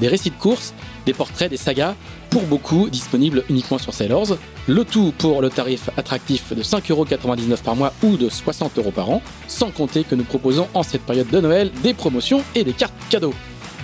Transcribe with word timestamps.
des 0.00 0.08
récits 0.08 0.30
de 0.30 0.36
courses, 0.36 0.74
des 1.06 1.12
portraits, 1.12 1.50
des 1.50 1.56
sagas, 1.56 1.94
pour 2.30 2.42
beaucoup 2.42 2.88
disponibles 2.90 3.44
uniquement 3.48 3.78
sur 3.78 3.94
Sailors. 3.94 4.36
Le 4.66 4.84
tout 4.84 5.12
pour 5.16 5.40
le 5.40 5.50
tarif 5.50 5.90
attractif 5.96 6.52
de 6.52 6.62
5,99€ 6.62 7.62
par 7.62 7.76
mois 7.76 7.92
ou 8.02 8.16
de 8.16 8.28
60€ 8.28 8.92
par 8.92 9.10
an, 9.10 9.22
sans 9.46 9.70
compter 9.70 10.04
que 10.04 10.14
nous 10.14 10.24
proposons 10.24 10.68
en 10.74 10.82
cette 10.82 11.02
période 11.02 11.30
de 11.30 11.40
Noël 11.40 11.70
des 11.82 11.94
promotions 11.94 12.42
et 12.54 12.64
des 12.64 12.72
cartes 12.72 12.94
cadeaux. 13.10 13.34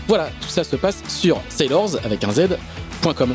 Voilà, 0.07 0.29
tout 0.41 0.49
ça 0.49 0.65
se 0.65 0.77
passe 0.77 1.03
sur 1.09 1.41
sailors 1.49 1.97
avec 2.05 2.23
un 2.25 2.33
z.com. 2.33 3.35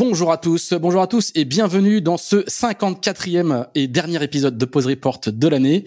Bonjour 0.00 0.32
à 0.32 0.38
tous, 0.38 0.72
bonjour 0.72 1.02
à 1.02 1.06
tous 1.06 1.30
et 1.34 1.44
bienvenue 1.44 2.00
dans 2.00 2.16
ce 2.16 2.36
54e 2.36 3.66
et 3.74 3.86
dernier 3.86 4.24
épisode 4.24 4.56
de 4.56 4.64
Pause 4.64 4.86
Report 4.86 5.20
de 5.26 5.46
l'année. 5.46 5.84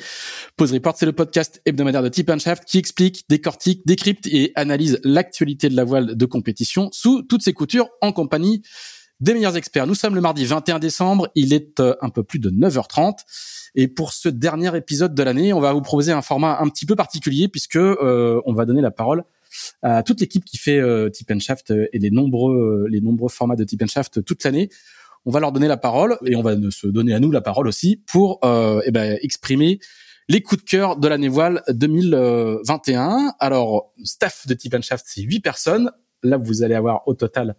Pause 0.56 0.72
Report, 0.74 0.94
c'est 0.96 1.08
le 1.08 1.14
podcast 1.14 1.64
hebdomadaire 1.66 2.04
de 2.04 2.10
Tip 2.10 2.32
Shaft 2.38 2.64
qui 2.64 2.78
explique, 2.78 3.26
décortique, 3.28 3.82
décrypte 3.88 4.28
et 4.28 4.52
analyse 4.54 5.00
l'actualité 5.04 5.68
de 5.68 5.76
la 5.76 5.84
voile 5.84 6.16
de 6.16 6.26
compétition 6.28 6.90
sous 6.92 7.24
toutes 7.24 7.42
ses 7.42 7.54
coutures 7.54 7.90
en 8.02 8.12
compagnie 8.12 8.62
des 9.20 9.34
meilleurs 9.34 9.58
experts. 9.58 9.88
Nous 9.88 9.96
sommes 9.96 10.14
le 10.14 10.22
mardi 10.22 10.46
21 10.46 10.78
décembre, 10.78 11.28
il 11.34 11.52
est 11.52 11.80
euh, 11.80 11.96
un 12.02 12.10
peu 12.10 12.22
plus 12.22 12.38
de 12.38 12.52
9h30 12.52 13.16
et 13.74 13.88
pour 13.88 14.14
ce 14.14 14.30
dernier 14.30 14.78
épisode 14.78 15.16
de 15.16 15.24
l'année, 15.24 15.54
on 15.54 15.60
va 15.60 15.74
vous 15.74 15.82
proposer 15.82 16.12
un 16.12 16.22
format 16.22 16.60
un 16.60 16.70
petit 16.70 16.86
peu 16.86 16.96
particulier 16.96 17.48
puisque 17.48 17.78
euh, 17.78 18.40
on 18.46 18.54
va 18.54 18.66
donner 18.66 18.82
la 18.82 18.92
parole 18.92 19.24
à 19.82 20.04
toute 20.04 20.20
l'équipe 20.20 20.44
qui 20.46 20.58
fait 20.58 20.80
euh, 20.80 21.10
Tip 21.10 21.32
Shaft 21.40 21.72
euh, 21.72 21.88
et 21.94 22.00
les 22.00 22.12
nombreux 22.12 22.86
euh, 22.86 22.88
les 22.90 23.02
nombreux 23.02 23.30
formats 23.30 23.56
de 23.56 23.64
Tip 23.64 23.86
Shaft 23.88 24.24
toute 24.24 24.44
l'année. 24.44 24.70
On 25.26 25.32
va 25.32 25.40
leur 25.40 25.52
donner 25.52 25.68
la 25.68 25.78
parole 25.78 26.18
et 26.26 26.36
on 26.36 26.42
va 26.42 26.56
se 26.70 26.88
donner 26.88 27.14
à 27.14 27.20
nous 27.20 27.32
la 27.32 27.42
parole 27.42 27.68
aussi 27.68 27.96
pour 28.08 28.40
eh 28.44 28.92
ben, 28.92 29.18
exprimer 29.22 29.80
les 30.28 30.42
coups 30.42 30.66
de 30.66 30.70
cœur 30.70 30.98
de 30.98 31.08
l'année 31.08 31.30
voile 31.30 31.64
2021. 31.70 33.34
Alors, 33.40 33.94
staff 34.04 34.46
de 34.48 34.54
Tip 34.54 34.82
Shaft, 34.82 35.06
c'est 35.08 35.22
huit 35.22 35.40
personnes. 35.40 35.92
Là, 36.24 36.36
vous 36.36 36.62
allez 36.62 36.76
avoir 36.76 37.08
au 37.08 37.14
total 37.14 37.56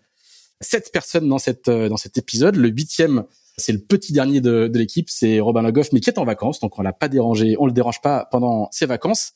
sept 0.61 0.93
personnes 0.93 1.27
dans 1.27 1.39
cette 1.39 1.71
dans 1.71 1.97
cet 1.97 2.19
épisode. 2.19 2.57
Le 2.57 2.69
huitième, 2.69 3.25
c'est 3.57 3.73
le 3.73 3.79
petit 3.79 4.13
dernier 4.13 4.43
de, 4.43 4.69
de 4.69 4.79
l'équipe, 4.79 5.09
c'est 5.09 5.41
Robin 5.41 5.63
Logoff, 5.63 5.91
mais 5.93 6.01
qui 6.01 6.11
est 6.11 6.19
en 6.19 6.25
vacances, 6.25 6.61
donc 6.61 6.79
on 6.79 6.83
l'a 6.83 6.93
pas 6.93 7.09
dérangé, 7.09 7.57
on 7.59 7.65
le 7.65 7.73
dérange 7.73 8.03
pas 8.03 8.29
pendant 8.31 8.69
ses 8.73 8.85
vacances. 8.85 9.33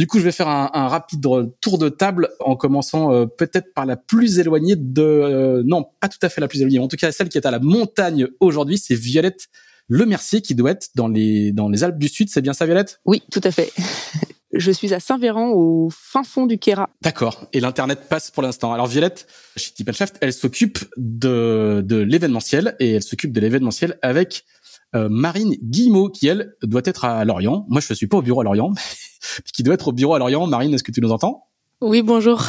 Du 0.00 0.06
coup, 0.06 0.18
je 0.18 0.24
vais 0.24 0.32
faire 0.32 0.48
un, 0.48 0.70
un 0.72 0.88
rapide 0.88 1.20
tour 1.60 1.76
de 1.76 1.90
table 1.90 2.30
en 2.40 2.56
commençant 2.56 3.12
euh, 3.12 3.26
peut-être 3.26 3.74
par 3.74 3.84
la 3.84 3.98
plus 3.98 4.38
éloignée 4.38 4.74
de... 4.74 5.02
Euh, 5.02 5.62
non, 5.66 5.84
pas 6.00 6.08
tout 6.08 6.16
à 6.22 6.30
fait 6.30 6.40
la 6.40 6.48
plus 6.48 6.62
éloignée. 6.62 6.78
En 6.78 6.88
tout 6.88 6.96
cas, 6.96 7.12
celle 7.12 7.28
qui 7.28 7.36
est 7.36 7.44
à 7.46 7.50
la 7.50 7.58
montagne 7.58 8.26
aujourd'hui, 8.40 8.78
c'est 8.78 8.94
Violette 8.94 9.48
Le 9.88 10.06
Mercier 10.06 10.40
qui 10.40 10.54
doit 10.54 10.70
être 10.70 10.88
dans 10.94 11.06
les, 11.06 11.52
dans 11.52 11.68
les 11.68 11.84
Alpes 11.84 11.98
du 11.98 12.08
Sud. 12.08 12.30
C'est 12.30 12.40
bien 12.40 12.54
ça, 12.54 12.64
Violette? 12.64 12.98
Oui, 13.04 13.22
tout 13.30 13.42
à 13.44 13.50
fait. 13.50 13.74
Je 14.54 14.70
suis 14.70 14.94
à 14.94 15.00
Saint-Véran, 15.00 15.50
au 15.50 15.90
fin 15.92 16.22
fond 16.22 16.46
du 16.46 16.56
Kéra. 16.56 16.88
D'accord. 17.02 17.46
Et 17.52 17.60
l'internet 17.60 18.08
passe 18.08 18.30
pour 18.30 18.42
l'instant. 18.42 18.72
Alors 18.72 18.86
Violette, 18.86 19.26
chez 19.56 19.70
Shaft, 19.92 20.16
elle 20.22 20.32
s'occupe 20.32 20.78
de, 20.96 21.82
de 21.84 21.96
l'événementiel 21.96 22.74
et 22.80 22.92
elle 22.92 23.02
s'occupe 23.02 23.32
de 23.32 23.40
l'événementiel 23.40 23.98
avec 24.00 24.46
euh, 24.94 25.08
Marine 25.08 25.54
Guillemot, 25.62 26.08
qui 26.08 26.26
elle 26.26 26.54
doit 26.62 26.82
être 26.84 27.04
à 27.04 27.24
Lorient. 27.24 27.66
Moi, 27.68 27.80
je 27.80 27.92
ne 27.92 27.94
suis 27.94 28.06
pas 28.06 28.18
au 28.18 28.22
bureau 28.22 28.40
à 28.40 28.44
Lorient, 28.44 28.72
qui 29.54 29.62
doit 29.62 29.74
être 29.74 29.88
au 29.88 29.92
bureau 29.92 30.14
à 30.14 30.18
Lorient. 30.18 30.46
Marine, 30.46 30.74
est-ce 30.74 30.82
que 30.82 30.92
tu 30.92 31.00
nous 31.00 31.12
entends? 31.12 31.46
Oui, 31.80 32.02
bonjour. 32.02 32.48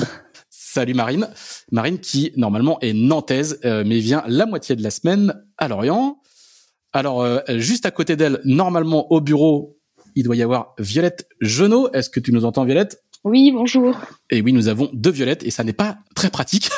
Salut 0.50 0.94
Marine. 0.94 1.29
Marine 1.72 2.00
qui 2.00 2.31
normalement 2.35 2.79
est 2.79 2.94
nantaise, 2.94 3.59
euh, 3.66 3.84
mais 3.85 4.00
vient 4.00 4.24
la 4.28 4.46
moitié 4.46 4.75
de 4.75 4.84
la 4.84 4.90
semaine 4.90 5.34
à 5.57 5.68
Lorient. 5.68 6.19
Alors, 6.94 7.22
euh, 7.22 7.40
juste 7.57 7.85
à 7.85 7.91
côté 7.91 8.16
d'elle, 8.16 8.41
normalement 8.44 9.12
au 9.12 9.22
bureau, 9.22 9.78
il 10.16 10.23
doit 10.23 10.35
y 10.35 10.41
avoir 10.41 10.73
Violette 10.79 11.28
Genot. 11.40 11.91
Est-ce 11.94 12.09
que 12.09 12.19
tu 12.19 12.34
nous 12.34 12.46
entends, 12.46 12.66
Violette? 12.66 13.02
Oui, 13.23 13.52
bonjour. 13.52 13.96
Et 14.29 14.41
oui, 14.41 14.52
nous 14.52 14.68
avons 14.68 14.90
deux 14.94 15.12
Violettes 15.12 15.44
et 15.44 15.52
ça 15.52 15.63
n'est 15.63 15.73
pas 15.73 16.00
très 16.16 16.29
pratique. 16.29 16.69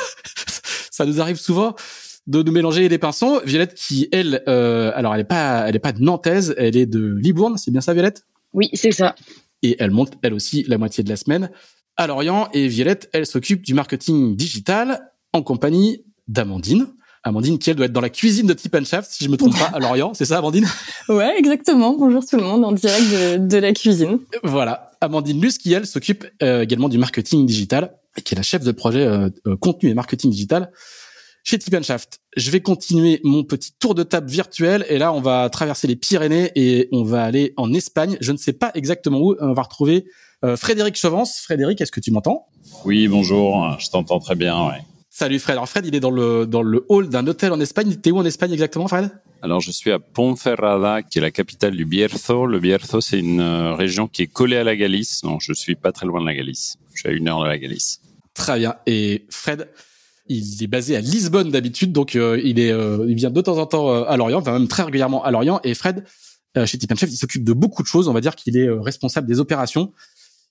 ça 0.90 1.06
nous 1.06 1.20
arrive 1.20 1.40
souvent 1.40 1.74
de 2.26 2.42
nous 2.42 2.52
mélanger 2.52 2.88
les 2.88 2.98
pinceaux. 2.98 3.40
Violette 3.44 3.74
qui, 3.74 4.08
elle, 4.12 4.42
euh, 4.48 4.92
alors 4.94 5.14
elle 5.14 5.20
est 5.20 5.24
pas, 5.24 5.68
elle 5.68 5.76
est 5.76 5.80
pas 5.80 5.92
de 5.92 6.02
Nantaise, 6.02 6.54
elle 6.58 6.76
est 6.76 6.86
de 6.86 7.14
Libourne, 7.14 7.58
c'est 7.58 7.70
bien 7.70 7.80
ça, 7.80 7.92
Violette? 7.92 8.24
Oui, 8.52 8.70
c'est 8.72 8.92
ça. 8.92 9.14
Et 9.62 9.76
elle 9.78 9.90
monte, 9.90 10.12
elle 10.22 10.34
aussi, 10.34 10.64
la 10.68 10.78
moitié 10.78 11.04
de 11.04 11.08
la 11.08 11.16
semaine 11.16 11.50
à 11.96 12.06
Lorient. 12.06 12.48
Et 12.52 12.68
Violette, 12.68 13.08
elle 13.12 13.26
s'occupe 13.26 13.62
du 13.62 13.74
marketing 13.74 14.36
digital 14.36 15.12
en 15.32 15.42
compagnie 15.42 16.04
d'Amandine. 16.28 16.86
Amandine 17.26 17.58
qui 17.58 17.70
elle 17.70 17.76
doit 17.76 17.86
être 17.86 17.92
dans 17.92 18.02
la 18.02 18.10
cuisine 18.10 18.46
de 18.46 18.52
Tip 18.52 18.76
Shaft, 18.84 19.10
si 19.10 19.24
je 19.24 19.30
me 19.30 19.38
trompe 19.38 19.58
pas, 19.58 19.70
à 19.72 19.78
Lorient. 19.78 20.12
C'est 20.12 20.26
ça, 20.26 20.38
Amandine? 20.38 20.66
Ouais, 21.08 21.38
exactement. 21.38 21.96
Bonjour 21.96 22.24
tout 22.24 22.36
le 22.36 22.42
monde 22.42 22.64
en 22.64 22.72
direct 22.72 23.40
de, 23.40 23.58
la 23.58 23.72
cuisine. 23.72 24.18
Voilà. 24.42 24.90
Amandine 25.00 25.40
Luce 25.40 25.58
qui 25.58 25.72
elle 25.72 25.86
s'occupe 25.86 26.26
euh, 26.42 26.62
également 26.62 26.88
du 26.88 26.98
marketing 26.98 27.46
digital 27.46 27.94
et 28.16 28.22
qui 28.22 28.34
est 28.34 28.36
la 28.36 28.42
chef 28.42 28.62
de 28.62 28.72
projet 28.72 29.06
euh, 29.06 29.30
contenu 29.60 29.88
et 29.88 29.94
marketing 29.94 30.30
digital 30.30 30.70
chez 31.44 31.58
Tip 31.58 31.80
Shaft. 31.82 32.20
Je 32.36 32.50
vais 32.50 32.60
continuer 32.60 33.20
mon 33.22 33.44
petit 33.44 33.72
tour 33.78 33.94
de 33.94 34.02
table 34.02 34.28
virtuel 34.28 34.84
et 34.88 34.98
là 34.98 35.12
on 35.12 35.20
va 35.20 35.48
traverser 35.50 35.86
les 35.86 35.94
Pyrénées 35.94 36.50
et 36.56 36.88
on 36.90 37.04
va 37.04 37.22
aller 37.22 37.52
en 37.56 37.72
Espagne. 37.72 38.16
Je 38.20 38.32
ne 38.32 38.38
sais 38.38 38.54
pas 38.54 38.72
exactement 38.74 39.20
où. 39.20 39.36
On 39.38 39.52
va 39.52 39.62
retrouver 39.62 40.06
euh, 40.44 40.56
Frédéric 40.56 40.96
Chevance. 40.96 41.38
Frédéric, 41.38 41.80
est-ce 41.80 41.92
que 41.92 42.00
tu 42.00 42.10
m'entends? 42.10 42.46
Oui, 42.84 43.06
bonjour. 43.08 43.76
Je 43.78 43.90
t'entends 43.90 44.18
très 44.18 44.34
bien. 44.34 44.68
Ouais. 44.68 44.78
Salut 45.10 45.38
Fred. 45.38 45.52
Alors 45.52 45.68
Fred, 45.68 45.86
il 45.86 45.94
est 45.94 46.00
dans 46.00 46.10
le 46.10 46.46
dans 46.46 46.62
le 46.62 46.84
hall 46.88 47.08
d'un 47.08 47.26
hôtel 47.26 47.52
en 47.52 47.60
Espagne. 47.60 47.94
T'es 47.94 48.10
où 48.10 48.18
en 48.18 48.24
Espagne 48.24 48.52
exactement, 48.52 48.88
Fred? 48.88 49.10
Alors 49.42 49.60
je 49.60 49.70
suis 49.70 49.92
à 49.92 49.98
Ponferrada, 49.98 51.02
qui 51.02 51.18
est 51.18 51.20
la 51.20 51.30
capitale 51.30 51.76
du 51.76 51.84
Bierzo. 51.84 52.46
Le 52.46 52.58
Bierzo, 52.58 53.02
c'est 53.02 53.18
une 53.18 53.40
euh, 53.40 53.74
région 53.74 54.08
qui 54.08 54.22
est 54.22 54.26
collée 54.26 54.56
à 54.56 54.64
la 54.64 54.74
Galice. 54.74 55.22
Non, 55.22 55.38
je 55.38 55.52
suis 55.52 55.74
pas 55.74 55.92
très 55.92 56.06
loin 56.06 56.22
de 56.22 56.26
la 56.26 56.34
Galice. 56.34 56.78
Je 56.94 57.00
suis 57.00 57.08
à 57.10 57.12
une 57.12 57.28
heure 57.28 57.42
de 57.42 57.46
la 57.46 57.58
Galice. 57.58 58.00
Très 58.32 58.58
bien. 58.58 58.74
Et 58.86 59.26
Fred, 59.28 59.68
il 60.26 60.62
est 60.62 60.66
basé 60.66 60.96
à 60.96 61.00
Lisbonne 61.00 61.50
d'habitude, 61.50 61.92
donc 61.92 62.16
euh, 62.16 62.40
il 62.42 62.58
est, 62.58 62.72
euh, 62.72 63.04
il 63.08 63.14
vient 63.14 63.30
de 63.30 63.40
temps 63.40 63.58
en 63.58 63.66
temps 63.66 63.90
euh, 63.90 64.04
à 64.04 64.16
Lorient, 64.16 64.38
enfin 64.38 64.52
même 64.52 64.68
très 64.68 64.82
régulièrement 64.82 65.22
à 65.22 65.30
Lorient. 65.30 65.60
Et 65.64 65.74
Fred, 65.74 66.04
chez 66.66 66.78
Tip 66.78 66.96
Chef, 66.96 67.10
il 67.10 67.16
s'occupe 67.16 67.44
de 67.44 67.52
beaucoup 67.52 67.82
de 67.82 67.88
choses. 67.88 68.08
On 68.08 68.12
va 68.12 68.20
dire 68.20 68.36
qu'il 68.36 68.56
est 68.56 68.70
responsable 68.70 69.26
des 69.26 69.40
opérations. 69.40 69.92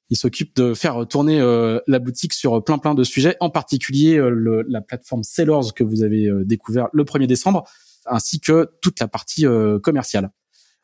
Il 0.10 0.18
s'occupe 0.18 0.54
de 0.56 0.74
faire 0.74 1.08
tourner 1.08 1.40
la 1.88 2.00
boutique 2.00 2.34
sur 2.34 2.62
plein 2.62 2.78
plein 2.78 2.94
de 2.94 3.06
sujets, 3.06 3.38
en 3.40 3.50
particulier 3.50 4.18
le, 4.18 4.66
la 4.68 4.82
plateforme 4.82 5.24
Sellers 5.24 5.72
que 5.74 5.86
vous 5.86 6.04
avez 6.04 6.30
découvert 6.44 6.90
le 6.92 7.06
1er 7.06 7.26
décembre, 7.26 7.64
ainsi 8.06 8.42
que 8.42 8.70
toute 8.82 9.00
la 9.00 9.08
partie 9.08 9.46
commerciale. 9.82 10.30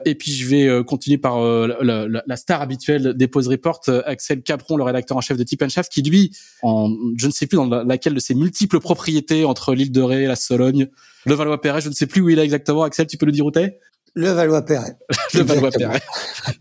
Et 0.05 0.15
puis 0.15 0.31
je 0.31 0.47
vais 0.47 0.65
euh, 0.65 0.83
continuer 0.83 1.17
par 1.17 1.37
euh, 1.37 1.67
la, 1.81 2.07
la, 2.25 2.35
star 2.37 2.61
habituelle 2.61 3.13
des 3.15 3.27
Pause 3.27 3.49
Report, 3.49 3.81
euh, 3.89 4.01
Axel 4.05 4.41
Capron, 4.41 4.77
le 4.77 4.83
rédacteur 4.83 5.17
en 5.17 5.21
chef 5.21 5.37
de 5.37 5.43
Tip 5.43 5.67
Chef, 5.67 5.89
qui 5.89 6.01
lui, 6.01 6.35
en 6.61 6.89
je 7.17 7.27
ne 7.27 7.31
sais 7.31 7.47
plus 7.47 7.57
dans 7.57 7.83
laquelle 7.83 8.13
de 8.13 8.19
ses 8.19 8.33
multiples 8.33 8.79
propriétés 8.79 9.43
entre 9.43 9.73
l'île 9.73 9.91
de 9.91 10.01
Ré, 10.01 10.25
la 10.25 10.37
Sologne, 10.37 10.87
le 11.25 11.33
Valois-Perret, 11.33 11.81
je 11.81 11.89
ne 11.89 11.93
sais 11.93 12.07
plus 12.07 12.21
où 12.21 12.29
il 12.29 12.39
est 12.39 12.43
exactement. 12.43 12.83
Axel, 12.83 13.07
tu 13.07 13.17
peux 13.17 13.25
le 13.25 13.33
dire 13.33 13.45
où 13.45 13.51
t'es? 13.51 13.79
Le 14.15 14.29
Valois-Perret. 14.29 14.97
le 15.33 15.41
Valois-Perret. 15.41 16.01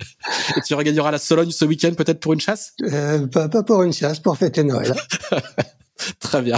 Et 0.56 0.61
tu 0.62 0.75
regagneras 0.75 1.11
la 1.11 1.19
Sologne 1.19 1.50
ce 1.50 1.64
week-end 1.64 1.93
peut-être 1.96 2.20
pour 2.20 2.32
une 2.32 2.40
chasse? 2.40 2.75
Euh, 2.82 3.26
pas, 3.26 3.49
pas 3.49 3.62
pour 3.62 3.82
une 3.82 3.93
chasse, 3.93 4.19
pour 4.20 4.37
fêter 4.37 4.64
Noël. 4.64 4.94
Très 6.20 6.43
bien. 6.43 6.56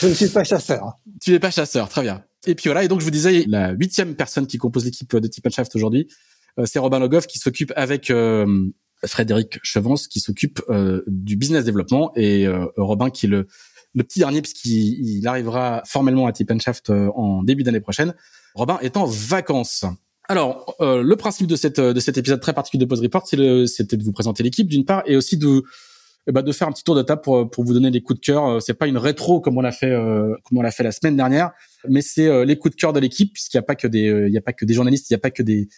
Je 0.00 0.08
ne 0.08 0.14
suis 0.14 0.28
pas 0.28 0.44
chasseur. 0.44 0.98
Tu 1.20 1.32
n'es 1.32 1.38
pas 1.38 1.50
chasseur, 1.50 1.88
très 1.88 2.02
bien. 2.02 2.22
Et 2.46 2.54
puis 2.54 2.68
voilà, 2.68 2.84
et 2.84 2.88
donc 2.88 3.00
je 3.00 3.04
vous 3.04 3.10
disais, 3.10 3.44
la 3.48 3.72
huitième 3.72 4.14
personne 4.14 4.46
qui 4.46 4.58
compose 4.58 4.84
l'équipe 4.84 5.14
de 5.14 5.26
Tip 5.26 5.48
Shaft 5.50 5.74
aujourd'hui, 5.74 6.08
euh, 6.58 6.64
c'est 6.66 6.78
Robin 6.78 6.98
Logoff 6.98 7.26
qui 7.26 7.38
s'occupe 7.38 7.72
avec 7.76 8.10
euh, 8.10 8.68
Frédéric 9.04 9.58
Chevance 9.62 10.08
qui 10.08 10.20
s'occupe 10.20 10.60
du 11.06 11.36
business 11.36 11.64
développement 11.64 12.12
et 12.16 12.48
Robin 12.76 13.10
qui 13.10 13.26
est 13.26 13.28
le, 13.28 13.46
le 13.94 14.02
petit 14.02 14.18
dernier 14.18 14.42
puisqu'il 14.42 15.18
il 15.18 15.26
arrivera 15.28 15.82
formellement 15.86 16.26
à 16.26 16.32
Tip 16.32 16.50
Shaft 16.60 16.90
en 16.90 17.42
début 17.42 17.62
d'année 17.62 17.80
prochaine. 17.80 18.14
Robin 18.54 18.78
est 18.82 18.96
en 18.96 19.04
vacances. 19.06 19.84
Alors, 20.28 20.74
le 20.80 21.14
principe 21.14 21.46
de 21.46 21.54
cette 21.54 21.80
de 21.80 22.00
cet 22.00 22.18
épisode 22.18 22.40
très 22.40 22.52
particulier 22.52 22.84
de 22.84 22.88
Pause 22.88 23.02
Report, 23.02 23.26
c'était 23.26 23.96
de 23.96 24.02
vous 24.02 24.12
présenter 24.12 24.42
l'équipe 24.42 24.66
d'une 24.66 24.84
part 24.84 25.02
et 25.06 25.16
aussi 25.16 25.36
de 25.36 25.62
eh 26.28 26.32
ben, 26.32 26.42
de 26.42 26.52
faire 26.52 26.68
un 26.68 26.72
petit 26.72 26.84
tour 26.84 26.94
de 26.94 27.02
table 27.02 27.22
pour, 27.22 27.50
pour 27.50 27.64
vous 27.64 27.72
donner 27.72 27.90
des 27.90 28.02
coups 28.02 28.20
de 28.20 28.24
cœur. 28.24 28.46
Euh, 28.46 28.60
c'est 28.60 28.74
pas 28.74 28.86
une 28.86 28.98
rétro 28.98 29.40
comme 29.40 29.56
on 29.56 29.62
l'a 29.62 29.72
fait 29.72 29.90
euh, 29.90 30.34
comme 30.44 30.58
on 30.58 30.62
l'a 30.62 30.70
fait 30.70 30.82
la 30.82 30.92
semaine 30.92 31.16
dernière, 31.16 31.52
mais 31.88 32.02
c'est 32.02 32.26
euh, 32.26 32.44
les 32.44 32.58
coups 32.58 32.76
de 32.76 32.80
cœur 32.80 32.92
de 32.92 33.00
l'équipe 33.00 33.32
puisqu'il 33.32 33.56
n'y 33.56 33.60
a 33.60 33.62
pas 33.62 33.74
que 33.74 33.88
des 33.88 34.26
il 34.26 34.32
y 34.32 34.36
a 34.36 34.42
pas 34.42 34.52
que 34.52 34.66
des 34.66 34.74
journalistes, 34.74 35.08
il 35.08 35.14
n'y 35.14 35.16
a 35.16 35.20
pas 35.20 35.30
que 35.30 35.42
des 35.42 35.68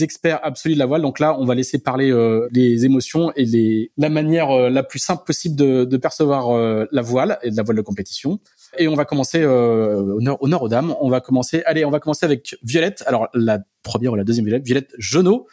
experts 0.00 0.40
absolus 0.42 0.74
de 0.74 0.78
la 0.78 0.86
voile. 0.86 1.02
Donc 1.02 1.18
là, 1.18 1.38
on 1.38 1.44
va 1.44 1.54
laisser 1.54 1.78
parler 1.78 2.10
les 2.52 2.84
émotions 2.84 3.32
et 3.36 3.44
les 3.44 3.90
la 3.96 4.08
manière 4.08 4.70
la 4.70 4.82
plus 4.82 4.98
simple 4.98 5.24
possible 5.24 5.56
de, 5.56 5.84
de 5.84 5.96
percevoir 5.96 6.86
la 6.92 7.02
voile 7.02 7.38
et 7.42 7.50
de 7.50 7.56
la 7.56 7.62
voile 7.62 7.78
de 7.78 7.82
compétition. 7.82 8.38
Et 8.76 8.86
on 8.86 8.94
va 8.94 9.06
commencer 9.06 9.46
au 9.46 10.20
nord 10.20 10.62
aux 10.62 10.68
dames. 10.68 10.94
On 11.00 11.08
va 11.08 11.22
commencer. 11.22 11.62
Allez, 11.64 11.86
on 11.86 11.90
va 11.90 12.00
commencer 12.00 12.26
avec 12.26 12.56
Violette. 12.62 13.02
Alors 13.06 13.28
la 13.32 13.60
première 13.82 14.12
ou 14.12 14.16
la 14.16 14.24
deuxième 14.24 14.44
Violette, 14.44 14.66
Violette 14.66 14.94
Genot. 14.98 15.46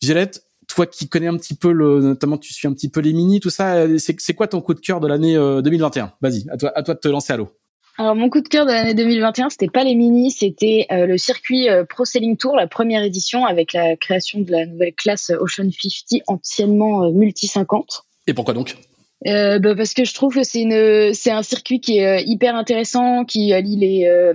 Violette, 0.00 0.42
toi 0.74 0.86
qui 0.86 1.08
connais 1.08 1.26
un 1.26 1.36
petit 1.36 1.54
peu 1.54 1.72
le, 1.72 2.00
notamment 2.00 2.38
tu 2.38 2.52
suis 2.52 2.66
un 2.66 2.72
petit 2.72 2.88
peu 2.88 3.00
les 3.00 3.12
mini, 3.12 3.40
tout 3.40 3.50
ça, 3.50 3.74
euh, 3.74 3.98
c'est 3.98 4.34
quoi 4.34 4.48
ton 4.48 4.60
coup 4.60 4.74
de 4.74 4.80
cœur 4.80 5.00
de 5.00 5.06
l'année 5.06 5.34
2021 5.34 6.04
euh, 6.04 6.08
Vas-y, 6.20 6.46
à 6.50 6.56
toi, 6.56 6.72
à 6.74 6.82
toi 6.82 6.94
de 6.94 7.00
te 7.00 7.08
lancer 7.08 7.32
à 7.32 7.36
l'eau. 7.36 7.50
Alors 7.98 8.14
mon 8.14 8.30
coup 8.30 8.40
de 8.40 8.48
cœur 8.48 8.64
de 8.64 8.72
l'année 8.72 8.94
2021, 8.94 9.50
c'était 9.50 9.68
pas 9.68 9.84
les 9.84 9.94
mini, 9.94 10.30
c'était 10.30 10.86
euh, 10.90 11.06
le 11.06 11.18
circuit 11.18 11.68
Pro 11.90 12.06
Sailing 12.06 12.38
Tour, 12.38 12.56
la 12.56 12.66
première 12.66 13.02
édition 13.02 13.44
avec 13.44 13.74
la 13.74 13.96
création 13.96 14.40
de 14.40 14.50
la 14.50 14.64
nouvelle 14.64 14.94
classe 14.94 15.30
Ocean 15.30 15.68
50, 15.70 16.22
anciennement 16.26 17.12
Multi 17.12 17.48
50. 17.48 18.04
Et 18.26 18.34
pourquoi 18.34 18.54
donc? 18.54 18.76
Bah 19.24 19.76
parce 19.76 19.94
que 19.94 20.04
je 20.04 20.14
trouve 20.14 20.34
que 20.34 20.42
c'est 20.42 20.62
une 20.62 21.14
c'est 21.14 21.30
un 21.30 21.44
circuit 21.44 21.80
qui 21.80 21.98
est 21.98 22.24
hyper 22.24 22.56
intéressant 22.56 23.24
qui 23.24 23.52
allie 23.52 23.76
les 23.76 24.32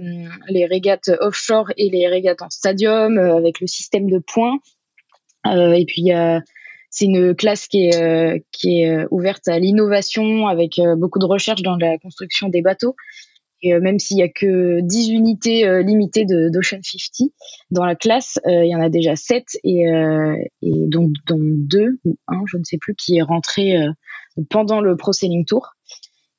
les 0.48 0.66
régates 0.66 1.12
offshore 1.20 1.72
et 1.76 1.90
les 1.90 2.08
régates 2.08 2.42
en 2.42 2.50
stadium 2.50 3.18
avec 3.18 3.60
le 3.60 3.68
système 3.68 4.10
de 4.10 4.20
points 4.20 4.60
et 5.56 5.86
puis 5.86 6.12
c'est 6.90 7.06
une 7.06 7.36
classe 7.36 7.68
qui 7.68 7.88
est 7.88 8.02
euh, 8.02 8.40
qui 8.52 8.82
est 8.82 8.90
euh, 8.90 9.08
ouverte 9.12 9.48
à 9.48 9.60
l'innovation 9.60 10.48
avec 10.48 10.82
beaucoup 10.98 11.20
de 11.20 11.26
recherche 11.26 11.62
dans 11.62 11.76
la 11.78 11.98
construction 11.98 12.50
des 12.50 12.62
bateaux. 12.62 12.96
Et 13.64 13.74
même 13.80 13.98
s'il 13.98 14.20
y 14.20 14.22
a 14.22 14.30
que 14.30 14.82
10 14.82 15.10
unités 15.10 15.82
limitées 15.84 16.26
d'Ocean 16.26 16.78
50 16.84 17.32
dans 17.72 17.86
la 17.86 17.96
classe, 17.96 18.38
il 18.46 18.68
y 18.68 18.76
en 18.76 18.80
a 18.80 18.90
déjà 18.90 19.16
7 19.16 19.46
et, 19.64 19.86
et 20.62 20.72
donc 20.88 21.10
dont 21.26 21.40
deux 21.42 21.98
ou 22.06 22.18
un, 22.28 22.44
je 22.46 22.58
ne 22.58 22.64
sais 22.64 22.78
plus, 22.78 22.94
qui 22.94 23.18
est 23.18 23.24
rentré 23.24 23.76
pendant 24.52 24.80
le 24.80 24.96
Pro 24.96 25.12
Sailing 25.12 25.44
Tour 25.44 25.77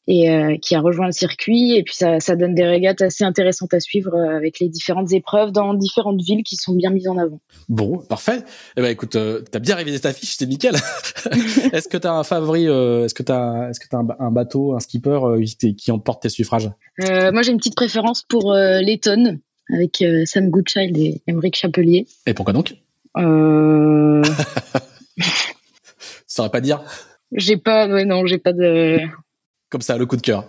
et 0.08 0.30
euh, 0.30 0.56
qui 0.56 0.74
a 0.74 0.80
rejoint 0.80 1.06
le 1.06 1.12
circuit. 1.12 1.74
Et 1.76 1.82
puis 1.84 1.94
ça, 1.94 2.18
ça 2.18 2.34
donne 2.34 2.54
des 2.54 2.64
régates 2.64 3.02
assez 3.02 3.24
intéressantes 3.24 3.74
à 3.74 3.80
suivre 3.80 4.14
euh, 4.14 4.36
avec 4.36 4.58
les 4.58 4.68
différentes 4.68 5.12
épreuves 5.12 5.52
dans 5.52 5.74
différentes 5.74 6.20
villes 6.22 6.42
qui 6.42 6.56
sont 6.56 6.74
bien 6.74 6.90
mises 6.90 7.08
en 7.08 7.18
avant. 7.18 7.40
Bon, 7.68 7.98
parfait. 7.98 8.42
Eh 8.76 8.80
ben 8.80 8.88
écoute, 8.88 9.16
euh, 9.16 9.42
t'as 9.50 9.58
bien 9.58 9.74
révisé 9.74 10.00
ta 10.00 10.14
fiche, 10.14 10.36
c'est 10.38 10.46
nickel. 10.46 10.74
est-ce 11.72 11.88
que 11.88 11.98
t'as 11.98 12.12
un 12.12 12.24
favori 12.24 12.64
Est-ce 12.64 13.14
que 13.14 13.22
t'as 13.22 13.68
est-ce 13.68 13.78
que 13.78 13.86
t'as 13.88 13.98
un, 13.98 14.08
un, 14.18 14.30
bateau, 14.30 14.74
un 14.74 14.80
skipper 14.80 15.20
qui, 15.76 15.92
emporte 15.92 16.22
tes 16.22 16.30
suffrages? 16.30 16.70
Moi, 16.98 17.42
j'ai 17.42 17.52
une 17.52 17.58
petite 17.58 17.76
préférence 17.76 18.22
pour 18.22 18.54
Letton 18.54 19.38
avec 19.72 20.02
Sam 20.24 20.48
Goodchild 20.48 20.96
et 20.96 21.20
Emeric 21.26 21.54
Chapelier. 21.54 22.06
Et 22.26 22.32
pourquoi 22.32 22.54
donc? 22.54 22.74
Euh... 23.18 24.22
Ça 26.26 26.44
saurais 26.44 26.50
pas 26.50 26.60
dire. 26.60 26.82
J'ai 27.32 27.56
pas, 27.56 27.88
ouais, 27.88 28.04
non, 28.04 28.24
j'ai 28.26 28.38
pas 28.38 28.52
de. 28.52 29.00
Comme 29.70 29.82
ça, 29.82 29.98
le 29.98 30.06
coup 30.06 30.16
de 30.16 30.22
cœur. 30.22 30.46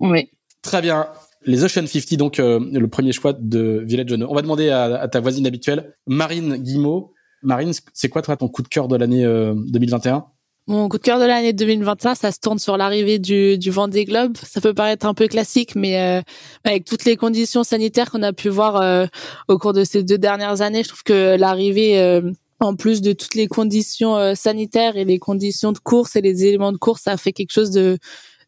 Oui. 0.00 0.30
Très 0.62 0.82
bien. 0.82 1.08
Les 1.46 1.62
Ocean 1.62 1.86
50, 1.86 2.14
donc 2.18 2.40
euh, 2.40 2.58
le 2.72 2.88
premier 2.88 3.12
choix 3.12 3.32
de 3.32 3.82
Village. 3.86 4.20
On 4.28 4.34
va 4.34 4.42
demander 4.42 4.70
à, 4.70 5.06
ta 5.08 5.20
voisine 5.20 5.46
habituelle, 5.46 5.94
Marine 6.06 6.56
Guimau. 6.56 7.12
Marine, 7.42 7.72
c'est 7.94 8.08
quoi 8.08 8.22
toi 8.22 8.36
ton 8.36 8.48
coup 8.48 8.62
de 8.62 8.68
cœur 8.68 8.88
de 8.88 8.96
l'année 8.96 9.24
2021 9.24 10.16
euh, 10.16 10.20
mon 10.68 10.88
coup 10.88 10.98
de 10.98 11.02
cœur 11.02 11.20
de 11.20 11.24
l'année 11.24 11.52
2021, 11.52 12.16
ça 12.16 12.32
se 12.32 12.40
tourne 12.40 12.58
sur 12.58 12.76
l'arrivée 12.76 13.20
du, 13.20 13.56
du 13.56 13.70
Vendée 13.70 14.04
Globe. 14.04 14.36
Ça 14.36 14.60
peut 14.60 14.74
paraître 14.74 15.06
un 15.06 15.14
peu 15.14 15.28
classique, 15.28 15.76
mais 15.76 16.00
euh, 16.00 16.22
avec 16.64 16.84
toutes 16.84 17.04
les 17.04 17.14
conditions 17.14 17.62
sanitaires 17.62 18.10
qu'on 18.10 18.24
a 18.24 18.32
pu 18.32 18.48
voir 18.48 19.08
au 19.46 19.58
cours 19.58 19.72
de 19.72 19.84
ces 19.84 20.02
deux 20.02 20.18
dernières 20.18 20.62
années, 20.62 20.82
je 20.82 20.88
trouve 20.88 21.04
que 21.04 21.36
l'arrivée, 21.38 22.20
en 22.58 22.74
plus 22.74 23.00
de 23.00 23.12
toutes 23.12 23.36
les 23.36 23.46
conditions 23.46 24.34
sanitaires 24.34 24.96
et 24.96 25.04
les 25.04 25.20
conditions 25.20 25.70
de 25.70 25.78
course 25.78 26.16
et 26.16 26.20
les 26.20 26.44
éléments 26.44 26.72
de 26.72 26.78
course, 26.78 27.02
ça 27.02 27.12
a 27.12 27.16
fait 27.16 27.32
quelque 27.32 27.52
chose 27.52 27.70
de 27.70 27.98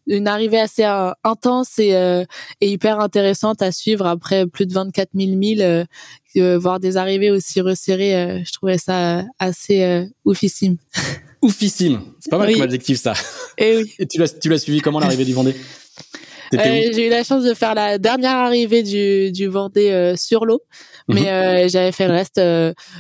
une 0.08 0.26
arrivée 0.26 0.58
assez 0.58 0.84
euh, 0.84 1.12
intense 1.22 1.78
et, 1.78 1.94
euh, 1.94 2.24
et, 2.60 2.70
hyper 2.70 2.98
intéressante 2.98 3.62
à 3.62 3.70
suivre 3.70 4.06
après 4.06 4.46
plus 4.46 4.66
de 4.66 4.72
24 4.72 5.10
000 5.14 5.36
milles. 5.36 5.86
voir 6.34 6.80
des 6.80 6.96
arrivées 6.96 7.30
aussi 7.30 7.60
resserrées, 7.60 8.42
je 8.44 8.52
trouvais 8.52 8.78
ça 8.78 9.24
assez 9.38 10.06
oufissime. 10.24 10.76
Oufissime, 11.42 12.00
c'est 12.18 12.30
pas 12.30 12.38
mal 12.38 12.52
comme 12.52 12.62
adjectif 12.62 12.98
ça. 12.98 13.12
Et, 13.58 13.74
eh 13.74 13.76
oui. 13.76 13.94
et 14.00 14.06
tu 14.06 14.18
l'as 14.18 14.28
tu 14.28 14.48
l'as 14.48 14.58
suivi 14.58 14.80
comment 14.80 14.98
l'arrivée 14.98 15.24
du 15.24 15.32
Vendée? 15.32 15.54
J'ai 16.52 17.06
eu 17.06 17.10
la 17.10 17.22
chance 17.22 17.44
de 17.44 17.54
faire 17.54 17.76
la 17.76 17.98
dernière 17.98 18.36
arrivée 18.36 18.82
du, 18.82 19.30
du 19.30 19.46
Vendée 19.46 20.14
sur 20.16 20.46
l'eau, 20.46 20.62
mhm. 21.06 21.14
mais 21.14 21.68
j'avais 21.68 21.92
fait 21.92 22.08
le 22.08 22.14
reste 22.14 22.40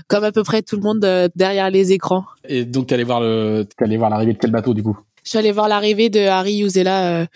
comme 0.06 0.22
à 0.22 0.30
peu 0.30 0.44
près 0.44 0.62
tout 0.62 0.76
le 0.76 0.82
monde 0.82 1.30
derrière 1.34 1.70
les 1.70 1.90
écrans. 1.92 2.24
Et 2.48 2.64
donc 2.64 2.86
tu 2.86 2.94
allais 2.94 3.02
voir 3.02 3.20
le, 3.20 3.66
allé 3.78 3.96
voir 3.96 4.10
l'arrivée 4.10 4.34
de 4.34 4.38
quel 4.38 4.52
bateau 4.52 4.72
du 4.72 4.84
coup? 4.84 4.96
Je 5.28 5.32
suis 5.32 5.38
allée 5.38 5.52
voir 5.52 5.68
l'arrivée 5.68 6.08
de 6.08 6.20
Harry 6.20 6.54
Yuzela 6.54 7.20
euh, 7.20 7.26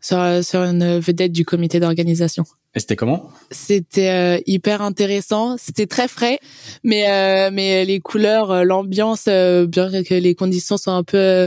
sur, 0.00 0.16
sur 0.42 0.62
une 0.62 0.98
vedette 1.00 1.32
du 1.32 1.44
comité 1.44 1.80
d'organisation. 1.80 2.44
Et 2.74 2.80
c'était 2.80 2.96
comment? 2.96 3.30
C'était 3.50 4.08
euh, 4.08 4.40
hyper 4.46 4.80
intéressant. 4.80 5.58
C'était 5.58 5.86
très 5.86 6.08
frais, 6.08 6.38
mais 6.82 7.10
euh, 7.10 7.50
mais 7.52 7.84
les 7.84 8.00
couleurs, 8.00 8.64
l'ambiance, 8.64 9.26
bien 9.26 10.02
que 10.02 10.14
les 10.14 10.34
conditions 10.34 10.78
soient 10.78 10.94
un 10.94 11.04
peu 11.04 11.46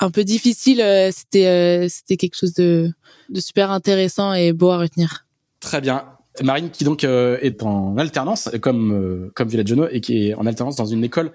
un 0.00 0.10
peu 0.10 0.22
difficiles, 0.22 0.84
c'était 1.12 1.86
c'était 1.88 2.18
quelque 2.18 2.36
chose 2.36 2.52
de 2.52 2.90
de 3.30 3.40
super 3.40 3.70
intéressant 3.70 4.34
et 4.34 4.52
beau 4.52 4.68
à 4.68 4.76
retenir. 4.76 5.24
Très 5.60 5.80
bien. 5.80 6.04
Marine 6.42 6.68
qui 6.68 6.84
donc 6.84 7.04
est 7.04 7.62
en 7.62 7.96
alternance 7.96 8.50
comme 8.60 9.30
comme 9.34 9.48
Village 9.48 9.74
et 9.92 10.02
qui 10.02 10.28
est 10.28 10.34
en 10.34 10.44
alternance 10.44 10.76
dans 10.76 10.84
une 10.84 11.04
école 11.04 11.32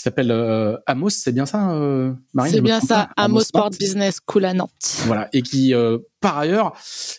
qui 0.00 0.04
s'appelle 0.04 0.30
euh, 0.30 0.78
Amos, 0.86 1.10
c'est 1.10 1.32
bien 1.32 1.44
ça, 1.44 1.72
euh, 1.72 2.14
Marine 2.32 2.54
C'est 2.54 2.62
bien 2.62 2.80
ça, 2.80 3.10
Amos, 3.18 3.40
Sport 3.40 3.68
Business 3.78 4.18
School 4.26 4.46
à 4.46 4.54
Nantes. 4.54 4.70
Voilà, 5.04 5.28
et 5.34 5.42
qui, 5.42 5.74
euh, 5.74 5.98
par 6.22 6.38
ailleurs, 6.38 6.72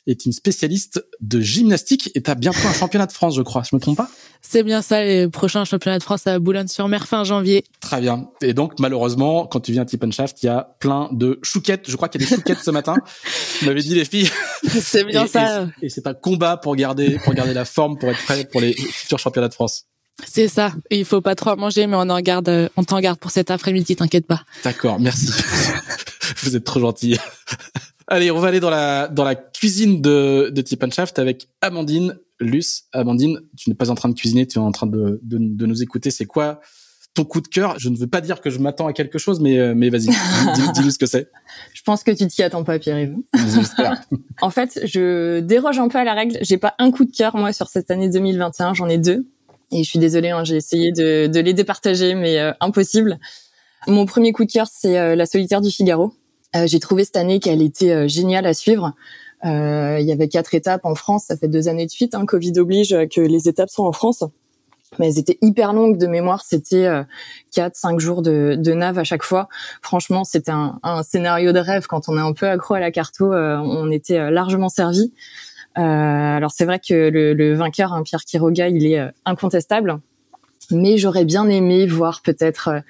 est 0.07 0.25
une 0.25 0.31
spécialiste 0.31 1.05
de 1.19 1.39
gymnastique 1.39 2.09
et 2.15 2.23
as 2.27 2.33
bientôt 2.33 2.67
un 2.67 2.73
championnat 2.73 3.05
de 3.05 3.11
France, 3.11 3.35
je 3.35 3.43
crois, 3.43 3.61
je 3.69 3.75
me 3.75 3.79
trompe 3.79 3.97
pas? 3.97 4.09
C'est 4.41 4.63
bien 4.63 4.81
ça, 4.81 5.03
les 5.03 5.29
prochains 5.29 5.63
championnats 5.63 5.99
de 5.99 6.03
France 6.03 6.25
à 6.25 6.39
Boulogne-sur-Mer 6.39 7.07
fin 7.07 7.23
janvier. 7.23 7.63
Très 7.81 8.01
bien. 8.01 8.31
Et 8.41 8.55
donc, 8.55 8.79
malheureusement, 8.79 9.45
quand 9.45 9.59
tu 9.59 9.73
viens 9.73 9.83
à 9.83 9.85
Tip 9.85 10.11
Shaft, 10.11 10.41
il 10.41 10.47
y 10.47 10.49
a 10.49 10.75
plein 10.79 11.07
de 11.11 11.37
chouquettes. 11.43 11.87
Je 11.87 11.95
crois 11.95 12.09
qu'il 12.09 12.19
y 12.19 12.25
a 12.25 12.27
des 12.27 12.35
chouquettes 12.35 12.63
ce 12.63 12.71
matin. 12.71 12.95
Vous 13.61 13.67
m'avez 13.67 13.83
dit 13.83 13.93
les 13.93 14.05
filles. 14.05 14.29
C'est 14.63 15.03
bien 15.03 15.27
ça. 15.27 15.67
Et, 15.83 15.85
et 15.85 15.89
c'est 15.89 16.07
un 16.07 16.15
combat 16.15 16.57
pour 16.57 16.75
garder, 16.75 17.19
pour 17.23 17.35
garder 17.35 17.53
la 17.53 17.65
forme, 17.65 17.99
pour 17.99 18.09
être 18.09 18.23
prêt 18.23 18.45
pour 18.51 18.59
les 18.59 18.73
futurs 18.73 19.19
championnats 19.19 19.49
de 19.49 19.53
France. 19.53 19.85
C'est 20.25 20.47
ça. 20.47 20.73
Il 20.89 21.05
faut 21.05 21.21
pas 21.21 21.35
trop 21.35 21.55
manger, 21.55 21.87
mais 21.87 21.95
on 21.95 22.09
en 22.09 22.19
garde, 22.21 22.49
euh, 22.49 22.69
on 22.77 22.83
t'en 22.83 22.99
garde 22.99 23.19
pour 23.19 23.31
cet 23.31 23.51
après-midi, 23.51 23.95
t'inquiète 23.95 24.27
pas. 24.27 24.43
D'accord, 24.63 24.99
merci. 24.99 25.31
Vous 26.43 26.55
êtes 26.55 26.63
trop 26.63 26.79
gentil. 26.79 27.17
Allez, 28.07 28.29
on 28.29 28.39
va 28.39 28.49
aller 28.49 28.59
dans 28.59 28.69
la 28.69 29.07
dans 29.07 29.23
la 29.23 29.35
cuisine 29.35 30.01
de 30.01 30.51
de 30.53 30.61
Tip 30.61 30.83
Shaft 30.93 31.17
avec 31.17 31.47
Amandine 31.61 32.17
Luce. 32.39 32.83
Amandine, 32.91 33.39
tu 33.57 33.69
n'es 33.69 33.75
pas 33.75 33.89
en 33.89 33.95
train 33.95 34.09
de 34.09 34.15
cuisiner, 34.15 34.45
tu 34.45 34.59
es 34.59 34.61
en 34.61 34.71
train 34.71 34.87
de 34.87 35.19
de, 35.23 35.37
de 35.39 35.65
nous 35.65 35.81
écouter. 35.81 36.11
C'est 36.11 36.25
quoi 36.25 36.59
ton 37.13 37.23
coup 37.23 37.41
de 37.41 37.47
cœur? 37.47 37.79
Je 37.79 37.89
ne 37.89 37.97
veux 37.97 38.07
pas 38.07 38.21
dire 38.21 38.41
que 38.41 38.49
je 38.49 38.59
m'attends 38.59 38.87
à 38.87 38.93
quelque 38.93 39.17
chose, 39.17 39.39
mais 39.39 39.57
euh, 39.59 39.73
mais 39.75 39.89
vas-y, 39.89 40.09
dis-nous 40.73 40.91
ce 40.91 40.97
que 40.97 41.05
c'est. 41.05 41.29
Je 41.73 41.83
pense 41.83 42.03
que 42.03 42.11
tu 42.11 42.27
t'y 42.27 42.43
attends 42.43 42.63
pas, 42.63 42.79
Pierre-Yves. 42.79 43.15
en 44.41 44.49
fait, 44.49 44.79
je 44.85 45.39
déroge 45.39 45.79
un 45.79 45.87
peu 45.87 45.97
à 45.97 46.03
la 46.03 46.13
règle. 46.13 46.37
J'ai 46.41 46.57
pas 46.57 46.75
un 46.79 46.91
coup 46.91 47.05
de 47.05 47.11
cœur 47.11 47.35
moi 47.35 47.53
sur 47.53 47.69
cette 47.69 47.89
année 47.91 48.09
2021, 48.09 48.73
j'en 48.73 48.87
ai 48.87 48.97
deux. 48.97 49.25
Et 49.71 49.83
je 49.83 49.89
suis 49.89 49.99
désolée, 49.99 50.29
hein, 50.29 50.43
j'ai 50.43 50.57
essayé 50.57 50.91
de, 50.91 51.27
de, 51.27 51.39
les 51.39 51.53
départager, 51.53 52.13
mais 52.13 52.39
euh, 52.39 52.51
impossible. 52.59 53.19
Mon 53.87 54.05
premier 54.05 54.33
coup 54.33 54.45
de 54.45 54.51
cœur, 54.51 54.67
c'est 54.71 54.99
euh, 54.99 55.15
La 55.15 55.25
solitaire 55.25 55.61
du 55.61 55.71
Figaro. 55.71 56.13
Euh, 56.55 56.67
j'ai 56.67 56.79
trouvé 56.79 57.05
cette 57.05 57.15
année 57.15 57.39
qu'elle 57.39 57.61
était 57.61 58.09
géniale 58.09 58.45
à 58.45 58.53
suivre. 58.53 58.93
il 59.43 60.03
y 60.05 60.11
avait 60.11 60.27
quatre 60.27 60.53
étapes 60.53 60.85
en 60.85 60.95
France, 60.95 61.25
ça 61.27 61.37
fait 61.37 61.47
deux 61.47 61.69
années 61.69 61.85
de 61.85 61.91
suite. 61.91 62.13
Hein, 62.13 62.25
Covid 62.25 62.59
oblige 62.59 62.95
que 63.13 63.21
les 63.21 63.47
étapes 63.47 63.69
sont 63.69 63.83
en 63.83 63.93
France. 63.93 64.23
Mais 64.99 65.07
elles 65.07 65.19
étaient 65.19 65.37
hyper 65.41 65.71
longues 65.71 65.97
de 65.97 66.05
mémoire. 66.05 66.43
C'était 66.43 66.85
quatre, 67.53 67.77
cinq 67.77 68.01
jours 68.01 68.21
de, 68.21 68.57
de 68.59 68.73
nave 68.73 68.99
à 68.99 69.05
chaque 69.05 69.23
fois. 69.23 69.47
Franchement, 69.81 70.25
c'était 70.25 70.51
un, 70.51 70.79
un, 70.83 71.01
scénario 71.01 71.53
de 71.53 71.59
rêve. 71.59 71.87
Quand 71.87 72.09
on 72.09 72.17
est 72.17 72.21
un 72.21 72.33
peu 72.33 72.49
accro 72.49 72.73
à 72.73 72.81
la 72.81 72.91
carto, 72.91 73.33
on 73.33 73.89
était 73.89 74.29
largement 74.29 74.67
servi. 74.67 75.13
Euh, 75.77 75.81
alors 75.81 76.51
c'est 76.51 76.65
vrai 76.65 76.79
que 76.79 77.09
le, 77.09 77.33
le 77.33 77.53
vainqueur, 77.53 77.93
hein, 77.93 78.03
Pierre 78.03 78.25
Quiroga, 78.25 78.67
il 78.67 78.85
est 78.85 78.99
euh, 78.99 79.09
incontestable, 79.25 79.99
mais 80.69 80.97
j'aurais 80.97 81.25
bien 81.25 81.47
aimé 81.47 81.85
voir 81.85 82.21
peut-être 82.21 82.81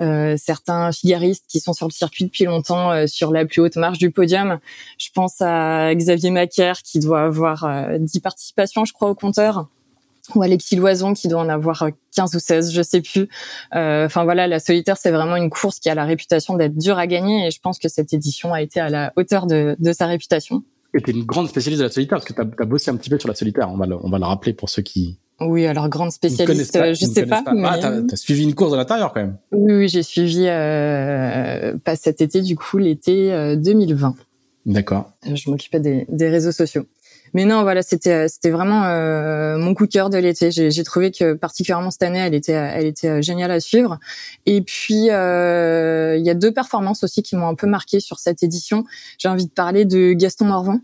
euh, 0.00 0.36
certains 0.38 0.90
figaristes 0.90 1.44
qui 1.48 1.60
sont 1.60 1.72
sur 1.72 1.86
le 1.86 1.92
circuit 1.92 2.24
depuis 2.24 2.44
longtemps 2.44 2.90
euh, 2.90 3.06
sur 3.06 3.30
la 3.30 3.44
plus 3.44 3.60
haute 3.60 3.76
marche 3.76 3.98
du 3.98 4.10
podium. 4.10 4.58
Je 4.98 5.08
pense 5.14 5.40
à 5.40 5.94
Xavier 5.94 6.30
Macaire 6.30 6.80
qui 6.82 6.98
doit 6.98 7.22
avoir 7.22 7.68
10 7.98 8.20
participations, 8.20 8.84
je 8.84 8.92
crois, 8.92 9.10
au 9.10 9.14
compteur 9.14 9.68
ou 10.34 10.42
Alexis 10.42 10.76
Loison 10.76 11.12
qui 11.12 11.28
doit 11.28 11.42
en 11.42 11.50
avoir 11.50 11.86
15 12.16 12.34
ou 12.34 12.38
16, 12.38 12.72
je 12.72 12.80
sais 12.80 13.02
plus. 13.02 13.28
Enfin 13.72 14.24
voilà, 14.24 14.46
la 14.46 14.58
solitaire 14.58 14.96
c'est 14.96 15.10
vraiment 15.10 15.36
une 15.36 15.50
course 15.50 15.78
qui 15.78 15.90
a 15.90 15.94
la 15.94 16.06
réputation 16.06 16.56
d'être 16.56 16.78
dure 16.78 16.96
à 16.96 17.06
gagner 17.06 17.46
et 17.46 17.50
je 17.50 17.60
pense 17.60 17.78
que 17.78 17.90
cette 17.90 18.14
édition 18.14 18.54
a 18.54 18.62
été 18.62 18.80
à 18.80 18.88
la 18.88 19.12
hauteur 19.16 19.46
de, 19.46 19.76
de 19.78 19.92
sa 19.92 20.06
réputation. 20.06 20.64
Et 20.94 21.00
t'es 21.00 21.12
une 21.12 21.24
grande 21.24 21.48
spécialiste 21.48 21.80
de 21.80 21.86
la 21.86 21.92
solitaire 21.92 22.18
parce 22.18 22.24
que 22.24 22.32
t'as 22.32 22.44
as 22.44 22.66
bossé 22.66 22.90
un 22.90 22.96
petit 22.96 23.10
peu 23.10 23.18
sur 23.18 23.28
la 23.28 23.34
solitaire. 23.34 23.68
On 23.70 23.76
va 23.76 23.86
le, 23.86 23.96
on 24.00 24.08
va 24.08 24.18
le 24.18 24.24
rappeler 24.24 24.52
pour 24.52 24.68
ceux 24.68 24.82
qui. 24.82 25.18
Oui, 25.40 25.66
alors 25.66 25.88
grande 25.88 26.12
spécialiste, 26.12 26.72
pas, 26.72 26.92
je 26.92 27.04
sais 27.04 27.26
pas. 27.26 27.42
pas. 27.42 27.52
Mais... 27.52 27.66
Ah, 27.68 27.78
t'as 27.78 28.12
as 28.12 28.16
suivi 28.16 28.44
une 28.44 28.54
course 28.54 28.70
de 28.70 28.76
l'intérieur 28.76 29.12
quand 29.12 29.20
même. 29.20 29.36
Oui, 29.50 29.74
oui 29.74 29.88
j'ai 29.88 30.04
suivi 30.04 30.46
euh, 30.46 31.76
pas 31.84 31.96
cet 31.96 32.20
été, 32.20 32.40
du 32.40 32.54
coup 32.54 32.78
l'été 32.78 33.56
2020. 33.56 34.08
Euh, 34.08 34.12
D'accord. 34.66 35.10
Je 35.26 35.50
m'occupais 35.50 35.80
des, 35.80 36.06
des, 36.08 36.28
réseaux 36.28 36.52
sociaux. 36.52 36.86
Mais 37.34 37.44
non, 37.44 37.62
voilà, 37.62 37.82
c'était 37.82 38.28
c'était 38.28 38.50
vraiment 38.50 38.84
euh, 38.84 39.58
mon 39.58 39.74
coup 39.74 39.86
de 39.86 39.92
cœur 39.92 40.08
de 40.08 40.16
l'été. 40.18 40.50
J'ai 40.50 40.84
trouvé 40.84 41.10
que 41.10 41.34
particulièrement 41.34 41.90
cette 41.90 42.04
année, 42.04 42.20
elle 42.20 42.34
était 42.34 42.52
elle 42.52 42.86
était 42.86 43.08
euh, 43.08 43.22
géniale 43.22 43.50
à 43.50 43.60
suivre. 43.60 43.98
Et 44.46 44.62
puis 44.62 45.10
euh, 45.10 46.16
il 46.16 46.24
y 46.24 46.30
a 46.30 46.34
deux 46.34 46.52
performances 46.52 47.02
aussi 47.02 47.22
qui 47.22 47.34
m'ont 47.34 47.48
un 47.48 47.56
peu 47.56 47.66
marqué 47.66 47.98
sur 47.98 48.20
cette 48.20 48.42
édition. 48.44 48.84
J'ai 49.18 49.28
envie 49.28 49.46
de 49.46 49.50
parler 49.50 49.84
de 49.84 50.12
Gaston 50.12 50.46
Morvan 50.46 50.80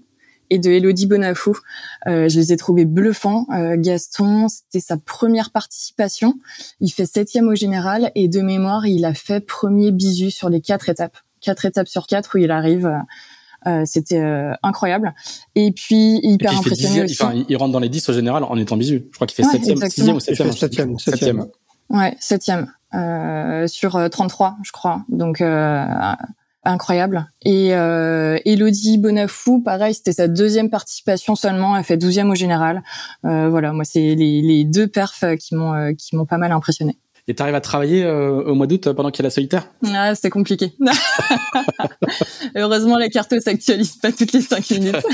et 0.50 0.58
de 0.58 0.70
Elodie 0.70 1.06
Bonafou. 1.06 1.56
Euh, 2.08 2.28
je 2.28 2.38
les 2.38 2.52
ai 2.52 2.56
trouvés 2.56 2.84
bluffants. 2.84 3.46
Euh, 3.54 3.76
Gaston, 3.78 4.48
c'était 4.48 4.84
sa 4.84 4.96
première 4.96 5.50
participation. 5.50 6.34
Il 6.80 6.90
fait 6.90 7.06
septième 7.06 7.48
au 7.48 7.54
général 7.54 8.10
et 8.14 8.28
de 8.28 8.40
mémoire, 8.40 8.86
il 8.86 9.04
a 9.04 9.14
fait 9.14 9.40
premier 9.40 9.92
bisu 9.92 10.30
sur 10.30 10.50
les 10.50 10.60
quatre 10.60 10.88
étapes. 10.88 11.16
Quatre 11.40 11.64
étapes 11.64 11.88
sur 11.88 12.06
quatre 12.06 12.36
où 12.36 12.38
il 12.38 12.50
arrive. 12.50 12.92
Euh, 13.66 13.82
c'était 13.84 14.20
euh, 14.20 14.52
incroyable. 14.62 15.14
Et 15.54 15.72
puis 15.72 16.20
hyper 16.22 16.56
impressionné 16.56 17.04
aussi. 17.04 17.16
Enfin, 17.20 17.44
il 17.48 17.56
rentre 17.56 17.72
dans 17.72 17.80
les 17.80 17.88
10 17.88 18.08
au 18.08 18.12
général 18.12 18.44
en 18.44 18.56
étant 18.56 18.76
bisu. 18.76 19.06
Je 19.10 19.14
crois 19.14 19.26
qu'il 19.26 19.44
fait 19.44 19.50
septième, 19.50 19.78
sixième 19.90 20.16
ou 20.16 20.20
septième. 20.20 20.52
Septième, 20.52 20.98
septième. 20.98 21.46
Ouais, 21.90 22.16
septième 22.20 22.72
euh, 22.94 23.66
sur 23.66 23.98
33, 24.10 24.56
je 24.62 24.72
crois. 24.72 25.04
Donc 25.08 25.42
incroyable. 26.64 27.26
Et 27.44 27.74
euh, 27.74 28.38
Elodie 28.44 28.98
Bonafou, 28.98 29.60
pareil, 29.62 29.94
c'était 29.94 30.12
sa 30.12 30.28
deuxième 30.28 30.70
participation 30.70 31.34
seulement. 31.34 31.76
Elle 31.76 31.84
fait 31.84 31.96
douzième 31.96 32.30
au 32.30 32.34
général. 32.34 32.82
Euh, 33.24 33.48
voilà, 33.48 33.72
moi 33.72 33.84
c'est 33.84 34.14
les, 34.14 34.42
les, 34.42 34.64
deux 34.64 34.86
perfs 34.86 35.24
qui 35.38 35.54
m'ont 35.54 35.72
euh, 35.72 35.92
qui 35.92 36.16
m'ont 36.16 36.26
pas 36.26 36.38
mal 36.38 36.52
impressionné. 36.52 36.98
Et 37.28 37.34
tu 37.34 37.42
arrives 37.42 37.54
à 37.54 37.60
travailler 37.60 38.04
euh, 38.04 38.42
au 38.42 38.54
mois 38.54 38.66
d'août 38.66 38.92
pendant 38.92 39.10
qu'il 39.10 39.22
y 39.22 39.26
a 39.26 39.28
la 39.28 39.30
solitaire 39.30 39.68
Ah, 39.94 40.14
c'était 40.14 40.30
compliqué. 40.30 40.72
Heureusement, 42.56 42.98
la 42.98 43.08
carte 43.08 43.38
s'actualise 43.40 43.96
pas 43.96 44.12
toutes 44.12 44.32
les 44.32 44.40
cinq 44.40 44.70
minutes. 44.70 44.96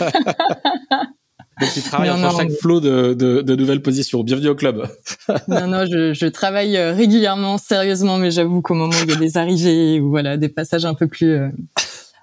Donc 1.58 1.70
tu 1.72 1.80
travailles 1.80 2.10
entre 2.10 2.36
chaque 2.36 2.50
flot 2.50 2.80
de, 2.80 3.14
de, 3.14 3.40
de, 3.40 3.56
nouvelles 3.56 3.80
positions. 3.80 4.22
Bienvenue 4.22 4.48
au 4.48 4.54
club. 4.54 4.86
non, 5.48 5.66
non, 5.66 5.86
je, 5.86 6.12
je, 6.12 6.26
travaille 6.26 6.76
euh, 6.76 6.92
régulièrement, 6.92 7.56
sérieusement, 7.56 8.18
mais 8.18 8.30
j'avoue 8.30 8.60
qu'au 8.60 8.74
moment 8.74 8.92
où 8.92 9.04
il 9.04 9.10
y 9.10 9.14
a 9.14 9.16
des 9.16 9.38
arrivées 9.38 9.98
ou 10.00 10.10
voilà 10.10 10.36
des 10.36 10.50
passages 10.50 10.84
un 10.84 10.92
peu 10.92 11.06
plus 11.06 11.30
euh, 11.30 11.48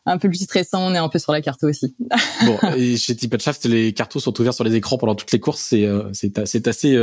un 0.06 0.18
peu 0.18 0.30
plus 0.30 0.44
stressants, 0.44 0.86
on 0.86 0.94
est 0.94 0.98
un 0.98 1.10
peu 1.10 1.20
sur 1.20 1.32
la 1.32 1.42
carte 1.42 1.64
aussi. 1.64 1.96
bon, 2.46 2.58
et 2.76 2.98
chez 2.98 3.16
Shaft, 3.40 3.66
les 3.66 3.94
cartos 3.94 4.20
sont 4.20 4.40
ouverts 4.40 4.54
sur 4.54 4.64
les 4.64 4.76
écrans 4.76 4.98
pendant 4.98 5.16
toutes 5.16 5.32
les 5.32 5.40
courses. 5.40 5.62
C'est 5.62 5.86
euh, 5.86 6.10
c'est 6.14 6.68
assez 6.68 6.98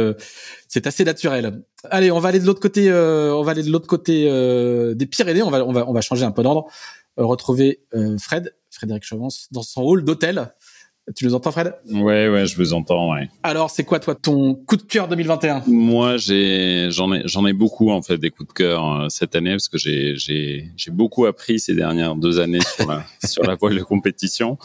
c'est 0.68 0.86
assez 0.86 1.04
naturel. 1.04 1.62
Allez, 1.90 2.10
on 2.10 2.20
va 2.20 2.28
aller 2.28 2.40
de 2.40 2.46
l'autre 2.46 2.60
côté. 2.60 2.92
on 2.92 3.42
va 3.42 3.52
aller 3.52 3.62
de 3.62 3.70
l'autre 3.70 3.86
côté 3.86 4.24
des 4.94 5.06
Pyrénées. 5.06 5.42
On 5.42 5.50
va 5.50 5.64
on 5.64 5.72
va 5.72 5.88
on 5.88 5.92
va 5.92 6.00
changer 6.00 6.24
un 6.24 6.32
peu 6.32 6.42
d'ordre. 6.42 6.66
retrouver 7.16 7.82
Fred, 8.18 8.54
Frédéric 8.70 9.04
Chavance, 9.04 9.48
dans 9.50 9.62
son 9.62 9.82
hall 9.82 10.04
d'hôtel. 10.04 10.52
Tu 11.16 11.24
nous 11.24 11.34
entends, 11.34 11.50
Fred? 11.50 11.74
Ouais, 11.90 12.28
ouais, 12.28 12.46
je 12.46 12.56
vous 12.56 12.72
entends, 12.72 13.12
ouais. 13.12 13.28
Alors, 13.42 13.70
c'est 13.70 13.84
quoi, 13.84 13.98
toi, 13.98 14.14
ton 14.14 14.54
coup 14.54 14.76
de 14.76 14.82
cœur 14.82 15.08
2021 15.08 15.64
Moi, 15.66 16.16
j'ai, 16.16 16.88
j'en 16.90 17.12
ai, 17.12 17.22
j'en 17.24 17.46
ai 17.46 17.52
beaucoup 17.52 17.90
en 17.90 18.02
fait 18.02 18.18
des 18.18 18.30
coups 18.30 18.48
de 18.48 18.52
cœur 18.52 18.92
euh, 18.92 19.08
cette 19.08 19.34
année 19.34 19.52
parce 19.52 19.68
que 19.68 19.78
j'ai, 19.78 20.16
j'ai, 20.16 20.68
j'ai 20.76 20.90
beaucoup 20.90 21.26
appris 21.26 21.58
ces 21.58 21.74
dernières 21.74 22.14
deux 22.14 22.38
années 22.38 22.60
sur 22.60 22.88
la, 22.88 23.04
sur 23.24 23.42
la 23.44 23.54
voile 23.54 23.76
de 23.76 23.82
compétition. 23.82 24.58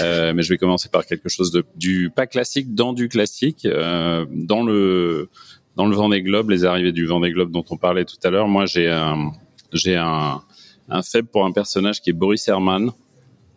Euh, 0.00 0.32
mais 0.34 0.42
je 0.42 0.48
vais 0.50 0.58
commencer 0.58 0.88
par 0.88 1.06
quelque 1.06 1.28
chose 1.28 1.50
de 1.50 1.64
du 1.76 2.10
pas 2.14 2.26
classique 2.26 2.74
dans 2.74 2.92
du 2.92 3.08
classique, 3.08 3.64
euh, 3.64 4.26
dans 4.30 4.62
le 4.62 5.28
dans 5.76 5.86
le 5.86 5.96
Vendée 5.96 6.22
Globe, 6.22 6.50
les 6.50 6.64
arrivées 6.64 6.92
du 6.92 7.06
Vendée 7.06 7.30
Globe 7.30 7.50
dont 7.50 7.64
on 7.70 7.76
parlait 7.76 8.04
tout 8.04 8.18
à 8.24 8.30
l'heure. 8.30 8.46
Moi, 8.46 8.66
j'ai 8.66 8.90
un, 8.90 9.32
j'ai 9.72 9.96
un, 9.96 10.42
un 10.90 11.02
faible 11.02 11.28
pour 11.28 11.46
un 11.46 11.52
personnage 11.52 12.02
qui 12.02 12.10
est 12.10 12.12
Boris 12.12 12.46
Herman 12.46 12.92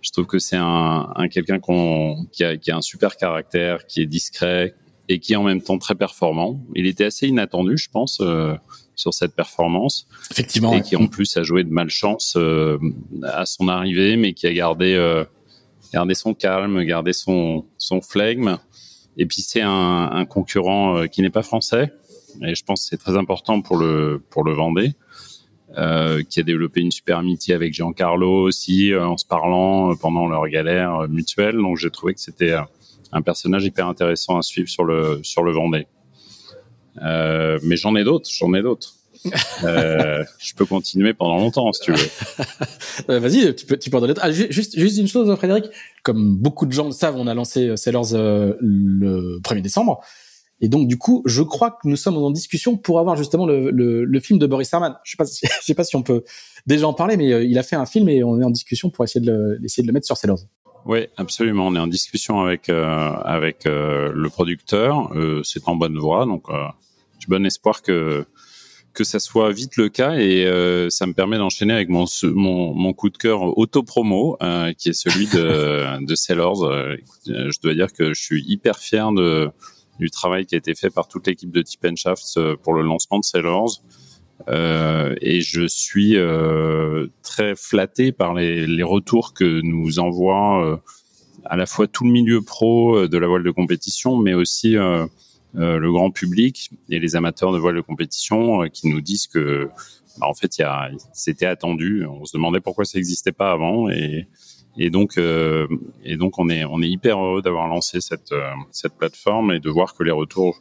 je 0.05 0.11
trouve 0.11 0.27
que 0.27 0.37
c'est 0.37 0.55
un, 0.55 1.11
un 1.15 1.27
quelqu'un 1.27 1.59
qu'on 1.59 2.27
qui 2.31 2.43
a, 2.43 2.57
qui 2.57 2.69
a 2.69 2.77
un 2.77 2.81
super 2.81 3.17
caractère, 3.17 3.87
qui 3.87 4.01
est 4.01 4.05
discret 4.05 4.75
et 5.09 5.19
qui 5.19 5.33
est 5.33 5.35
en 5.35 5.43
même 5.43 5.61
temps 5.61 5.79
très 5.79 5.95
performant. 5.95 6.63
Il 6.75 6.85
était 6.85 7.05
assez 7.05 7.27
inattendu, 7.27 7.75
je 7.77 7.89
pense, 7.89 8.19
euh, 8.21 8.55
sur 8.95 9.15
cette 9.15 9.35
performance. 9.35 10.07
Effectivement. 10.29 10.73
Et 10.73 10.81
qui 10.81 10.95
en 10.95 11.07
plus 11.07 11.35
a 11.37 11.43
joué 11.43 11.63
de 11.63 11.71
malchance 11.71 12.35
euh, 12.37 12.77
à 13.23 13.47
son 13.47 13.67
arrivée, 13.67 14.15
mais 14.15 14.33
qui 14.33 14.45
a 14.45 14.53
gardé 14.53 14.93
euh, 14.93 15.25
gardé 15.91 16.13
son 16.13 16.35
calme, 16.35 16.83
gardé 16.83 17.11
son 17.11 17.65
son 17.79 17.99
flegme. 18.01 18.57
Et 19.17 19.25
puis 19.25 19.41
c'est 19.41 19.61
un, 19.61 20.09
un 20.11 20.25
concurrent 20.25 21.07
qui 21.07 21.23
n'est 21.23 21.31
pas 21.31 21.43
français. 21.43 21.91
Et 22.43 22.53
je 22.53 22.63
pense 22.63 22.83
que 22.83 22.89
c'est 22.89 22.97
très 22.97 23.17
important 23.17 23.61
pour 23.61 23.77
le 23.77 24.21
pour 24.29 24.43
le 24.43 24.53
Vendée. 24.53 24.93
Euh, 25.77 26.23
qui 26.23 26.39
a 26.39 26.43
développé 26.43 26.79
une 26.79 26.91
super 26.91 27.17
amitié 27.17 27.53
avec 27.53 27.73
Giancarlo 27.73 28.43
aussi 28.43 28.93
euh, 28.93 29.05
en 29.05 29.17
se 29.17 29.25
parlant 29.25 29.91
euh, 29.91 29.95
pendant 29.95 30.25
leur 30.25 30.47
galère 30.47 31.05
mutuelle. 31.09 31.57
Donc 31.57 31.75
j'ai 31.77 31.89
trouvé 31.89 32.13
que 32.13 32.21
c'était 32.21 32.55
un 33.11 33.21
personnage 33.21 33.65
hyper 33.65 33.85
intéressant 33.87 34.37
à 34.37 34.41
suivre 34.41 34.69
sur 34.69 34.85
le 34.85 35.19
sur 35.23 35.43
le 35.43 35.51
Vendée. 35.51 35.87
mais 37.01 37.75
j'en 37.75 37.93
ai 37.97 38.05
d'autres, 38.05 38.29
j'en 38.31 38.53
ai 38.53 38.61
d'autres. 38.61 38.93
je 39.25 40.55
peux 40.55 40.65
continuer 40.65 41.13
pendant 41.13 41.37
longtemps 41.37 41.73
si 41.73 41.81
tu 41.81 41.91
veux. 41.91 43.17
Vas-y, 43.19 43.53
tu 43.55 43.65
peux, 43.65 43.75
tu 43.75 43.89
peux 43.89 43.97
en 43.97 44.01
donner. 44.01 44.13
Ah, 44.21 44.31
juste, 44.31 44.79
juste 44.79 44.97
une 44.97 45.09
chose, 45.09 45.35
Frédéric. 45.35 45.65
Comme 46.03 46.37
beaucoup 46.37 46.67
de 46.67 46.71
gens 46.71 46.85
le 46.85 46.91
savent, 46.91 47.17
on 47.17 47.27
a 47.27 47.33
lancé 47.33 47.75
Sellers 47.75 48.13
le 48.13 49.39
1er 49.43 49.61
décembre. 49.61 50.01
Et 50.61 50.69
donc, 50.69 50.87
du 50.87 50.97
coup, 50.97 51.21
je 51.25 51.41
crois 51.41 51.71
que 51.71 51.87
nous 51.87 51.97
sommes 51.97 52.17
en 52.17 52.31
discussion 52.31 52.77
pour 52.77 52.99
avoir 52.99 53.15
justement 53.15 53.45
le, 53.45 53.71
le, 53.71 54.05
le 54.05 54.19
film 54.19 54.39
de 54.39 54.47
Boris 54.47 54.71
Herman. 54.71 54.95
Je 55.03 55.11
sais 55.11 55.17
pas, 55.17 55.25
si, 55.25 55.45
je 55.61 55.65
sais 55.65 55.75
pas 55.75 55.83
si 55.83 55.95
on 55.95 56.03
peut 56.03 56.23
déjà 56.65 56.87
en 56.87 56.93
parler, 56.93 57.17
mais 57.17 57.31
euh, 57.33 57.43
il 57.43 57.57
a 57.57 57.63
fait 57.63 57.75
un 57.75 57.85
film 57.85 58.07
et 58.09 58.23
on 58.23 58.39
est 58.39 58.45
en 58.45 58.51
discussion 58.51 58.89
pour 58.89 59.03
essayer 59.03 59.25
de 59.25 59.31
le, 59.31 59.59
essayer 59.63 59.83
de 59.83 59.87
le 59.87 59.93
mettre 59.93 60.05
sur 60.05 60.17
Sellers. 60.17 60.45
Oui, 60.85 61.07
absolument. 61.17 61.67
On 61.67 61.75
est 61.75 61.79
en 61.79 61.87
discussion 61.87 62.41
avec 62.41 62.69
euh, 62.69 62.85
avec 62.85 63.65
euh, 63.65 64.11
le 64.13 64.29
producteur. 64.29 65.11
Euh, 65.15 65.41
c'est 65.43 65.67
en 65.67 65.75
bonne 65.75 65.97
voie, 65.97 66.25
donc 66.25 66.43
j'ai 67.19 67.27
bon 67.27 67.45
espoir 67.45 67.81
que 67.81 68.25
que 68.93 69.03
ça 69.03 69.19
soit 69.19 69.51
vite 69.51 69.75
le 69.75 69.89
cas 69.89 70.13
et 70.15 70.45
ça 70.89 71.05
me 71.05 71.11
permet 71.11 71.37
d'enchaîner 71.37 71.73
avec 71.73 71.89
mon, 71.89 72.05
mon, 72.23 72.73
mon 72.73 72.93
coup 72.93 73.09
de 73.09 73.17
cœur 73.17 73.57
auto-promo 73.57 74.37
qui 74.77 74.89
est 74.89 74.93
celui 74.93 75.27
de, 75.27 76.01
de 76.05 76.15
Sellers. 76.15 76.97
je 77.25 77.59
dois 77.61 77.73
dire 77.73 77.91
que 77.91 78.13
je 78.13 78.21
suis 78.21 78.45
hyper 78.47 78.79
fier 78.79 79.11
de 79.11 79.49
du 79.99 80.09
travail 80.09 80.45
qui 80.45 80.55
a 80.55 80.57
été 80.57 80.75
fait 80.75 80.89
par 80.89 81.07
toute 81.07 81.27
l'équipe 81.27 81.51
de 81.51 81.61
Tip 81.61 81.85
Shafts 81.95 82.37
euh, 82.37 82.55
pour 82.61 82.73
le 82.73 82.81
lancement 82.81 83.19
de 83.19 83.23
Sailors. 83.23 83.81
Euh, 84.49 85.15
et 85.21 85.41
je 85.41 85.65
suis 85.65 86.17
euh, 86.17 87.07
très 87.23 87.55
flatté 87.55 88.11
par 88.11 88.33
les, 88.33 88.67
les, 88.67 88.83
retours 88.83 89.33
que 89.33 89.61
nous 89.61 89.99
envoie 89.99 90.65
euh, 90.65 90.77
à 91.45 91.55
la 91.55 91.65
fois 91.65 91.87
tout 91.87 92.03
le 92.03 92.11
milieu 92.11 92.41
pro 92.41 92.97
euh, 92.97 93.07
de 93.07 93.17
la 93.17 93.27
voile 93.27 93.43
de 93.43 93.51
compétition, 93.51 94.17
mais 94.17 94.33
aussi 94.33 94.75
le 95.57 95.91
grand 95.91 96.11
public 96.11 96.69
et 96.89 96.99
les 96.99 97.15
amateurs 97.15 97.53
de 97.53 97.57
voile 97.57 97.75
de 97.75 97.81
compétition 97.81 98.67
qui 98.67 98.89
nous 98.89 98.99
disent 98.99 99.27
que 99.27 99.69
bah, 100.19 100.27
en 100.27 100.33
fait, 100.33 100.61
c'était 101.13 101.45
attendu. 101.45 102.05
On 102.05 102.25
se 102.25 102.35
demandait 102.35 102.59
pourquoi 102.59 102.83
ça 102.83 102.97
n'existait 102.97 103.31
pas 103.31 103.51
avant 103.51 103.89
et, 103.89 104.27
et 104.77 104.89
donc, 104.89 105.17
euh, 105.17 105.67
et 106.03 106.17
donc 106.17 106.37
on 106.37 106.49
est 106.49 106.65
on 106.65 106.81
est 106.81 106.89
hyper 106.89 107.17
heureux 107.19 107.41
d'avoir 107.41 107.67
lancé 107.67 108.01
cette 108.01 108.31
euh, 108.33 108.51
cette 108.71 108.97
plateforme 108.97 109.51
et 109.51 109.59
de 109.59 109.69
voir 109.69 109.95
que 109.95 110.03
les 110.03 110.11
retours 110.11 110.59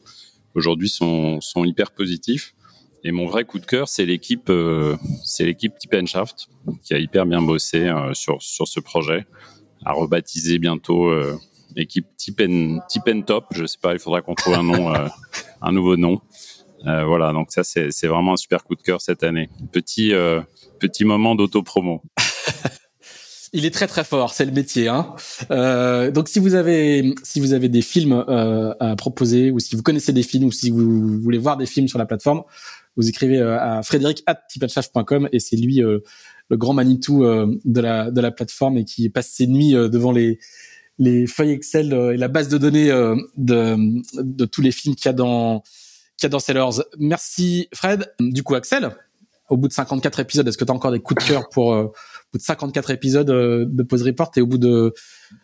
aujourd'hui 0.54 0.88
sont 0.88 1.40
sont 1.40 1.64
hyper 1.64 1.90
positifs. 1.90 2.54
Et 3.02 3.12
mon 3.12 3.26
vrai 3.26 3.44
coup 3.44 3.58
de 3.58 3.66
cœur, 3.66 3.88
c'est 3.88 4.06
l'équipe 4.06 4.48
euh, 4.50 4.96
c'est 5.24 5.44
l'équipe 5.44 5.76
Tip 5.78 5.94
Shaft 6.06 6.48
qui 6.82 6.94
a 6.94 6.98
hyper 6.98 7.26
bien 7.26 7.42
bossé 7.42 7.88
euh, 7.88 8.14
sur 8.14 8.40
sur 8.40 8.68
ce 8.68 8.78
projet, 8.78 9.26
à 9.84 9.92
rebaptiser 9.92 10.58
bientôt 10.58 11.12
équipe 11.76 12.06
Tip 12.16 12.40
Tip 12.88 13.26
Top. 13.26 13.46
Je 13.50 13.66
sais 13.66 13.78
pas, 13.82 13.94
il 13.94 13.98
faudra 13.98 14.22
qu'on 14.22 14.34
trouve 14.34 14.54
un 14.54 14.62
nom 14.62 14.94
un 15.60 15.72
nouveau 15.72 15.96
nom. 15.96 16.20
voilà, 16.84 17.32
donc 17.32 17.50
ça 17.50 17.64
c'est 17.64 17.90
c'est 17.90 18.06
vraiment 18.06 18.34
un 18.34 18.36
super 18.36 18.62
coup 18.62 18.76
de 18.76 18.82
cœur 18.82 19.00
cette 19.00 19.24
année. 19.24 19.50
Petit 19.72 20.12
petit 20.78 21.04
moment 21.04 21.34
d'auto-promo. 21.34 22.00
Il 23.56 23.64
est 23.64 23.70
très 23.70 23.86
très 23.86 24.02
fort, 24.02 24.34
c'est 24.34 24.44
le 24.44 24.50
métier. 24.50 24.88
Hein. 24.88 25.14
Euh, 25.52 26.10
donc 26.10 26.28
si 26.28 26.40
vous 26.40 26.54
avez 26.54 27.14
si 27.22 27.38
vous 27.38 27.52
avez 27.52 27.68
des 27.68 27.82
films 27.82 28.24
euh, 28.28 28.74
à 28.80 28.96
proposer 28.96 29.52
ou 29.52 29.60
si 29.60 29.76
vous 29.76 29.82
connaissez 29.82 30.12
des 30.12 30.24
films 30.24 30.46
ou 30.46 30.52
si 30.52 30.70
vous 30.70 31.20
voulez 31.20 31.38
voir 31.38 31.56
des 31.56 31.66
films 31.66 31.86
sur 31.86 31.98
la 32.00 32.04
plateforme, 32.04 32.42
vous 32.96 33.08
écrivez 33.08 33.40
à 33.40 33.80
frédéric 33.84 34.24
at 34.26 34.42
et 35.32 35.38
c'est 35.38 35.56
lui 35.56 35.76
le 35.76 36.56
grand 36.56 36.74
Manitou 36.74 37.24
de 37.24 37.80
la 37.80 38.10
de 38.10 38.20
la 38.20 38.32
plateforme 38.32 38.76
et 38.76 38.84
qui 38.84 39.08
passe 39.08 39.28
ses 39.28 39.46
nuits 39.46 39.72
devant 39.72 40.10
les 40.10 40.40
les 40.98 41.28
feuilles 41.28 41.52
Excel 41.52 41.92
et 42.12 42.16
la 42.16 42.28
base 42.28 42.48
de 42.48 42.58
données 42.58 42.88
de 43.36 43.76
de 44.20 44.44
tous 44.46 44.62
les 44.62 44.72
films 44.72 44.96
qu'il 44.96 45.06
y 45.06 45.10
a 45.10 45.12
dans 45.12 45.62
qu'il 46.16 46.24
y 46.24 46.26
a 46.26 46.30
dans 46.30 46.40
Sellers. 46.40 46.82
Merci 46.98 47.68
Fred. 47.72 48.12
Du 48.18 48.42
coup 48.42 48.56
Axel, 48.56 48.90
au 49.48 49.56
bout 49.56 49.68
de 49.68 49.72
54 49.72 50.20
épisodes, 50.20 50.48
est-ce 50.48 50.58
que 50.58 50.64
tu 50.64 50.72
as 50.72 50.74
encore 50.74 50.90
des 50.90 51.00
coups 51.00 51.22
de 51.22 51.28
cœur 51.28 51.48
pour 51.48 51.74
euh, 51.74 51.92
bout 52.34 52.38
de 52.38 52.42
54 52.42 52.90
épisodes 52.90 53.30
euh, 53.30 53.64
de 53.68 53.82
Pause 53.84 54.02
Report 54.02 54.30
et 54.36 54.40
au 54.40 54.46
bout 54.46 54.58
de 54.58 54.92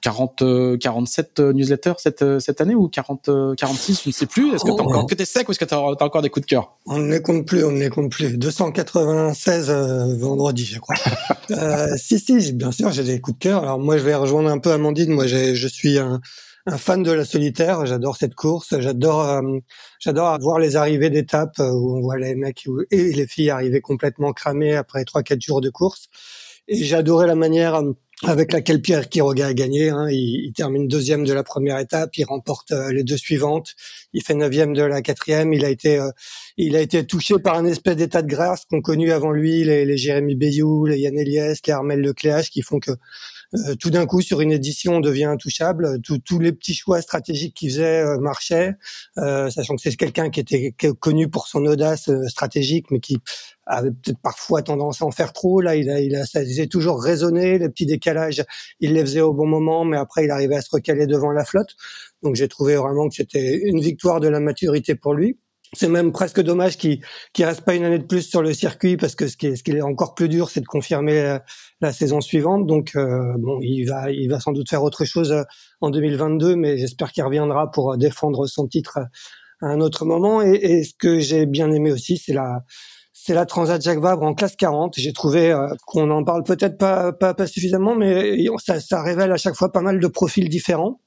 40 0.02 0.42
47 0.78 1.40
euh, 1.40 1.52
newsletters 1.52 1.94
cette 1.98 2.40
cette 2.40 2.60
année 2.60 2.74
ou 2.74 2.88
40 2.88 3.30
46, 3.56 4.02
je 4.04 4.08
ne 4.08 4.12
sais 4.12 4.26
plus, 4.26 4.52
est-ce 4.52 4.64
que 4.64 4.70
tu 4.70 4.82
encore 4.82 5.06
que 5.06 5.24
sec 5.24 5.48
ou 5.48 5.52
est-ce 5.52 5.58
que 5.58 5.64
tu 5.64 5.74
as, 5.74 5.80
encore 5.80 6.22
des 6.22 6.30
coups 6.30 6.46
de 6.46 6.50
cœur? 6.50 6.76
On 6.86 6.98
ne 6.98 7.10
les 7.10 7.22
compte 7.22 7.46
plus, 7.46 7.64
on 7.64 7.70
ne 7.70 7.78
les 7.78 7.90
compte 7.90 8.10
plus. 8.10 8.36
296 8.36 9.70
vendredi, 10.18 10.64
je 10.64 10.80
crois. 10.80 10.96
euh, 11.52 11.86
si 11.96 12.18
si, 12.18 12.52
bien 12.52 12.72
sûr, 12.72 12.90
j'ai 12.90 13.04
des 13.04 13.20
coups 13.20 13.38
de 13.38 13.42
cœur. 13.42 13.62
Alors 13.62 13.78
moi 13.78 13.96
je 13.98 14.02
vais 14.02 14.14
rejoindre 14.14 14.50
un 14.50 14.58
peu 14.58 14.72
Amandine, 14.72 15.12
moi 15.12 15.26
je 15.26 15.68
suis 15.68 15.98
un 15.98 16.20
un 16.66 16.78
fan 16.78 17.02
de 17.02 17.12
la 17.12 17.24
solitaire. 17.24 17.86
J'adore 17.86 18.16
cette 18.16 18.34
course. 18.34 18.74
J'adore, 18.78 19.22
euh, 19.22 19.58
j'adore 19.98 20.38
voir 20.40 20.58
les 20.58 20.76
arrivées 20.76 21.10
d'étapes 21.10 21.58
euh, 21.58 21.70
où 21.70 21.96
on 21.96 22.00
voit 22.00 22.18
les 22.18 22.34
mecs 22.34 22.66
et 22.90 23.12
les 23.12 23.26
filles 23.26 23.50
arriver 23.50 23.80
complètement 23.80 24.32
cramés 24.32 24.76
après 24.76 25.04
trois 25.04 25.22
quatre 25.22 25.40
jours 25.40 25.60
de 25.60 25.70
course. 25.70 26.08
Et 26.72 26.84
j'adorais 26.84 27.26
la 27.26 27.34
manière 27.34 27.74
euh, 27.74 27.92
avec 28.22 28.52
laquelle 28.52 28.80
Pierre 28.80 29.08
Quiroga 29.08 29.48
a 29.48 29.54
gagné. 29.54 29.90
Hein. 29.90 30.08
Il, 30.10 30.46
il, 30.46 30.52
termine 30.52 30.86
deuxième 30.88 31.24
de 31.24 31.32
la 31.32 31.42
première 31.42 31.78
étape, 31.78 32.16
il 32.16 32.24
remporte 32.24 32.72
les 32.92 33.02
deux 33.02 33.16
suivantes, 33.16 33.74
il 34.12 34.22
fait 34.22 34.34
neuvième 34.34 34.72
de 34.72 34.82
la 34.82 35.02
quatrième. 35.02 35.52
Il 35.52 35.64
a 35.64 35.68
été, 35.70 36.00
il 36.56 36.76
a 36.76 36.80
été 36.80 37.04
touché 37.04 37.34
par 37.38 37.56
un 37.56 37.66
espèce 37.66 37.96
d'état 37.96 38.22
de 38.22 38.28
grâce 38.28 38.64
qu'ont 38.66 38.82
connu 38.82 39.10
avant 39.10 39.32
lui 39.32 39.64
les, 39.64 39.84
les 39.84 39.96
Jérémy 39.96 40.36
Bayou, 40.36 40.86
les 40.86 40.98
Yann 40.98 41.18
Eliès, 41.18 41.58
les 41.66 41.72
Armel 41.72 42.00
Lecléache, 42.00 42.50
qui 42.50 42.62
font 42.62 42.78
que 42.78 42.92
euh, 43.54 43.74
tout 43.74 43.90
d'un 43.90 44.06
coup 44.06 44.20
sur 44.20 44.40
une 44.40 44.52
édition 44.52 44.94
on 44.96 45.00
devient 45.00 45.24
intouchable. 45.24 46.00
tous 46.02 46.38
les 46.38 46.52
petits 46.52 46.74
choix 46.74 47.02
stratégiques 47.02 47.54
qu'il 47.56 47.70
faisait 47.70 48.00
euh, 48.02 48.18
marchaient, 48.18 48.74
euh, 49.18 49.50
sachant 49.50 49.74
que 49.74 49.82
c'est 49.82 49.96
quelqu'un 49.96 50.30
qui 50.30 50.40
était 50.40 50.72
connu 51.00 51.28
pour 51.28 51.48
son 51.48 51.64
audace 51.66 52.10
stratégique, 52.28 52.90
mais 52.90 53.00
qui 53.00 53.18
avait 53.66 53.90
peut-être 53.90 54.20
parfois 54.22 54.62
tendance 54.62 55.02
à 55.02 55.04
en 55.04 55.10
faire 55.10 55.32
trop. 55.32 55.60
Là, 55.60 55.76
il 55.76 55.90
a, 55.90 56.00
il 56.00 56.14
a, 56.14 56.26
ça 56.26 56.40
faisait 56.40 56.66
toujours 56.66 57.02
raisonner 57.02 57.58
les 57.58 57.68
petits 57.68 57.86
décalages. 57.86 58.44
Il 58.80 58.94
les 58.94 59.00
faisait 59.00 59.20
au 59.20 59.32
bon 59.32 59.46
moment, 59.46 59.84
mais 59.84 59.96
après 59.96 60.24
il 60.24 60.30
arrivait 60.30 60.56
à 60.56 60.62
se 60.62 60.70
recaler 60.70 61.06
devant 61.06 61.32
la 61.32 61.44
flotte. 61.44 61.76
Donc 62.22 62.36
j'ai 62.36 62.48
trouvé 62.48 62.76
vraiment 62.76 63.08
que 63.08 63.14
c'était 63.14 63.60
une 63.64 63.80
victoire 63.80 64.20
de 64.20 64.28
la 64.28 64.40
maturité 64.40 64.94
pour 64.94 65.14
lui. 65.14 65.38
C'est 65.72 65.88
même 65.88 66.10
presque 66.10 66.40
dommage 66.40 66.76
qu'il 66.76 67.00
qu'il 67.32 67.44
reste 67.44 67.60
pas 67.60 67.74
une 67.76 67.84
année 67.84 67.98
de 67.98 68.06
plus 68.06 68.22
sur 68.22 68.42
le 68.42 68.52
circuit 68.52 68.96
parce 68.96 69.14
que 69.14 69.28
ce 69.28 69.36
qui 69.36 69.46
est, 69.46 69.56
ce 69.56 69.62
qui 69.62 69.70
est 69.70 69.82
encore 69.82 70.14
plus 70.14 70.28
dur, 70.28 70.50
c'est 70.50 70.60
de 70.60 70.66
confirmer 70.66 71.38
la, 71.80 71.92
saison 71.92 72.20
suivante. 72.20 72.66
Donc 72.66 72.96
euh, 72.96 73.34
bon, 73.38 73.60
il 73.62 73.84
va 73.84 74.10
il 74.10 74.28
va 74.28 74.40
sans 74.40 74.52
doute 74.52 74.68
faire 74.68 74.82
autre 74.82 75.04
chose 75.04 75.30
euh, 75.30 75.42
en 75.80 75.90
2022, 75.90 76.56
mais 76.56 76.76
j'espère 76.76 77.12
qu'il 77.12 77.22
reviendra 77.22 77.70
pour 77.70 77.96
défendre 77.96 78.46
son 78.46 78.66
titre 78.66 78.98
à 79.62 79.66
un 79.66 79.80
autre 79.80 80.04
moment. 80.04 80.42
Et, 80.42 80.54
et 80.54 80.84
ce 80.84 80.92
que 80.98 81.20
j'ai 81.20 81.46
bien 81.46 81.70
aimé 81.70 81.92
aussi, 81.92 82.18
c'est 82.18 82.32
la 82.32 82.64
c'est 83.22 83.34
la 83.34 83.44
Transat 83.44 83.82
Jacques 83.82 84.00
Vabre 84.00 84.22
en 84.22 84.34
classe 84.34 84.56
40. 84.56 84.94
J'ai 84.96 85.12
trouvé 85.12 85.52
euh, 85.52 85.68
qu'on 85.86 86.10
en 86.10 86.24
parle 86.24 86.42
peut-être 86.42 86.78
pas, 86.78 87.12
pas, 87.12 87.34
pas 87.34 87.46
suffisamment, 87.46 87.94
mais 87.94 88.38
ça, 88.64 88.80
ça 88.80 89.02
révèle 89.02 89.30
à 89.30 89.36
chaque 89.36 89.54
fois 89.54 89.70
pas 89.70 89.82
mal 89.82 90.00
de 90.00 90.06
profils 90.06 90.48
différents. 90.48 91.00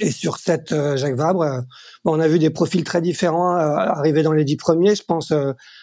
Et 0.00 0.10
sur 0.10 0.38
cette 0.38 0.72
euh, 0.72 0.96
Jacques 0.96 1.14
Vabre, 1.14 1.42
euh, 1.42 1.60
on 2.04 2.18
a 2.18 2.26
vu 2.26 2.40
des 2.40 2.50
profils 2.50 2.82
très 2.82 3.00
différents 3.00 3.56
euh, 3.56 3.76
arriver 3.76 4.24
dans 4.24 4.32
les 4.32 4.44
dix 4.44 4.56
premiers. 4.56 4.96
Je 4.96 5.04
pense 5.04 5.32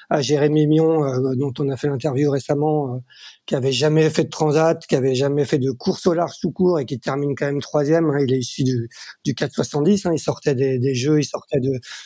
à 0.10 0.22
Jérémy 0.22 0.68
Mion, 0.68 1.02
dont 1.36 1.54
on 1.60 1.70
a 1.70 1.78
fait 1.78 1.88
l'interview 1.88 2.30
récemment, 2.30 3.02
qui 3.46 3.56
avait 3.56 3.72
jamais 3.72 4.10
fait 4.10 4.24
de 4.24 4.30
transat, 4.30 4.86
qui 4.88 4.96
avait 4.96 5.16
jamais 5.16 5.46
fait 5.46 5.58
de 5.58 5.72
course 5.72 6.08
au 6.08 6.14
large 6.14 6.40
tout 6.40 6.52
court 6.52 6.80
et 6.80 6.86
qui 6.86 7.00
termine 7.00 7.36
quand 7.36 7.46
même 7.46 7.62
troisième. 7.62 8.10
Hein. 8.10 8.20
Il 8.26 8.34
est 8.34 8.40
issu 8.40 8.64
du, 8.64 8.90
du 9.26 9.36
470. 9.36 10.06
Hein. 10.06 10.12
Il 10.14 10.20
sortait 10.20 10.56
des, 10.56 10.80
des, 10.80 10.96
jeux, 10.96 11.20
il 11.20 11.26
sortait 11.26 11.60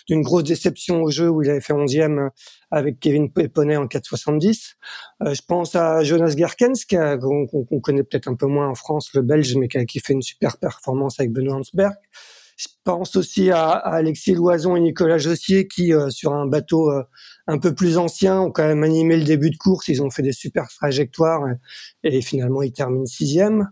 d'une 0.07 0.21
grosse 0.21 0.43
déception 0.43 1.01
au 1.01 1.11
jeu 1.11 1.29
où 1.29 1.41
il 1.41 1.49
avait 1.49 1.61
fait 1.61 1.73
onzième 1.73 2.29
avec 2.71 2.99
Kevin 2.99 3.31
Peponnet 3.31 3.77
en 3.77 3.87
470. 3.87 4.75
Euh, 5.23 5.33
je 5.33 5.41
pense 5.47 5.75
à 5.75 6.03
Jonas 6.03 6.35
Gerkens, 6.37 6.85
qu'on 6.85 7.79
connaît 7.81 8.03
peut-être 8.03 8.27
un 8.27 8.35
peu 8.35 8.47
moins 8.47 8.67
en 8.67 8.75
France, 8.75 9.11
le 9.13 9.21
Belge, 9.21 9.55
mais 9.55 9.67
qui, 9.67 9.83
qui 9.85 9.99
fait 9.99 10.13
une 10.13 10.21
super 10.21 10.57
performance 10.57 11.19
avec 11.19 11.31
Benoît 11.31 11.55
Hansberg. 11.55 11.95
Je 12.57 12.67
pense 12.83 13.15
aussi 13.15 13.51
à, 13.51 13.69
Alexis 13.69 14.33
Loison 14.33 14.75
et 14.75 14.79
Nicolas 14.79 15.19
Jossier 15.19 15.67
qui, 15.67 15.93
euh, 15.93 16.09
sur 16.09 16.33
un 16.33 16.47
bateau 16.47 16.91
euh, 16.91 17.03
un 17.47 17.57
peu 17.57 17.73
plus 17.73 17.97
ancien, 17.97 18.41
ont 18.41 18.51
quand 18.51 18.67
même 18.67 18.83
animé 18.83 19.17
le 19.17 19.23
début 19.23 19.49
de 19.49 19.57
course. 19.57 19.87
Ils 19.87 20.01
ont 20.01 20.09
fait 20.09 20.23
des 20.23 20.33
super 20.33 20.67
trajectoires 20.67 21.43
et, 22.03 22.21
finalement 22.21 22.61
ils 22.61 22.73
terminent 22.73 23.05
sixième. 23.05 23.69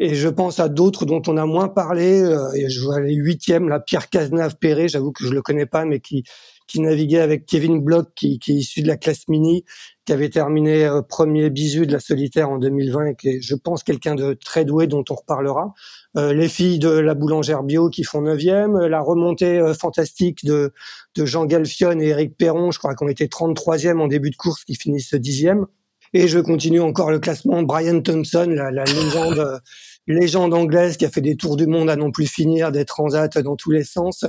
Et 0.00 0.14
je 0.14 0.28
pense 0.28 0.58
à 0.58 0.68
d'autres 0.68 1.04
dont 1.06 1.22
on 1.28 1.36
a 1.36 1.46
moins 1.46 1.68
parlé. 1.68 2.20
Euh, 2.20 2.52
et 2.54 2.68
je 2.68 2.80
vois 2.80 3.00
les 3.00 3.14
huitièmes, 3.14 3.68
la 3.68 3.80
Pierre 3.80 4.10
Cazenave-Perret, 4.10 4.88
j'avoue 4.88 5.12
que 5.12 5.24
je 5.24 5.32
le 5.32 5.40
connais 5.40 5.66
pas, 5.66 5.84
mais 5.84 6.00
qui 6.00 6.24
qui 6.66 6.80
naviguait 6.80 7.20
avec 7.20 7.46
Kevin 7.46 7.80
Block, 7.80 8.08
qui, 8.14 8.38
qui 8.38 8.52
est 8.52 8.56
issu 8.56 8.82
de 8.82 8.88
la 8.88 8.96
classe 8.96 9.28
mini, 9.28 9.64
qui 10.04 10.12
avait 10.12 10.30
terminé 10.30 10.84
euh, 10.84 11.02
premier 11.02 11.50
bisu 11.50 11.86
de 11.86 11.92
la 11.92 12.00
solitaire 12.00 12.50
en 12.50 12.58
2020 12.58 13.06
et 13.06 13.16
qui 13.16 13.28
est, 13.28 13.40
je 13.40 13.54
pense, 13.54 13.82
quelqu'un 13.82 14.14
de 14.14 14.34
très 14.34 14.64
doué 14.64 14.86
dont 14.86 15.04
on 15.10 15.14
reparlera. 15.14 15.74
Euh, 16.16 16.32
les 16.32 16.48
filles 16.48 16.78
de 16.78 16.88
la 16.88 17.14
boulangère 17.14 17.62
bio 17.62 17.90
qui 17.90 18.04
font 18.04 18.22
neuvième, 18.22 18.78
la 18.78 19.00
remontée 19.00 19.58
euh, 19.58 19.74
fantastique 19.74 20.44
de, 20.44 20.72
de 21.16 21.26
Jean 21.26 21.44
Galfion 21.44 21.98
et 22.00 22.08
Eric 22.08 22.36
Perron, 22.36 22.70
je 22.70 22.78
crois 22.78 22.94
qu'on 22.94 23.08
était 23.08 23.26
33e 23.26 23.98
en 23.98 24.06
début 24.06 24.30
de 24.30 24.36
course, 24.36 24.64
qui 24.64 24.76
finissent 24.76 25.14
dixième. 25.14 25.66
Et 26.12 26.28
je 26.28 26.38
continue 26.38 26.80
encore 26.80 27.10
le 27.10 27.18
classement. 27.18 27.62
Brian 27.64 28.00
Thompson, 28.00 28.46
la, 28.48 28.70
la 28.70 28.84
légende 28.84 29.60
légende 30.06 30.52
anglaise 30.52 30.96
qui 30.96 31.04
a 31.04 31.10
fait 31.10 31.20
des 31.20 31.36
tours 31.36 31.56
du 31.56 31.66
monde 31.66 31.88
à 31.88 31.96
non 31.96 32.10
plus 32.10 32.26
finir, 32.26 32.72
des 32.72 32.84
transats 32.84 33.28
dans 33.28 33.56
tous 33.56 33.70
les 33.70 33.84
sens, 33.84 34.26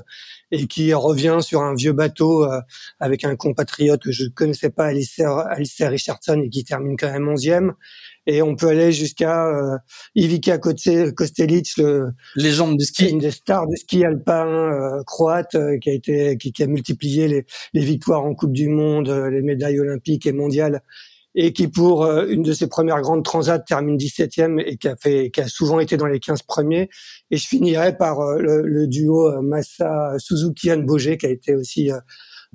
et 0.52 0.67
qui 0.67 0.93
revient 0.93 1.39
sur 1.41 1.62
un 1.62 1.76
vieux 1.76 1.91
bateau 1.91 2.45
euh, 2.45 2.62
avec 3.00 3.24
un 3.24 3.36
compatriote 3.36 4.02
que 4.02 4.12
je 4.12 4.24
ne 4.24 4.30
connaissais 4.30 4.69
pas, 4.69 4.86
Alistair, 4.86 5.89
Richardson, 5.89 6.41
et 6.43 6.50
qui 6.50 6.63
termine 6.63 6.95
quand 6.98 7.12
même 7.12 7.28
onzième. 7.28 7.74
Et 8.28 8.42
on 8.42 8.56
peut 8.56 8.68
aller 8.70 8.92
jusqu'à 8.92 9.48
euh, 9.48 9.78
Ivica 10.16 10.58
Kostelic, 10.58 11.78
le 11.78 12.12
légende 12.36 12.78
du 12.78 12.86
ski, 12.86 13.10
une 13.10 13.20
des 13.20 13.32
stars 13.32 13.68
du 13.68 13.78
ski 13.78 14.04
alpin 14.04 14.48
euh, 14.48 15.04
croate, 15.06 15.56
euh, 15.56 15.78
qui 15.78 15.90
a 15.90 15.94
été, 15.94 16.38
qui, 16.38 16.52
qui, 16.52 16.64
a 16.64 16.68
multiplié 16.68 17.28
les, 17.28 17.46
les 17.74 17.82
victoires 17.82 18.24
en 18.24 18.34
Coupe 18.34 18.54
du 18.54 18.70
Monde, 18.70 19.10
les 19.10 19.42
médailles 19.42 19.80
olympiques 19.80 20.26
et 20.26 20.32
mondiales, 20.34 20.82
et 21.36 21.52
qui 21.54 21.68
pour 21.68 22.06
euh, 22.06 22.26
une 22.28 22.44
de 22.44 22.54
ses 22.54 22.68
premières 22.68 23.02
grandes 23.02 23.24
transats 23.24 23.60
termine 23.60 23.98
17e 23.98 24.62
et 24.66 24.78
qui 24.78 24.88
a 24.88 24.96
fait 24.96 25.30
qui 25.32 25.42
a 25.42 25.48
souvent 25.48 25.80
été 25.80 25.98
dans 25.98 26.06
les 26.08 26.20
15 26.20 26.42
premiers. 26.44 26.90
Et 27.30 27.38
je 27.38 27.48
finirai 27.48 27.98
par 27.98 28.22
euh, 28.22 28.38
le, 28.40 28.88
duo 28.88 29.28
euh, 29.28 29.42
Massa 29.42 30.14
Suzuki 30.18 30.72
Anne 30.72 30.86
Boger 30.86 31.18
qui 31.18 31.26
a 31.26 31.30
été 31.30 31.54
aussi 31.54 31.92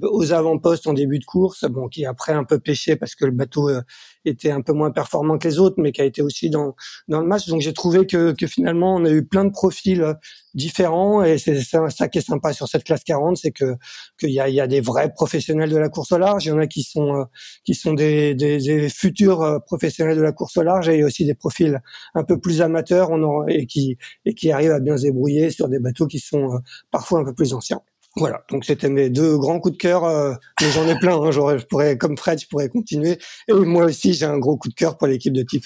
aux 0.02 0.32
avant-postes 0.32 0.86
en 0.86 0.92
début 0.92 1.18
de 1.18 1.24
course, 1.24 1.64
bon, 1.64 1.88
qui 1.88 2.04
après 2.04 2.32
un 2.32 2.44
peu 2.44 2.58
pêché 2.58 2.96
parce 2.96 3.14
que 3.14 3.24
le 3.24 3.32
bateau 3.32 3.68
euh, 3.68 3.82
était 4.24 4.50
un 4.50 4.60
peu 4.60 4.72
moins 4.72 4.90
performant 4.90 5.38
que 5.38 5.48
les 5.48 5.58
autres, 5.58 5.76
mais 5.78 5.92
qui 5.92 6.00
a 6.00 6.04
été 6.04 6.22
aussi 6.22 6.50
dans 6.50 6.74
dans 7.08 7.20
le 7.20 7.26
match. 7.26 7.46
Donc 7.48 7.60
j'ai 7.60 7.72
trouvé 7.72 8.06
que, 8.06 8.32
que 8.32 8.46
finalement 8.46 8.94
on 8.96 9.04
a 9.04 9.10
eu 9.10 9.24
plein 9.24 9.44
de 9.44 9.50
profils 9.50 10.02
euh, 10.02 10.14
différents 10.54 11.22
et 11.22 11.38
c'est 11.38 11.60
ça, 11.60 12.08
qui 12.08 12.18
est 12.18 12.26
sympa 12.26 12.52
sur 12.52 12.68
cette 12.68 12.84
classe 12.84 13.04
40, 13.04 13.36
c'est 13.36 13.52
que 13.52 13.76
qu'il 14.18 14.30
y 14.30 14.40
a, 14.40 14.48
y 14.48 14.60
a 14.60 14.66
des 14.66 14.80
vrais 14.80 15.12
professionnels 15.12 15.70
de 15.70 15.76
la 15.76 15.88
course 15.88 16.12
au 16.12 16.18
large, 16.18 16.46
il 16.46 16.48
y 16.48 16.52
en 16.52 16.58
a 16.58 16.66
qui 16.66 16.82
sont 16.82 17.14
euh, 17.14 17.24
qui 17.64 17.74
sont 17.74 17.94
des, 17.94 18.34
des, 18.34 18.88
futurs 18.88 19.60
professionnels 19.66 20.16
de 20.16 20.22
la 20.22 20.32
course 20.32 20.56
au 20.56 20.62
large 20.62 20.88
et 20.88 20.94
il 20.94 21.00
y 21.00 21.02
a 21.02 21.06
aussi 21.06 21.24
des 21.24 21.34
profils 21.34 21.80
un 22.14 22.24
peu 22.24 22.38
plus 22.38 22.62
amateurs 22.62 23.10
on 23.10 23.46
et 23.46 23.66
qui 23.66 23.96
et 24.24 24.34
qui 24.34 24.50
arrivent 24.52 24.72
à 24.72 24.80
bien 24.80 24.96
se 24.96 25.02
débrouiller 25.02 25.50
sur 25.50 25.68
des 25.68 25.78
bateaux 25.78 26.06
qui 26.06 26.18
sont 26.18 26.60
parfois 26.90 27.20
un 27.20 27.24
peu 27.24 27.34
plus 27.34 27.54
anciens. 27.54 27.80
Voilà, 28.16 28.44
donc 28.50 28.64
c'était 28.64 28.88
mes 28.88 29.08
deux 29.08 29.38
grands 29.38 29.60
coups 29.60 29.74
de 29.74 29.78
cœur, 29.78 30.04
euh, 30.04 30.34
mais 30.60 30.70
j'en 30.72 30.86
ai 30.88 30.98
plein. 30.98 31.16
Hein, 31.16 31.30
je 31.30 31.64
pourrais, 31.64 31.96
comme 31.96 32.18
Fred, 32.18 32.40
je 32.40 32.48
pourrais 32.48 32.68
continuer. 32.68 33.18
Et 33.46 33.52
moi 33.52 33.84
aussi, 33.84 34.14
j'ai 34.14 34.24
un 34.24 34.38
gros 34.38 34.56
coup 34.56 34.68
de 34.68 34.74
cœur 34.74 34.98
pour 34.98 35.06
l'équipe 35.06 35.32
de 35.32 35.42
Type 35.42 35.64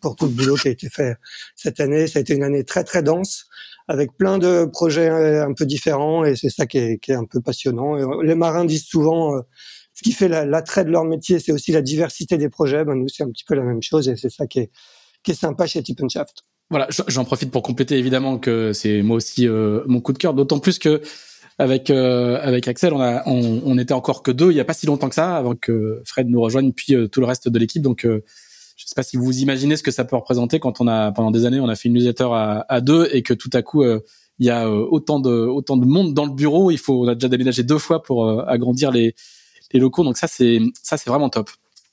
pour 0.00 0.14
tout 0.14 0.26
le 0.26 0.30
boulot 0.30 0.54
qui 0.54 0.68
a 0.68 0.70
été 0.70 0.88
fait 0.88 1.16
cette 1.56 1.80
année. 1.80 2.06
Ça 2.06 2.20
a 2.20 2.22
été 2.22 2.34
une 2.34 2.44
année 2.44 2.62
très 2.62 2.84
très 2.84 3.02
dense, 3.02 3.46
avec 3.88 4.16
plein 4.16 4.38
de 4.38 4.64
projets 4.66 5.08
euh, 5.08 5.44
un 5.44 5.54
peu 5.54 5.66
différents, 5.66 6.24
et 6.24 6.36
c'est 6.36 6.50
ça 6.50 6.66
qui 6.66 6.78
est, 6.78 6.98
qui 6.98 7.10
est, 7.10 7.16
un 7.16 7.24
peu 7.24 7.40
passionnant. 7.40 7.96
Euh, 7.96 8.22
les 8.22 8.36
marins 8.36 8.64
disent 8.64 8.86
souvent, 8.86 9.42
ce 9.92 10.02
qui 10.02 10.12
fait 10.12 10.28
l'attrait 10.28 10.84
de 10.84 10.90
leur 10.90 11.04
métier, 11.04 11.40
c'est 11.40 11.50
aussi 11.50 11.72
la 11.72 11.82
diversité 11.82 12.38
des 12.38 12.48
projets. 12.48 12.84
Ben, 12.84 12.94
nous, 12.94 13.08
c'est 13.08 13.24
un 13.24 13.30
petit 13.30 13.44
peu 13.44 13.56
la 13.56 13.64
même 13.64 13.82
chose, 13.82 14.08
et 14.08 14.14
c'est 14.14 14.30
ça 14.30 14.46
qui 14.46 14.60
est, 14.60 14.70
qui 15.24 15.32
est 15.32 15.40
sympa 15.40 15.66
chez 15.66 15.82
Tip 15.82 16.00
Shaft. 16.08 16.44
Voilà, 16.70 16.86
j'en 17.08 17.24
profite 17.24 17.50
pour 17.50 17.62
compléter 17.62 17.98
évidemment 17.98 18.38
que 18.38 18.72
c'est 18.72 19.02
moi 19.02 19.16
aussi 19.16 19.48
mon 19.48 20.00
coup 20.00 20.12
de 20.12 20.18
cœur, 20.18 20.32
d'autant 20.32 20.60
plus 20.60 20.78
que 20.78 21.02
avec 21.58 21.90
euh, 21.90 22.38
avec 22.42 22.68
Axel, 22.68 22.92
on 22.92 23.00
a 23.00 23.22
on, 23.26 23.62
on, 23.64 23.78
était 23.78 23.94
encore 23.94 24.22
que 24.22 24.30
deux 24.30 24.50
il 24.50 24.56
y 24.56 24.60
a 24.60 24.64
pas 24.64 24.74
si 24.74 24.86
longtemps 24.86 25.08
que 25.08 25.14
ça 25.14 25.36
avant 25.36 25.54
que 25.54 26.02
Fred 26.04 26.28
nous 26.28 26.40
rejoigne 26.40 26.72
puis 26.72 26.94
euh, 26.94 27.08
tout 27.08 27.20
le 27.20 27.26
reste 27.26 27.48
de 27.48 27.58
l'équipe. 27.58 27.82
Donc 27.82 28.04
euh, 28.04 28.24
je 28.76 28.86
sais 28.86 28.94
pas 28.94 29.02
si 29.02 29.16
vous 29.16 29.38
imaginez 29.40 29.76
ce 29.76 29.82
que 29.82 29.90
ça 29.90 30.04
peut 30.04 30.16
représenter 30.16 30.58
quand 30.60 30.80
on 30.80 30.88
a 30.88 31.12
pendant 31.12 31.30
des 31.30 31.44
années 31.46 31.60
on 31.60 31.68
a 31.68 31.76
fait 31.76 31.88
une 31.88 31.94
newsletter 31.94 32.28
à, 32.32 32.64
à 32.68 32.80
deux 32.80 33.08
et 33.12 33.22
que 33.22 33.34
tout 33.34 33.50
à 33.52 33.62
coup 33.62 33.84
il 33.84 34.46
y 34.46 34.50
a 34.50 34.68
autant 34.70 35.20
de 35.20 35.30
autant 35.30 35.76
de 35.76 35.86
monde 35.86 36.14
dans 36.14 36.24
le 36.24 36.32
bureau. 36.32 36.70
Il 36.70 36.78
faut 36.78 37.04
on 37.04 37.08
a 37.08 37.14
déjà 37.14 37.28
déménagé 37.28 37.62
deux 37.62 37.78
fois 37.78 38.02
pour 38.02 38.48
agrandir 38.48 38.90
les 38.90 39.14
les 39.72 39.80
locaux. 39.80 40.04
Donc 40.04 40.16
ça 40.16 40.26
c'est 40.26 40.60
ça 40.82 40.96
c'est 40.96 41.10
vraiment 41.10 41.28
top. 41.28 41.50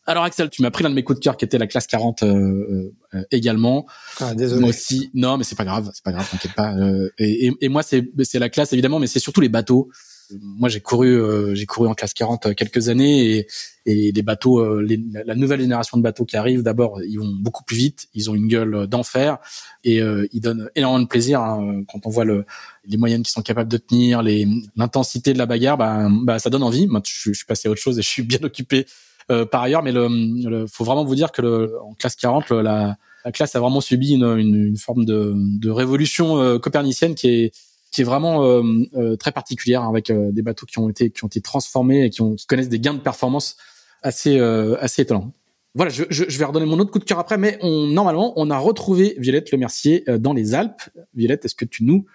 Alors 0.10 0.24
Axel, 0.24 0.50
tu 0.50 0.64
m'as 0.64 0.72
pris 0.72 0.84
l'un 0.84 0.90
de 0.90 0.96
mes 0.96 1.04
coups 1.04 1.20
de 1.20 1.24
cœur 1.24 1.38
qui 1.38 1.46
était 1.46 1.60
la 1.60 1.68
classe 1.68 1.86
40 1.86 2.24
euh, 2.24 2.92
euh, 3.14 3.22
également. 3.30 3.86
Ah, 4.20 4.34
désolé. 4.34 4.62
Moi 4.62 4.70
aussi. 4.72 5.12
Non, 5.14 5.38
mais 5.38 5.44
c'est 5.44 5.56
pas 5.56 5.66
grave, 5.66 5.92
c'est 5.94 6.04
pas 6.04 6.12
grave, 6.12 6.28
t'inquiète 6.32 6.56
pas. 6.56 6.74
Euh, 6.76 7.12
et, 7.20 7.46
et, 7.46 7.54
et 7.62 7.70
moi 7.70 7.84
c'est 7.84 8.10
c'est 8.24 8.40
la 8.40 8.50
classe 8.50 8.74
évidemment, 8.74 8.98
mais 8.98 9.06
c'est 9.06 9.20
surtout 9.20 9.40
les 9.42 9.50
bateaux. 9.50 9.90
Moi 10.42 10.68
j'ai 10.68 10.80
couru 10.80 11.10
euh, 11.10 11.54
j'ai 11.54 11.68
couru 11.68 11.88
en 11.88 11.94
classe 11.94 12.16
40 12.16 12.48
euh, 12.48 12.54
quelques 12.56 12.90
années 12.90 13.36
et 13.38 13.48
et 13.86 14.12
les 14.12 14.22
bateaux 14.24 14.60
euh, 14.60 14.82
les- 14.82 15.04
la 15.26 15.36
nouvelle 15.36 15.62
génération 15.62 15.96
de 15.98 16.02
bateaux 16.04 16.26
qui 16.26 16.38
arrivent 16.38 16.64
d'abord 16.64 17.02
ils 17.04 17.18
vont 17.20 17.32
beaucoup 17.40 17.64
plus 17.64 17.78
vite, 17.78 18.08
ils 18.16 18.32
ont 18.32 18.36
une 18.36 18.48
gueule 18.48 18.88
d'enfer 18.88 19.38
et 19.84 20.02
euh, 20.02 20.28
ils 20.34 20.42
donnent 20.42 20.70
énormément 20.76 21.04
de 21.04 21.08
plaisir 21.08 21.40
hein, 21.42 21.82
quand 21.92 22.06
on 22.06 22.10
voit 22.10 22.26
le 22.26 22.46
les 22.86 22.98
moyennes 22.98 23.22
qu'ils 23.24 23.32
sont 23.32 23.42
capables 23.44 23.70
de 23.72 23.78
tenir, 23.78 24.24
les 24.24 24.48
l'intensité 24.76 25.34
de 25.34 25.38
la 25.40 25.46
bagarre, 25.48 25.78
bah, 25.78 26.08
bah 26.24 26.40
ça 26.40 26.50
donne 26.50 26.64
envie. 26.64 26.88
Moi 26.88 27.02
je, 27.06 27.32
je 27.32 27.38
suis 27.38 27.46
passé 27.46 27.68
à 27.68 27.72
autre 27.72 27.82
chose 27.82 27.98
et 28.00 28.02
je 28.04 28.08
suis 28.08 28.24
bien 28.24 28.40
occupé 28.44 28.86
euh, 28.88 29.09
par 29.46 29.62
ailleurs, 29.64 29.84
mais 29.84 29.92
le, 29.92 30.08
le 30.50 30.66
faut 30.68 30.84
vraiment 30.84 31.06
vous 31.06 31.16
dire 31.16 31.32
que 31.32 31.42
le, 31.42 31.80
en 31.82 31.94
classe 31.94 32.16
40 32.16 32.50
le- 32.50 32.62
la 32.62 32.98
la 33.26 33.32
classe 33.34 33.54
a 33.56 33.60
vraiment 33.60 33.82
subi 33.82 34.14
une, 34.14 34.24
une, 34.24 34.56
une 34.56 34.78
forme 34.78 35.04
de, 35.06 35.34
de 35.36 35.70
révolution 35.70 36.38
euh, 36.40 36.58
copernicienne 36.58 37.16
qui 37.16 37.28
est 37.30 37.52
qui 37.92 38.02
est 38.02 38.04
vraiment 38.06 38.44
euh, 38.46 38.64
euh, 38.96 39.16
très 39.18 39.32
particulière 39.32 39.82
hein, 39.84 39.90
avec 39.90 40.10
euh, 40.10 40.32
des 40.32 40.42
bateaux 40.42 40.66
qui 40.66 40.80
ont 40.80 40.90
été 40.90 41.10
qui 41.12 41.24
ont 41.24 41.28
été 41.28 41.42
transformés 41.42 42.06
et 42.06 42.10
qui, 42.10 42.22
ont, 42.22 42.36
qui 42.36 42.46
connaissent 42.46 42.70
des 42.70 42.80
gains 42.80 42.94
de 42.94 43.00
performance 43.00 43.58
assez 44.04 44.40
euh, 44.40 44.78
assez 44.80 45.02
étonnants. 45.02 45.34
Voilà, 45.76 45.92
je, 45.92 46.04
je, 46.10 46.24
je 46.28 46.40
vais 46.40 46.46
redonner 46.46 46.66
mon 46.66 46.80
autre 46.80 46.92
coup 46.92 47.00
de 47.00 47.04
cœur 47.04 47.20
après, 47.20 47.38
mais 47.38 47.60
on, 47.62 47.88
normalement 47.88 48.34
on 48.38 48.50
a 48.50 48.58
retrouvé 48.58 49.16
Violette 49.20 49.52
Le 49.52 49.58
Mercier 49.58 50.04
euh, 50.10 50.18
dans 50.18 50.34
les 50.34 50.56
Alpes. 50.56 50.82
Violette, 51.14 51.46
est-ce 51.46 51.56
que 51.56 51.66
tu 51.66 51.84
nous 51.84 52.06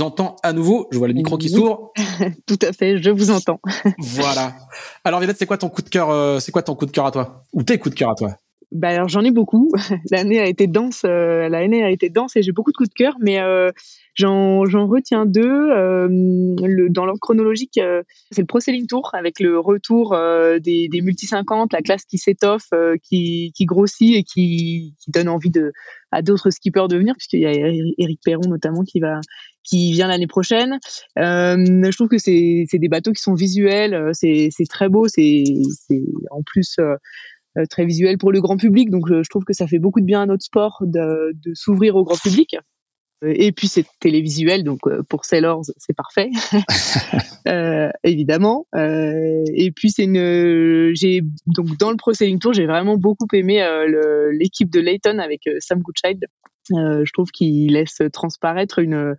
entends 0.00 0.36
à 0.42 0.52
nouveau 0.52 0.88
Je 0.90 0.98
vois 0.98 1.08
le 1.08 1.14
micro 1.14 1.38
qui 1.38 1.48
s'ouvre. 1.48 1.92
Tout 2.46 2.58
à 2.62 2.72
fait, 2.72 3.02
je 3.02 3.10
vous 3.10 3.30
entends. 3.30 3.60
Voilà. 3.98 4.54
Alors 5.04 5.20
Violette, 5.20 5.38
c'est 5.38 5.46
quoi 5.46 5.58
ton 5.58 5.68
coup 5.68 5.82
de 5.82 5.88
cœur 5.88 6.10
euh, 6.10 6.38
C'est 6.40 6.52
quoi 6.52 6.62
ton 6.62 6.74
coup 6.74 6.86
de 6.86 6.90
cœur 6.90 7.06
à 7.06 7.10
toi? 7.10 7.44
Ou 7.52 7.62
tes 7.62 7.78
coups 7.78 7.94
de 7.94 7.98
cœur 7.98 8.10
à 8.10 8.14
toi? 8.14 8.38
Bah 8.74 8.88
alors 8.88 9.08
j'en 9.08 9.22
ai 9.22 9.30
beaucoup. 9.30 9.70
L'année 10.10 10.40
a 10.40 10.46
été 10.46 10.66
dense, 10.66 11.02
euh, 11.04 11.48
l'année 11.48 11.84
a 11.84 11.90
été 11.90 12.10
dense 12.10 12.34
et 12.34 12.42
j'ai 12.42 12.50
beaucoup 12.50 12.72
de 12.72 12.76
coups 12.76 12.88
de 12.88 12.94
cœur, 12.94 13.14
mais 13.20 13.40
euh, 13.40 13.70
j'en 14.14 14.64
retiens 14.64 15.26
deux. 15.26 15.70
Euh, 15.70 16.08
le, 16.08 16.88
dans 16.90 17.04
l'ordre 17.04 17.20
chronologique, 17.20 17.80
c'est 18.32 18.40
le 18.40 18.46
Pro 18.46 18.58
Sailing 18.58 18.88
Tour 18.88 19.10
avec 19.12 19.38
le 19.38 19.60
retour 19.60 20.16
des, 20.60 20.88
des 20.88 21.00
multi 21.02 21.26
50, 21.26 21.72
la 21.72 21.82
classe 21.82 22.04
qui 22.04 22.18
s'étoffe, 22.18 22.70
qui, 23.02 23.52
qui 23.54 23.64
grossit 23.64 24.16
et 24.16 24.24
qui, 24.24 24.94
qui 24.98 25.10
donne 25.12 25.28
envie 25.28 25.50
de 25.50 25.72
à 26.10 26.22
d'autres 26.22 26.50
skippers 26.50 26.88
de 26.88 26.96
venir, 26.96 27.14
puisqu'il 27.16 27.40
y 27.40 27.46
a 27.46 27.52
Eric 27.98 28.20
Perron 28.24 28.48
notamment 28.48 28.82
qui 28.82 28.98
va 28.98 29.20
qui 29.64 29.92
vient 29.92 30.08
l'année 30.08 30.26
prochaine. 30.26 30.78
Euh, 31.18 31.56
je 31.56 31.96
trouve 31.96 32.08
que 32.08 32.18
c'est 32.18 32.66
des 32.72 32.88
bateaux 32.88 33.12
qui 33.12 33.22
sont 33.22 33.34
visuels, 33.34 33.94
euh, 33.94 34.10
c'est 34.12 34.50
très 34.68 34.88
beau, 34.88 35.08
c'est 35.08 35.44
en 36.30 36.42
plus 36.42 36.76
euh, 36.78 36.96
très 37.70 37.84
visuel 37.84 38.18
pour 38.18 38.32
le 38.32 38.40
grand 38.40 38.56
public. 38.56 38.90
Donc 38.90 39.08
je, 39.08 39.28
trouve 39.28 39.44
que 39.44 39.54
ça 39.54 39.66
fait 39.66 39.78
beaucoup 39.78 40.00
de 40.00 40.06
bien 40.06 40.22
à 40.22 40.26
notre 40.26 40.44
sport 40.44 40.78
de, 40.82 41.32
de 41.32 41.54
s'ouvrir 41.54 41.96
au 41.96 42.04
grand 42.04 42.20
public. 42.20 42.56
Et 43.26 43.52
puis 43.52 43.68
c'est 43.68 43.86
télévisuel, 44.00 44.64
donc 44.64 44.80
pour 45.08 45.24
Sailors 45.24 45.62
c'est 45.78 45.94
parfait, 45.94 46.30
euh, 47.48 47.88
évidemment. 48.02 48.66
Euh, 48.74 49.44
et 49.54 49.70
puis 49.70 49.90
c'est 49.90 50.04
une, 50.04 50.92
j'ai 50.94 51.22
donc 51.46 51.76
dans 51.78 51.90
le 51.90 51.96
Pro 51.96 52.12
Sailing 52.12 52.38
Tour 52.38 52.52
j'ai 52.52 52.66
vraiment 52.66 52.96
beaucoup 52.96 53.26
aimé 53.32 53.62
euh, 53.62 54.30
l'équipe 54.38 54.70
de 54.70 54.80
Layton 54.80 55.18
avec 55.18 55.48
Sam 55.60 55.80
Goodchild. 55.80 56.26
Euh, 56.72 57.04
je 57.04 57.12
trouve 57.12 57.30
qu'il 57.30 57.72
laisse 57.72 58.00
transparaître 58.12 58.78
une 58.78 59.14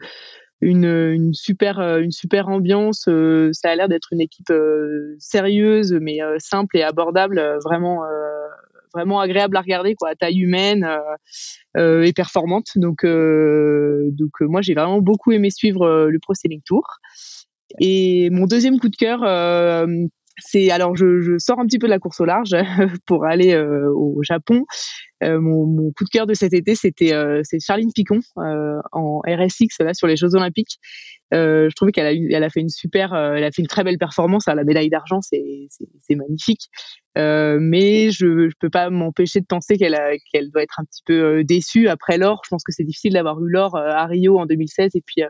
une, 0.61 0.85
une 0.85 1.33
super 1.33 1.79
euh, 1.79 1.99
une 1.99 2.11
super 2.11 2.47
ambiance. 2.47 3.05
euh, 3.07 3.51
ça 3.53 3.69
a 3.69 3.75
l'air 3.75 3.89
d'être 3.89 4.07
une 4.11 4.21
équipe 4.21 4.49
euh, 4.49 5.15
sérieuse 5.19 5.93
mais 6.01 6.21
euh, 6.21 6.37
simple 6.39 6.77
et 6.77 6.83
abordable, 6.83 7.41
vraiment 7.63 8.03
vraiment 8.93 9.19
agréable 9.19 9.57
à 9.57 9.61
regarder 9.61 9.93
quoi, 9.95 10.09
à 10.09 10.15
taille 10.15 10.39
humaine 10.39 10.87
et 11.77 12.13
performante. 12.13 12.69
Donc 12.77 13.05
donc 13.05 14.31
moi 14.41 14.61
j'ai 14.61 14.73
vraiment 14.73 15.01
beaucoup 15.01 15.33
aimé 15.33 15.49
suivre 15.49 16.07
le 16.09 16.19
Pro 16.19 16.33
Sailing 16.33 16.61
Tour. 16.65 16.83
Et 17.79 18.29
mon 18.29 18.45
deuxième 18.45 18.79
coup 18.79 18.87
de 18.87 18.95
cœur 18.95 19.19
c'est 20.37 20.69
alors 20.69 20.95
je, 20.95 21.21
je 21.21 21.37
sors 21.37 21.59
un 21.59 21.65
petit 21.65 21.79
peu 21.79 21.87
de 21.87 21.91
la 21.91 21.99
course 21.99 22.19
au 22.19 22.25
large 22.25 22.55
pour 23.05 23.25
aller 23.25 23.53
euh, 23.53 23.89
au 23.93 24.21
Japon. 24.23 24.65
Euh, 25.23 25.39
mon, 25.39 25.65
mon 25.65 25.91
coup 25.91 26.03
de 26.03 26.09
cœur 26.09 26.27
de 26.27 26.33
cet 26.33 26.53
été, 26.53 26.75
c'était 26.75 27.13
euh, 27.13 27.41
c'est 27.43 27.59
Charline 27.59 27.91
Picon 27.93 28.19
euh, 28.37 28.79
en 28.91 29.21
RSX 29.25 29.79
là 29.79 29.93
sur 29.93 30.07
les 30.07 30.17
Jeux 30.17 30.35
Olympiques. 30.35 30.77
Je 31.31 31.73
trouvais 31.75 31.91
qu'elle 31.91 32.05
a 32.05 32.13
eu, 32.13 32.31
elle 32.31 32.43
a 32.43 32.49
fait 32.49 32.61
une 32.61 32.69
super, 32.69 33.13
elle 33.13 33.43
a 33.43 33.51
fait 33.51 33.61
une 33.61 33.67
très 33.67 33.83
belle 33.83 33.97
performance. 33.97 34.47
à 34.47 34.55
La 34.55 34.63
médaille 34.63 34.89
d'argent, 34.89 35.19
c'est 35.21 35.67
c'est 35.69 36.15
magnifique. 36.15 36.69
Mais 37.15 38.11
je 38.11 38.49
je 38.49 38.55
peux 38.59 38.69
pas 38.69 38.89
m'empêcher 38.89 39.41
de 39.41 39.45
penser 39.45 39.77
qu'elle 39.77 39.97
qu'elle 40.31 40.49
doit 40.49 40.63
être 40.63 40.79
un 40.79 40.85
petit 40.85 41.01
peu 41.05 41.43
déçue 41.43 41.89
après 41.89 42.17
l'or. 42.17 42.41
Je 42.45 42.49
pense 42.49 42.63
que 42.63 42.71
c'est 42.71 42.85
difficile 42.85 43.13
d'avoir 43.13 43.41
eu 43.41 43.49
l'or 43.49 43.75
à 43.75 44.05
Rio 44.05 44.39
en 44.39 44.45
2016 44.45 44.91
et 44.95 45.01
puis 45.05 45.23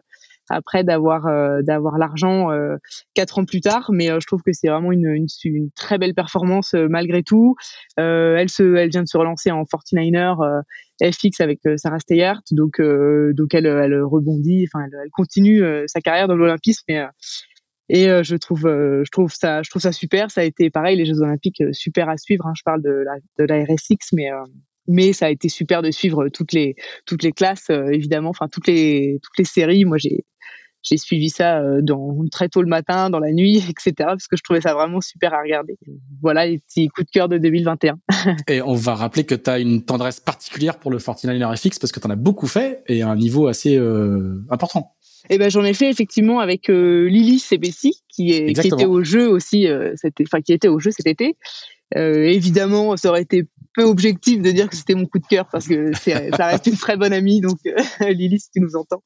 après 0.50 0.84
d'avoir 0.84 1.28
euh, 1.28 1.62
d'avoir 1.62 1.98
l'argent 1.98 2.52
euh, 2.52 2.78
quatre 3.14 3.40
ans 3.40 3.46
plus 3.46 3.62
tard. 3.62 3.90
Mais 3.92 4.10
euh, 4.12 4.20
je 4.22 4.28
trouve 4.28 4.42
que 4.42 4.54
c'est 4.54 4.68
vraiment 4.70 4.92
une, 4.92 5.28
une 5.44 5.70
très 5.76 5.98
belle 5.98 6.14
performance 6.14 6.74
malgré 6.74 7.24
tout. 7.24 7.56
Elle 7.98 8.50
se 8.50 8.76
elle 8.76 8.90
vient 8.90 9.04
de 9.04 9.08
se 9.08 9.18
relancer 9.18 9.52
en 9.52 9.64
49er 9.64 10.44
euh, 10.44 10.62
FX 11.12 11.42
avec 11.42 11.60
Sarah 11.78 12.00
Steyart, 12.00 12.42
donc 12.52 12.80
donc 12.80 13.54
elle 13.54 13.66
elle 13.66 14.02
rebondit, 14.04 14.68
enfin 14.72 14.86
elle, 14.86 14.98
elle 15.04 15.10
continue 15.12 15.62
sa 15.88 16.00
carrière 16.02 16.28
dans 16.28 16.36
l'olympisme 16.36 16.84
et 16.88 17.00
euh, 17.00 17.08
et 17.90 18.24
je 18.24 18.36
trouve 18.36 18.62
je 18.64 19.10
trouve 19.12 19.32
ça 19.34 19.62
je 19.62 19.70
trouve 19.70 19.82
ça 19.82 19.92
super. 19.92 20.32
Ça 20.32 20.42
a 20.42 20.44
été 20.44 20.70
pareil 20.70 20.98
les 20.98 21.06
Jeux 21.06 21.22
Olympiques 21.22 21.64
super 21.72 22.10
à 22.10 22.18
suivre. 22.18 22.46
hein. 22.48 22.54
Je 22.56 22.64
parle 22.64 22.82
de 22.82 22.90
la 22.90 23.14
de 23.40 23.44
la 23.44 23.64
RSX, 23.64 24.14
mais 24.14 24.30
mais 24.88 25.14
ça 25.14 25.28
a 25.28 25.30
été 25.30 25.50
super 25.50 25.82
de 25.82 25.92
suivre 25.92 26.30
toutes 26.30 26.54
les 26.54 26.76
toutes 27.06 27.24
les 27.24 27.32
classes 27.32 27.70
euh, 27.70 27.90
évidemment, 27.92 28.30
enfin 28.30 28.48
toutes 28.48 28.68
les 28.68 29.20
toutes 29.24 29.38
les 29.38 29.46
séries. 29.46 29.86
Moi 29.86 29.98
j'ai 29.98 30.26
j'ai 30.86 30.98
suivi 30.98 31.32
ça 31.32 31.58
euh, 31.58 31.82
dans, 31.82 32.16
très 32.32 32.48
tôt 32.48 32.62
le 32.62 32.68
matin, 32.68 33.10
dans 33.10 33.20
la 33.20 33.32
nuit, 33.32 33.58
etc. 33.70 33.94
Parce 33.98 34.28
que 34.28 34.38
je 34.38 34.44
trouvais 34.44 34.62
ça 34.62 34.74
vraiment 34.74 35.02
super 35.02 35.34
à 35.34 35.42
regarder. 35.42 35.78
Voilà 36.22 36.46
les 36.46 36.60
petits 36.60 36.88
coups 36.90 37.08
de 37.08 37.12
cœur 37.12 37.28
de 37.28 37.38
2021. 37.38 37.98
Et 38.48 38.62
on 38.62 38.76
va 38.76 38.96
rappeler 38.96 39.24
que 39.24 39.36
tu 39.36 39.50
as 39.50 39.60
une 39.60 39.84
tendresse 39.84 40.20
particulière 40.20 40.78
pour 40.78 40.92
le 40.92 41.00
49er 41.00 41.58
FX 41.58 41.80
parce 41.80 41.92
que 41.92 42.00
tu 42.00 42.08
en 42.08 42.12
as 42.12 42.16
beaucoup 42.16 42.48
fait 42.48 42.84
et 42.88 43.02
à 43.02 43.10
un 43.10 43.16
niveau 43.16 43.48
assez 43.48 43.78
euh, 43.78 44.44
important. 44.50 44.92
Et 45.32 45.40
ben 45.40 45.50
j'en 45.50 45.64
ai 45.64 45.74
fait 45.74 45.90
effectivement 45.90 46.40
avec 46.40 46.68
Lily 46.68 47.40
Sebessi 47.40 48.04
qui 48.08 48.30
est 48.30 48.44
qui 48.44 48.50
Exactement. 48.52 48.78
était 48.78 48.86
au 48.86 49.04
jeu 49.04 49.28
aussi 49.28 49.68
cet 49.96 50.22
enfin 50.22 50.40
qui 50.42 50.54
était 50.54 50.68
au 50.68 50.78
jeu 50.80 50.92
cet 50.92 51.08
été. 51.08 51.36
Euh, 51.96 52.24
évidemment, 52.24 52.98
ça 52.98 53.10
aurait 53.10 53.22
été 53.22 53.44
peu 53.76 53.84
objectif 53.84 54.42
de 54.42 54.52
dire 54.52 54.70
que 54.70 54.76
c'était 54.76 54.96
mon 54.96 55.06
coup 55.06 55.20
de 55.20 55.28
cœur 55.28 55.48
parce 55.52 55.68
que 55.68 55.94
ça 55.94 56.48
reste 56.48 56.68
une 56.68 56.78
très 56.78 56.98
bonne 56.98 57.14
amie 57.14 57.42
donc 57.42 57.58
euh, 57.66 57.76
Lily 58.12 58.40
si 58.40 58.52
tu 58.52 58.60
nous 58.62 58.76
entends. 58.76 59.04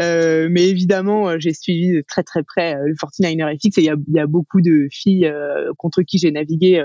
Euh, 0.00 0.48
mais 0.50 0.68
évidemment, 0.68 1.28
euh, 1.28 1.36
j'ai 1.38 1.52
suivi 1.52 1.92
de 1.92 2.04
très 2.06 2.22
très 2.22 2.42
près 2.42 2.74
le 2.74 2.94
49er 2.94 3.56
FX 3.56 3.78
et 3.78 3.82
il 3.82 4.14
y 4.14 4.18
a, 4.20 4.26
beaucoup 4.26 4.60
de 4.60 4.88
filles 4.90 5.32
contre 5.76 6.02
qui 6.02 6.18
j'ai 6.18 6.30
navigué 6.30 6.84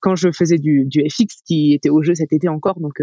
quand 0.00 0.16
je 0.16 0.30
faisais 0.32 0.58
du, 0.58 0.88
FX 1.08 1.42
qui 1.46 1.74
étaient 1.74 1.90
au 1.90 2.02
jeu 2.02 2.14
cet 2.14 2.32
été 2.32 2.48
encore 2.48 2.80
donc 2.80 3.00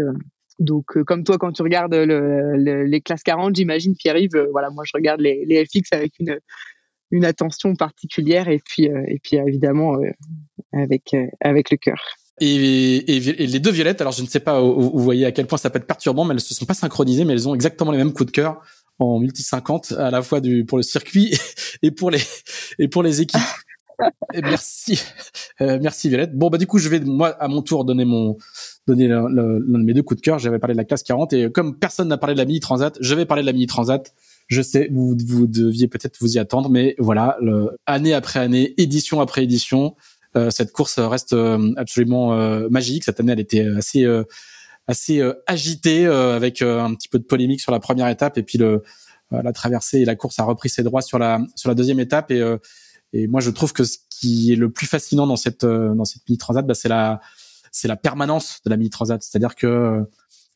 donc, 0.58 0.86
comme 1.04 1.22
toi, 1.22 1.36
quand 1.36 1.52
tu 1.52 1.60
regardes 1.62 1.94
le, 1.94 2.56
le- 2.56 2.84
les 2.84 3.00
classes 3.02 3.22
40, 3.22 3.54
j'imagine, 3.54 3.94
Pierre-Yves, 3.94 4.36
euh, 4.36 4.46
voilà, 4.52 4.70
moi, 4.70 4.84
je 4.86 4.92
regarde 4.94 5.20
les, 5.20 5.66
FX 5.66 5.92
avec 5.92 6.14
une, 6.18 6.38
une 7.10 7.26
attention 7.26 7.74
particulière 7.74 8.48
et 8.48 8.58
puis, 8.64 8.84
et 8.84 9.20
puis 9.22 9.36
évidemment, 9.36 9.98
avec, 10.72 11.14
avec 11.42 11.70
le 11.70 11.76
cœur. 11.76 12.02
Et, 12.40 13.00
les 13.46 13.60
deux 13.60 13.70
violettes, 13.70 14.00
alors 14.00 14.12
je 14.12 14.22
ne 14.22 14.26
sais 14.26 14.40
pas, 14.40 14.60
vous, 14.60 14.90
vous 14.90 14.98
voyez 15.02 15.24
à 15.24 15.32
quel 15.32 15.46
point 15.46 15.56
ça 15.58 15.70
peut 15.70 15.78
être 15.78 15.86
perturbant, 15.86 16.24
mais 16.24 16.34
elles 16.34 16.40
se 16.40 16.54
sont 16.54 16.66
pas 16.66 16.74
synchronisées, 16.74 17.24
mais 17.24 17.32
elles 17.32 17.48
ont 17.48 17.54
exactement 17.54 17.92
les 17.92 17.98
mêmes 17.98 18.12
coups 18.12 18.26
de 18.26 18.32
cœur 18.32 18.60
en 18.98 19.18
multi 19.18 19.42
50 19.42 19.92
à 19.92 20.10
la 20.10 20.22
fois 20.22 20.40
du 20.40 20.64
pour 20.64 20.78
le 20.78 20.82
circuit 20.82 21.34
et 21.82 21.90
pour 21.90 22.10
les 22.10 22.20
et 22.78 22.88
pour 22.88 23.02
les 23.02 23.20
équipes. 23.22 23.40
Merci, 24.42 25.00
Euh, 25.62 25.78
merci 25.80 26.10
Violette. 26.10 26.36
Bon 26.36 26.50
bah 26.50 26.58
du 26.58 26.66
coup 26.66 26.76
je 26.78 26.90
vais 26.90 27.00
moi 27.00 27.28
à 27.40 27.48
mon 27.48 27.62
tour 27.62 27.86
donner 27.86 28.04
mon 28.04 28.36
donner 28.86 29.08
le- 29.08 29.26
le- 29.28 29.64
l'un 29.66 29.78
de 29.78 29.84
mes 29.84 29.94
deux 29.94 30.02
coups 30.02 30.20
de 30.20 30.24
cœur. 30.24 30.38
J'avais 30.38 30.58
parlé 30.58 30.74
de 30.74 30.78
la 30.78 30.84
classe 30.84 31.02
40 31.02 31.32
et 31.32 31.50
comme 31.50 31.78
personne 31.78 32.08
n'a 32.08 32.18
parlé 32.18 32.34
de 32.34 32.38
la 32.38 32.44
mini 32.44 32.60
transat, 32.60 32.94
je 33.00 33.14
vais 33.14 33.24
parler 33.24 33.42
de 33.42 33.46
la 33.46 33.54
mini 33.54 33.66
transat. 33.66 34.12
Je 34.48 34.60
sais, 34.62 34.88
vous, 34.92 35.16
vous 35.26 35.46
deviez 35.46 35.88
peut-être 35.88 36.18
vous 36.20 36.36
y 36.36 36.38
attendre, 36.38 36.68
mais 36.68 36.94
voilà, 36.98 37.36
le, 37.40 37.70
année 37.86 38.12
après 38.14 38.38
année, 38.38 38.74
édition 38.76 39.20
après 39.20 39.42
édition, 39.42 39.86
euh, 39.86 39.92
cette 40.50 40.72
course 40.72 40.98
reste 40.98 41.32
euh, 41.32 41.72
absolument 41.76 42.34
euh, 42.34 42.68
magique. 42.70 43.04
Cette 43.04 43.20
année, 43.20 43.32
elle 43.32 43.40
était 43.40 43.66
assez 43.76 44.04
euh, 44.04 44.24
assez 44.88 45.20
euh, 45.20 45.34
agitée 45.46 46.06
euh, 46.06 46.36
avec 46.36 46.62
euh, 46.62 46.80
un 46.80 46.94
petit 46.94 47.08
peu 47.08 47.18
de 47.18 47.24
polémique 47.24 47.60
sur 47.60 47.72
la 47.72 47.80
première 47.80 48.08
étape. 48.08 48.38
Et 48.38 48.42
puis 48.42 48.58
le 48.58 48.82
euh, 49.32 49.42
la 49.42 49.52
traversée 49.52 49.98
et 49.98 50.04
la 50.04 50.14
course 50.14 50.38
a 50.38 50.44
repris 50.44 50.68
ses 50.68 50.82
droits 50.82 51.02
sur 51.02 51.18
la 51.18 51.40
sur 51.54 51.68
la 51.68 51.74
deuxième 51.74 52.00
étape. 52.00 52.30
Et 52.30 52.40
euh, 52.40 52.58
et 53.12 53.26
moi 53.26 53.40
je 53.40 53.50
trouve 53.50 53.72
que 53.72 53.84
ce 53.84 53.98
qui 54.10 54.52
est 54.52 54.56
le 54.56 54.70
plus 54.70 54.86
fascinant 54.86 55.26
dans 55.26 55.36
cette 55.36 55.64
euh, 55.64 55.94
dans 55.94 56.04
cette 56.04 56.22
mini 56.28 56.38
transat, 56.38 56.66
bah, 56.66 56.74
c'est 56.74 56.88
la 56.88 57.20
c'est 57.72 57.88
la 57.88 57.96
permanence 57.96 58.60
de 58.64 58.70
la 58.70 58.76
mini 58.76 58.90
transat, 58.90 59.22
c'est-à-dire 59.22 59.54
que 59.54 59.66
euh, 59.66 60.02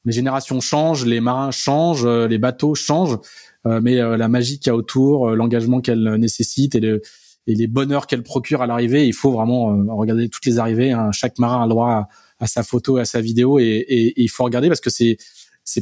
les 0.06 0.12
générations 0.12 0.60
changent, 0.60 1.04
les 1.04 1.20
marins 1.20 1.50
changent, 1.50 2.06
euh, 2.06 2.26
les 2.26 2.38
bateaux 2.38 2.74
changent, 2.74 3.18
euh, 3.66 3.80
mais 3.82 4.00
euh, 4.00 4.16
la 4.16 4.28
magie 4.28 4.58
qu'il 4.58 4.68
y 4.68 4.70
a 4.70 4.76
autour, 4.76 5.28
euh, 5.28 5.34
l'engagement 5.34 5.82
qu'elle 5.82 6.14
nécessite 6.14 6.74
et 6.74 6.80
le 6.80 7.02
et 7.50 7.54
les 7.54 7.66
bonheurs 7.66 8.06
qu'elle 8.06 8.22
procure 8.22 8.62
à 8.62 8.66
l'arrivée. 8.66 9.06
Il 9.06 9.12
faut 9.12 9.32
vraiment 9.32 9.72
euh, 9.72 9.92
regarder 9.92 10.28
toutes 10.28 10.46
les 10.46 10.58
arrivées. 10.58 10.92
Hein. 10.92 11.10
Chaque 11.12 11.38
marin 11.38 11.62
a 11.62 11.66
le 11.66 11.70
droit 11.70 12.08
à, 12.38 12.46
sa 12.46 12.62
photo, 12.62 12.96
à 12.96 13.04
sa 13.04 13.20
vidéo, 13.20 13.58
et, 13.58 14.14
il 14.16 14.28
faut 14.28 14.44
regarder 14.44 14.68
parce 14.68 14.80
que 14.80 14.88
c'est 14.90 15.18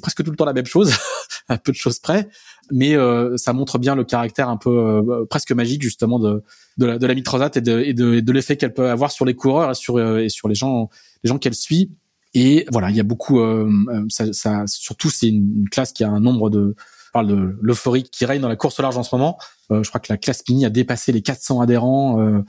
presque 0.01 0.25
tout 0.25 0.31
le 0.31 0.37
temps 0.37 0.47
la 0.47 0.55
même 0.55 0.67
chose, 0.67 0.93
à 1.49 1.59
peu 1.59 1.73
de 1.73 1.77
choses 1.77 1.99
près, 1.99 2.29
mais 2.73 2.97
euh, 2.97 3.37
ça 3.37 3.53
montre 3.53 3.79
bien 3.79 3.95
le 3.95 4.05
caractère 4.05 4.49
un 4.49 4.57
peu 4.57 4.71
euh, 4.71 5.25
presque 5.29 5.53
magique 5.53 5.83
justement 5.83 6.19
de 6.19 6.43
la, 6.79 6.99
de 6.99 7.07
et 7.07 7.61
de, 7.61 7.81
et 7.81 7.95
de, 7.95 8.21
de 8.21 8.33
l'effet 8.33 8.57
qu'elle 8.57 8.75
peut 8.75 8.91
avoir 8.91 9.13
sur 9.13 9.25
les 9.25 9.35
coureurs 9.35 9.71
et 9.71 9.75
sur 10.29 10.49
les 10.49 10.55
gens 10.55 10.89
les 11.23 11.29
gens 11.29 11.39
qu'elle 11.39 11.55
suit. 11.55 11.93
Et 12.35 12.67
voilà, 12.73 12.91
il 12.91 12.97
y 12.97 13.01
a 13.01 13.05
beaucoup, 13.05 13.41
surtout 14.67 15.11
c'est 15.11 15.29
une 15.29 15.69
classe 15.71 15.93
qui 15.93 16.05
a 16.05 16.11
un 16.11 16.21
nombre 16.21 16.51
de, 16.51 16.75
parle 17.13 17.29
de 17.29 17.57
l'euphorie 17.61 18.05
qui 18.05 18.25
règne 18.25 18.41
dans 18.41 18.49
la 18.49 18.57
course 18.57 18.79
au 18.79 18.83
large 18.83 18.97
en 18.97 19.03
ce 19.03 19.15
moment. 19.15 19.39
Euh, 19.71 19.83
je 19.83 19.89
crois 19.89 20.01
que 20.01 20.13
la 20.13 20.17
classe 20.17 20.43
Mini 20.49 20.65
a 20.65 20.71
dépassé 20.71 21.13
les 21.13 21.23
400 21.23 21.61
adhérents. 21.61 22.21
Euh, 22.21 22.41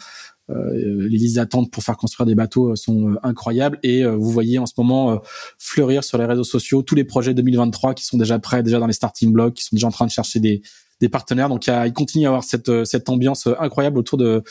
euh, 0.50 1.08
les 1.08 1.18
listes 1.18 1.36
d'attente 1.36 1.72
pour 1.72 1.84
faire 1.84 1.98
construire 1.98 2.26
des 2.26 2.34
bateaux 2.34 2.76
sont 2.76 3.16
incroyables 3.22 3.78
et 3.84 4.04
vous 4.04 4.32
voyez 4.32 4.58
en 4.58 4.66
ce 4.66 4.74
moment 4.78 5.22
fleurir 5.60 6.04
sur 6.04 6.18
les 6.18 6.26
réseaux 6.26 6.44
sociaux 6.44 6.82
tous 6.82 6.96
les 6.96 7.04
projets 7.04 7.36
2023 7.36 7.94
qui 7.94 8.04
sont 8.04 8.18
déjà 8.18 8.40
prêts, 8.40 8.64
déjà 8.64 8.80
dans 8.80 8.88
les 8.88 8.94
starting 8.94 9.32
blocks, 9.32 9.54
qui 9.54 9.64
sont 9.64 9.76
déjà 9.76 9.86
en 9.86 9.92
train 9.92 10.08
de 10.08 10.12
chercher 10.12 10.40
des, 10.40 10.62
partenaires. 11.10 11.50
Donc 11.50 11.68
il, 11.68 11.94
continue 11.94 12.26
à 12.26 12.30
avoir 12.30 12.44
cette, 12.44 13.10
ambiance 13.10 13.48
incroyable 13.60 14.00
autour 14.00 14.18
de 14.18 14.44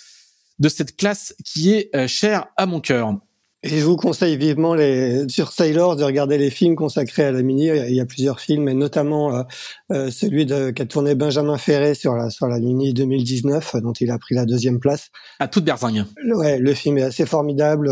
cette 0.69 0.97
classe 0.97 1.35
qui 1.45 1.73
est 1.73 2.07
chère 2.07 2.47
à 2.57 2.67
mon 2.67 2.81
cœur. 2.81 3.19
Et 3.71 3.81
je 3.81 3.85
vous 3.85 3.97
conseille 3.97 4.39
vivement 4.39 4.75
les, 4.75 5.29
sur 5.29 5.53
Sailor 5.53 5.97
de 5.97 6.03
regarder 6.03 6.39
les 6.39 6.49
films 6.49 6.75
consacrés 6.75 7.25
à 7.25 7.33
la 7.33 7.43
mini. 7.43 7.67
Il 7.67 7.95
y 7.95 8.01
a 8.01 8.07
plusieurs 8.07 8.41
films, 8.41 8.67
et 8.67 8.73
notamment 8.73 9.37
euh, 9.37 9.43
euh 9.93 10.11
celui 10.11 10.47
de, 10.47 10.71
qu'a 10.71 10.87
tourné 10.87 11.15
Benjamin 11.15 11.59
Ferré 11.59 11.95
sur 11.95 12.15
la 12.15 12.31
sur 12.31 12.47
la 12.47 12.61
mini 12.61 12.95
2019, 12.95 13.77
dont 13.83 13.93
il 13.93 14.11
a 14.11 14.19
pris 14.19 14.35
la 14.35 14.47
deuxième 14.47 14.81
place. 14.81 15.11
À 15.39 15.49
toute 15.49 15.65
berzingue. 15.65 16.05
Ouais, 16.35 16.59
le 16.59 16.73
film 16.73 16.97
est 16.97 17.03
assez 17.03 17.27
formidable. 17.27 17.91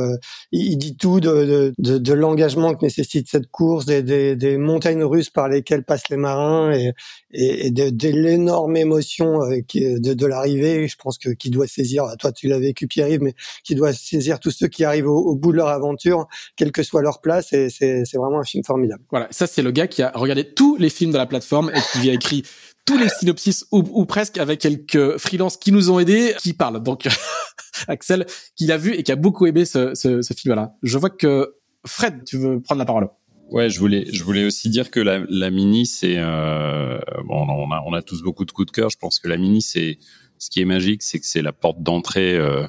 Il, 0.50 0.72
il 0.72 0.78
dit 0.78 0.96
tout 0.96 1.20
de, 1.20 1.74
de, 1.78 1.98
de, 1.98 2.12
l'engagement 2.14 2.74
que 2.74 2.84
nécessite 2.84 3.28
cette 3.28 3.48
course, 3.48 3.84
des, 3.84 4.02
des, 4.02 4.34
des, 4.34 4.56
montagnes 4.56 5.04
russes 5.04 5.30
par 5.30 5.48
lesquelles 5.48 5.84
passent 5.84 6.08
les 6.08 6.16
marins, 6.16 6.72
et, 6.72 6.94
et, 7.32 7.70
de, 7.70 7.90
de 7.90 8.08
l'énorme 8.08 8.78
émotion 8.78 9.42
euh, 9.42 9.60
de, 9.74 10.14
de 10.14 10.26
l'arrivée. 10.26 10.88
Je 10.88 10.96
pense 10.96 11.18
que 11.18 11.30
qui 11.30 11.50
doit 11.50 11.66
saisir. 11.66 12.04
Toi, 12.18 12.32
tu 12.32 12.48
l'as 12.48 12.58
vécu, 12.58 12.86
Pierre-Yves, 12.86 13.22
mais 13.22 13.34
qui 13.62 13.74
doit 13.74 13.92
saisir 13.92 14.40
tous 14.40 14.52
ceux 14.52 14.68
qui 14.68 14.84
arrivent 14.84 15.08
au, 15.08 15.18
au 15.18 15.34
bout 15.34 15.52
leur 15.52 15.65
aventure, 15.68 16.26
quelle 16.56 16.72
que 16.72 16.82
soit 16.82 17.02
leur 17.02 17.20
place. 17.20 17.52
Et 17.52 17.68
c'est 17.70 18.04
vraiment 18.14 18.40
un 18.40 18.44
film 18.44 18.64
formidable. 18.64 19.02
Voilà, 19.10 19.28
ça 19.30 19.46
c'est 19.46 19.62
le 19.62 19.70
gars 19.70 19.86
qui 19.86 20.02
a 20.02 20.12
regardé 20.14 20.44
tous 20.44 20.76
les 20.76 20.90
films 20.90 21.12
de 21.12 21.18
la 21.18 21.26
plateforme 21.26 21.70
et 21.74 21.80
qui 21.92 22.10
a 22.10 22.12
écrit 22.12 22.44
tous 22.86 22.96
les 22.96 23.08
synopsis 23.08 23.66
ou, 23.72 24.04
presque 24.06 24.38
avec 24.38 24.60
quelques 24.60 25.18
freelances 25.18 25.56
qui 25.56 25.72
nous 25.72 25.90
ont 25.90 25.98
aidés, 25.98 26.34
qui 26.38 26.52
parlent. 26.52 26.82
Donc 26.82 27.08
Axel, 27.88 28.26
qui 28.54 28.66
l'a 28.66 28.78
vu 28.78 28.94
et 28.94 29.02
qui 29.02 29.12
a 29.12 29.16
beaucoup 29.16 29.46
aimé 29.46 29.64
ce, 29.64 29.94
ce, 29.94 30.34
film-là. 30.34 30.76
Je 30.82 30.96
vois 30.96 31.10
que 31.10 31.56
Fred, 31.84 32.24
tu 32.24 32.38
veux 32.38 32.60
prendre 32.60 32.78
la 32.78 32.84
parole. 32.84 33.08
Ouais, 33.50 33.70
je 33.70 33.78
voulais, 33.78 34.06
je 34.12 34.24
voulais 34.24 34.44
aussi 34.44 34.70
dire 34.70 34.90
que 34.90 35.00
la, 35.00 35.20
la 35.28 35.50
mini, 35.50 35.86
c'est 35.86 36.16
euh, 36.16 36.98
bon, 37.24 37.46
on 37.48 37.70
a, 37.70 37.82
on 37.86 37.92
a 37.92 38.02
tous 38.02 38.22
beaucoup 38.22 38.44
de 38.44 38.50
coups 38.50 38.66
de 38.66 38.72
cœur. 38.72 38.90
Je 38.90 38.98
pense 38.98 39.18
que 39.18 39.28
la 39.28 39.36
mini, 39.36 39.62
c'est 39.62 39.98
ce 40.38 40.50
qui 40.50 40.60
est 40.60 40.64
magique, 40.64 41.02
c'est 41.02 41.20
que 41.20 41.26
c'est 41.26 41.42
la 41.42 41.52
porte 41.52 41.82
d'entrée 41.82 42.36
euh, 42.36 42.66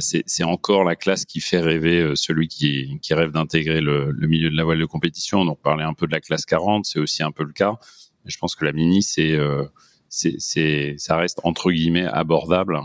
c'est 0.00 0.42
encore 0.42 0.84
la 0.84 0.96
classe 0.96 1.24
qui 1.24 1.40
fait 1.40 1.60
rêver 1.60 2.00
euh, 2.00 2.16
celui 2.16 2.48
qui, 2.48 2.98
rêve 3.10 3.30
d'intégrer 3.30 3.80
le, 3.80 4.12
milieu 4.26 4.50
de 4.50 4.56
la 4.56 4.64
voile 4.64 4.80
de 4.80 4.84
compétition. 4.84 5.44
Donc 5.44 5.60
parler 5.62 5.84
un 5.84 5.94
peu 5.94 6.06
de 6.06 6.12
la 6.12 6.20
classe 6.20 6.44
40, 6.44 6.84
c'est 6.84 6.98
aussi 6.98 7.22
un 7.22 7.30
peu 7.30 7.44
le 7.44 7.52
cas. 7.52 7.78
je 8.24 8.36
pense 8.38 8.56
que 8.56 8.64
la 8.64 8.72
mini, 8.72 9.06
euh, 9.18 9.64
c'est 10.08 10.94
ça 10.98 11.16
reste 11.16 11.40
entre 11.44 11.70
guillemets 11.70 12.06
abordable. 12.06 12.80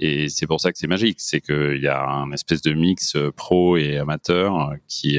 Et 0.00 0.28
c'est 0.30 0.46
pour 0.46 0.60
ça 0.60 0.72
que 0.72 0.78
c'est 0.78 0.86
magique, 0.86 1.20
c'est 1.20 1.42
qu'il 1.42 1.80
y 1.80 1.88
a 1.88 2.02
un 2.02 2.32
espèce 2.32 2.62
de 2.62 2.72
mix 2.72 3.16
pro 3.36 3.76
et 3.76 3.98
amateur 3.98 4.72
qui 4.88 5.18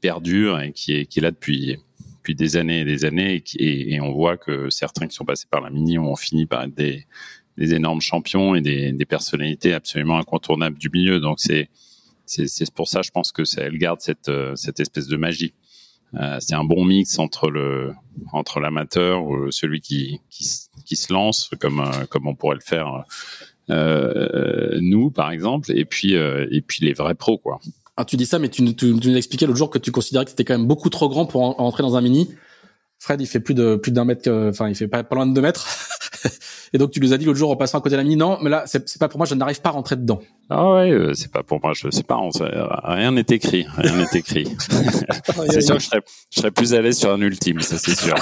perdure 0.00 0.60
et 0.60 0.72
qui 0.72 0.92
est, 0.92 1.16
là 1.18 1.30
depuis 1.30 1.78
depuis 2.18 2.34
des 2.34 2.56
années 2.56 2.80
et 2.80 2.84
des 2.84 3.04
années 3.04 3.44
et, 3.56 3.94
et, 3.94 4.00
on 4.00 4.12
voit 4.12 4.38
que 4.38 4.70
certains 4.70 5.06
qui 5.06 5.14
sont 5.14 5.26
passés 5.26 5.46
par 5.48 5.60
la 5.60 5.68
mini 5.70 5.98
ont 5.98 6.16
fini 6.16 6.46
par 6.46 6.62
être 6.62 6.74
des 6.74 7.06
des 7.56 7.74
énormes 7.74 8.00
champions 8.00 8.54
et 8.54 8.60
des, 8.60 9.06
personnalités 9.06 9.72
absolument 9.74 10.18
incontournables 10.18 10.78
du 10.78 10.90
milieu. 10.90 11.20
Donc 11.20 11.40
c'est 11.40 11.68
c'est 12.26 12.70
pour 12.72 12.88
ça, 12.88 13.02
je 13.02 13.10
pense 13.10 13.32
que 13.32 13.44
ça, 13.44 13.62
elle 13.62 13.76
garde 13.76 14.00
cette 14.00 14.28
euh, 14.28 14.56
cette 14.56 14.80
espèce 14.80 15.08
de 15.08 15.16
magie. 15.16 15.54
Euh, 16.14 16.36
c'est 16.40 16.54
un 16.54 16.64
bon 16.64 16.84
mix 16.84 17.18
entre 17.18 17.50
le 17.50 17.92
entre 18.32 18.60
l'amateur 18.60 19.24
ou 19.24 19.50
celui 19.50 19.80
qui, 19.80 20.20
qui, 20.30 20.48
qui 20.84 20.96
se 20.96 21.12
lance 21.12 21.50
comme 21.60 21.80
euh, 21.80 22.06
comme 22.08 22.26
on 22.26 22.34
pourrait 22.34 22.56
le 22.56 22.62
faire 22.64 23.04
euh, 23.70 24.78
nous 24.80 25.10
par 25.10 25.30
exemple 25.30 25.72
et 25.74 25.84
puis 25.84 26.14
euh, 26.16 26.46
et 26.50 26.60
puis 26.60 26.84
les 26.84 26.92
vrais 26.92 27.14
pros 27.14 27.38
quoi. 27.38 27.60
Ah, 27.96 28.04
tu 28.04 28.16
dis 28.16 28.26
ça 28.26 28.38
mais 28.38 28.48
tu, 28.48 28.62
nous 28.62 29.16
expliquais 29.16 29.46
l'autre 29.46 29.58
jour 29.58 29.70
que 29.70 29.78
tu 29.78 29.90
considérais 29.90 30.24
que 30.24 30.30
c'était 30.30 30.44
quand 30.44 30.58
même 30.58 30.66
beaucoup 30.66 30.90
trop 30.90 31.08
grand 31.08 31.26
pour 31.26 31.60
entrer 31.60 31.82
dans 31.82 31.96
un 31.96 32.00
mini. 32.00 32.28
Fred, 33.04 33.20
il 33.20 33.26
fait 33.26 33.40
plus 33.40 33.52
de 33.52 33.76
plus 33.76 33.92
d'un 33.92 34.06
mètre, 34.06 34.30
enfin, 34.30 34.68
il 34.68 34.74
fait 34.74 34.88
pas, 34.88 35.04
pas 35.04 35.14
loin 35.14 35.26
de 35.26 35.34
deux 35.34 35.42
mètres. 35.42 35.68
Et 36.72 36.78
donc 36.78 36.90
tu 36.90 37.00
nous 37.00 37.12
as 37.12 37.18
dit 37.18 37.26
l'autre 37.26 37.38
jour 37.38 37.50
en 37.50 37.56
passant 37.56 37.78
à 37.78 37.80
côté 37.82 37.92
de 37.92 37.98
la 37.98 38.04
mine, 38.04 38.18
non, 38.18 38.38
mais 38.40 38.48
là 38.48 38.64
c'est 38.66 38.98
pas 38.98 39.08
pour 39.08 39.18
moi, 39.18 39.26
je 39.26 39.34
n'arrive 39.34 39.60
pas 39.60 39.68
à 39.68 39.72
rentrer 39.72 39.96
dedans. 39.96 40.20
Ah 40.48 40.72
ouais, 40.72 40.90
euh, 40.90 41.12
c'est 41.12 41.30
pas 41.30 41.42
pour 41.42 41.60
moi, 41.62 41.72
je 41.74 41.90
sais 41.90 42.02
pas, 42.02 42.18
rien 42.84 43.12
n'est 43.12 43.26
écrit, 43.28 43.66
rien 43.76 43.94
n'est 43.94 44.18
écrit. 44.18 44.48
c'est 45.50 45.60
sûr 45.60 45.76
que 45.76 45.82
je 45.82 45.86
serais, 45.86 46.02
je 46.30 46.40
serais 46.40 46.50
plus 46.50 46.72
à 46.72 46.80
l'aise 46.80 46.98
sur 46.98 47.12
un 47.12 47.20
ultime, 47.20 47.60
ça 47.60 47.76
c'est 47.76 47.94
sûr. 47.94 48.16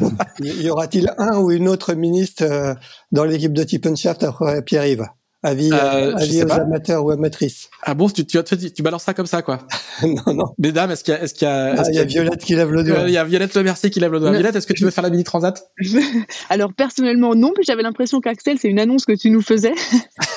y 0.40 0.70
aura-t-il 0.70 1.12
un 1.18 1.38
ou 1.38 1.50
une 1.50 1.68
autre 1.68 1.94
ministre 1.94 2.44
euh, 2.44 2.74
dans 3.10 3.24
l'équipe 3.24 3.52
de 3.52 3.66
Shaft 3.96 4.22
après 4.22 4.62
Pierre-Yves? 4.62 5.08
Avis, 5.44 5.70
euh, 5.72 6.16
avis 6.16 6.42
aux 6.42 6.50
amateurs 6.50 7.04
ou 7.04 7.10
amatrices. 7.10 7.70
Ah 7.84 7.94
bon, 7.94 8.08
tu, 8.08 8.26
tu, 8.26 8.42
tu, 8.42 8.72
tu 8.72 8.82
balances 8.82 9.04
ça 9.04 9.14
comme 9.14 9.26
ça, 9.26 9.40
quoi. 9.42 9.60
non, 10.02 10.34
non. 10.34 10.54
Mesdames, 10.58 10.90
est-ce 10.90 11.04
qu'il 11.04 11.14
y 11.14 11.16
a, 11.16 11.22
est-ce 11.22 11.34
qu'il 11.34 11.46
y 11.46 11.50
a, 11.50 11.74
ah, 11.78 11.84
il 11.88 11.94
y 11.94 11.98
a 12.00 12.04
Violette 12.04 12.44
qui 12.44 12.56
lève 12.56 12.72
le 12.72 12.82
doigt. 12.82 13.04
Il 13.06 13.12
y 13.12 13.18
a 13.18 13.22
Violette 13.22 13.54
Le 13.54 13.62
Mercier 13.62 13.88
qui 13.90 14.00
lève 14.00 14.10
le 14.10 14.18
doigt. 14.18 14.32
Violette, 14.32 14.56
est-ce 14.56 14.66
que 14.66 14.72
tu 14.72 14.82
veux 14.82 14.90
faire 14.90 15.04
la 15.04 15.10
mini 15.10 15.22
transat? 15.22 15.70
Alors, 16.50 16.72
personnellement, 16.74 17.36
non, 17.36 17.52
mais 17.56 17.62
j'avais 17.64 17.82
l'impression 17.82 18.20
qu'Axel, 18.20 18.58
c'est 18.58 18.66
une 18.66 18.80
annonce 18.80 19.04
que 19.04 19.12
tu 19.12 19.30
nous 19.30 19.40
faisais. 19.40 19.74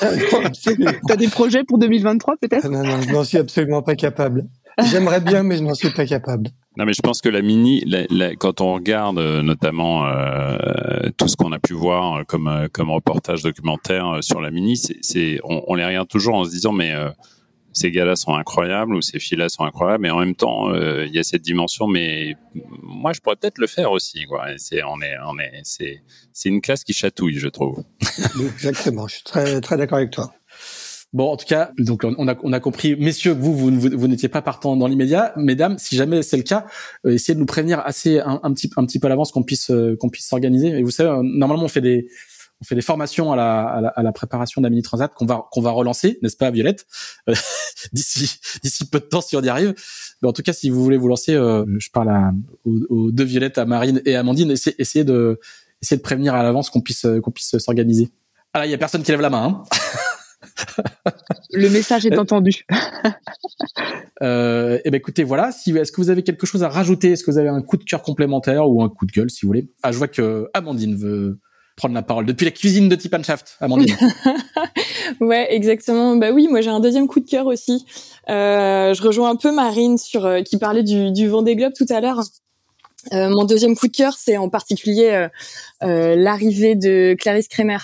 T'as 1.08 1.16
des 1.16 1.28
projets 1.28 1.64
pour 1.64 1.78
2023, 1.78 2.36
peut-être? 2.40 2.68
Non, 2.68 2.84
non, 2.84 3.02
je 3.02 3.10
n'en 3.10 3.24
suis 3.24 3.38
absolument 3.38 3.82
pas 3.82 3.96
capable. 3.96 4.46
J'aimerais 4.78 5.20
bien, 5.20 5.42
mais 5.42 5.56
je 5.56 5.62
n'en 5.62 5.74
suis 5.74 5.90
pas 5.90 6.06
capable. 6.06 6.50
Non, 6.78 6.86
mais 6.86 6.94
je 6.94 7.02
pense 7.02 7.20
que 7.20 7.28
la 7.28 7.42
mini, 7.42 7.84
quand 8.38 8.62
on 8.62 8.72
regarde 8.72 9.18
euh, 9.18 9.42
notamment 9.42 10.06
euh, 10.06 11.10
tout 11.18 11.28
ce 11.28 11.36
qu'on 11.36 11.52
a 11.52 11.58
pu 11.58 11.74
voir 11.74 12.16
euh, 12.16 12.24
comme 12.24 12.48
euh, 12.48 12.68
comme 12.72 12.90
reportage 12.90 13.42
documentaire 13.42 14.18
sur 14.22 14.40
la 14.40 14.50
mini, 14.50 14.78
c'est 14.78 15.38
on, 15.44 15.62
on, 15.66 15.74
les 15.74 15.84
regarde 15.84 16.08
toujours 16.08 16.36
en 16.36 16.44
se 16.44 16.50
disant 16.50 16.72
mais 16.72 16.94
ces 17.74 17.90
gars-là 17.90 18.16
sont 18.16 18.34
incroyables 18.34 18.94
ou 18.94 19.02
ces 19.02 19.18
filles-là 19.18 19.50
sont 19.50 19.64
incroyables, 19.64 20.02
mais 20.02 20.10
en 20.10 20.20
même 20.20 20.34
temps 20.34 20.74
il 20.74 21.12
y 21.12 21.18
a 21.18 21.22
cette 21.22 21.42
dimension. 21.42 21.86
Mais 21.86 22.36
moi, 22.82 23.12
je 23.12 23.20
pourrais 23.20 23.36
peut-être 23.36 23.58
le 23.58 23.66
faire 23.66 23.92
aussi. 23.92 24.24
Quoi. 24.24 24.46
C'est 24.56 24.82
on 24.82 25.00
est 25.02 25.14
on 25.26 25.38
est 25.38 25.60
c'est 25.64 26.02
c'est 26.32 26.48
une 26.48 26.62
classe 26.62 26.84
qui 26.84 26.94
chatouille, 26.94 27.38
je 27.38 27.48
trouve. 27.48 27.84
Exactement. 28.40 29.08
Je 29.08 29.16
suis 29.16 29.24
très 29.24 29.60
très 29.60 29.76
d'accord 29.76 29.98
avec 29.98 30.10
toi. 30.10 30.32
Bon, 31.12 31.30
en 31.30 31.36
tout 31.36 31.44
cas, 31.44 31.72
donc 31.78 32.04
on 32.04 32.26
a, 32.26 32.34
on 32.42 32.52
a 32.54 32.60
compris, 32.60 32.96
messieurs, 32.96 33.32
vous, 33.32 33.54
vous, 33.54 33.70
vous, 33.70 34.08
n'étiez 34.08 34.30
pas 34.30 34.40
partant 34.40 34.76
dans 34.76 34.86
l'immédiat. 34.86 35.34
Mesdames, 35.36 35.76
si 35.76 35.94
jamais 35.94 36.22
c'est 36.22 36.38
le 36.38 36.42
cas, 36.42 36.64
euh, 37.04 37.10
essayez 37.10 37.34
de 37.34 37.40
nous 37.40 37.46
prévenir 37.46 37.80
assez 37.80 38.18
un, 38.20 38.38
petit, 38.54 38.70
un 38.78 38.86
petit 38.86 38.98
peu 38.98 39.08
à 39.08 39.10
l'avance 39.10 39.30
qu'on 39.30 39.42
puisse, 39.42 39.70
euh, 39.70 39.94
qu'on 40.00 40.08
puisse 40.08 40.26
s'organiser. 40.26 40.68
Et 40.68 40.82
vous 40.82 40.90
savez, 40.90 41.10
euh, 41.10 41.20
normalement, 41.22 41.64
on 41.64 41.68
fait 41.68 41.82
des, 41.82 42.08
on 42.62 42.64
fait 42.64 42.76
des 42.76 42.80
formations 42.80 43.30
à 43.30 43.36
la, 43.36 43.62
à 43.62 43.80
la, 43.82 43.88
à 43.88 44.02
la 44.02 44.12
préparation 44.12 44.62
d'un 44.62 44.70
mini 44.70 44.80
transat 44.80 45.12
qu'on 45.12 45.26
va, 45.26 45.48
qu'on 45.50 45.60
va 45.60 45.70
relancer, 45.70 46.18
n'est-ce 46.22 46.36
pas, 46.38 46.50
Violette, 46.50 46.86
d'ici, 47.92 48.38
d'ici 48.62 48.88
peu 48.88 48.98
de 48.98 49.04
temps 49.04 49.20
si 49.20 49.36
on 49.36 49.42
y 49.42 49.50
arrive. 49.50 49.74
Mais 50.22 50.28
en 50.30 50.32
tout 50.32 50.42
cas, 50.42 50.54
si 50.54 50.70
vous 50.70 50.82
voulez 50.82 50.96
vous 50.96 51.08
lancer, 51.08 51.34
je 51.34 51.90
parle 51.90 52.08
à, 52.08 52.32
aux, 52.64 53.10
deux 53.10 53.24
Violettes, 53.24 53.58
à 53.58 53.66
Marine 53.66 54.00
et 54.06 54.16
à 54.16 54.20
Amandine, 54.20 54.50
essayez, 54.52 54.80
essayez 54.80 55.04
de, 55.04 55.38
essayez 55.82 55.98
de 55.98 56.02
prévenir 56.02 56.34
à 56.34 56.42
l'avance 56.42 56.70
qu'on 56.70 56.80
puisse, 56.80 57.06
qu'on 57.22 57.32
puisse 57.32 57.58
s'organiser. 57.58 58.08
Ah 58.54 58.60
là, 58.60 58.66
il 58.66 58.70
y 58.70 58.74
a 58.74 58.78
personne 58.78 59.02
qui 59.02 59.10
lève 59.10 59.20
la 59.20 59.30
main. 59.30 59.44
Hein 59.44 59.78
Le 61.52 61.68
message 61.68 62.06
est 62.06 62.18
entendu. 62.18 62.66
euh, 64.22 64.78
eh 64.84 64.90
ben 64.90 64.98
écoutez, 64.98 65.24
voilà. 65.24 65.52
Si, 65.52 65.76
est-ce 65.76 65.92
que 65.92 66.00
vous 66.00 66.10
avez 66.10 66.22
quelque 66.22 66.46
chose 66.46 66.62
à 66.62 66.68
rajouter? 66.68 67.12
Est-ce 67.12 67.24
que 67.24 67.30
vous 67.30 67.38
avez 67.38 67.48
un 67.48 67.62
coup 67.62 67.76
de 67.76 67.84
cœur 67.84 68.02
complémentaire 68.02 68.68
ou 68.68 68.82
un 68.82 68.88
coup 68.88 69.06
de 69.06 69.12
gueule, 69.12 69.30
si 69.30 69.42
vous 69.42 69.48
voulez? 69.48 69.68
Ah, 69.82 69.92
je 69.92 69.98
vois 69.98 70.08
que 70.08 70.48
Amandine 70.54 70.96
veut 70.96 71.38
prendre 71.76 71.94
la 71.94 72.02
parole 72.02 72.26
depuis 72.26 72.44
la 72.44 72.50
cuisine 72.50 72.88
de 72.88 72.94
Tip 72.94 73.14
Shaft. 73.24 73.56
Amandine. 73.60 73.96
ouais, 75.20 75.54
exactement. 75.54 76.16
Bah 76.16 76.30
oui, 76.32 76.48
moi 76.48 76.60
j'ai 76.60 76.70
un 76.70 76.80
deuxième 76.80 77.06
coup 77.06 77.20
de 77.20 77.28
cœur 77.28 77.46
aussi. 77.46 77.84
Euh, 78.28 78.94
je 78.94 79.02
rejoins 79.02 79.30
un 79.30 79.36
peu 79.36 79.52
Marine 79.52 79.98
sur 79.98 80.26
euh, 80.26 80.42
qui 80.42 80.58
parlait 80.58 80.82
du, 80.82 81.10
du 81.10 81.28
Vendée 81.28 81.56
Globe 81.56 81.72
tout 81.76 81.86
à 81.88 82.00
l'heure. 82.00 82.22
Euh, 83.12 83.30
mon 83.30 83.44
deuxième 83.44 83.74
coup 83.74 83.88
de 83.88 83.96
cœur, 83.96 84.14
c'est 84.16 84.36
en 84.36 84.48
particulier 84.48 85.28
euh, 85.82 86.14
l'arrivée 86.16 86.76
de 86.76 87.16
Clarisse 87.18 87.48
Kremer. 87.48 87.78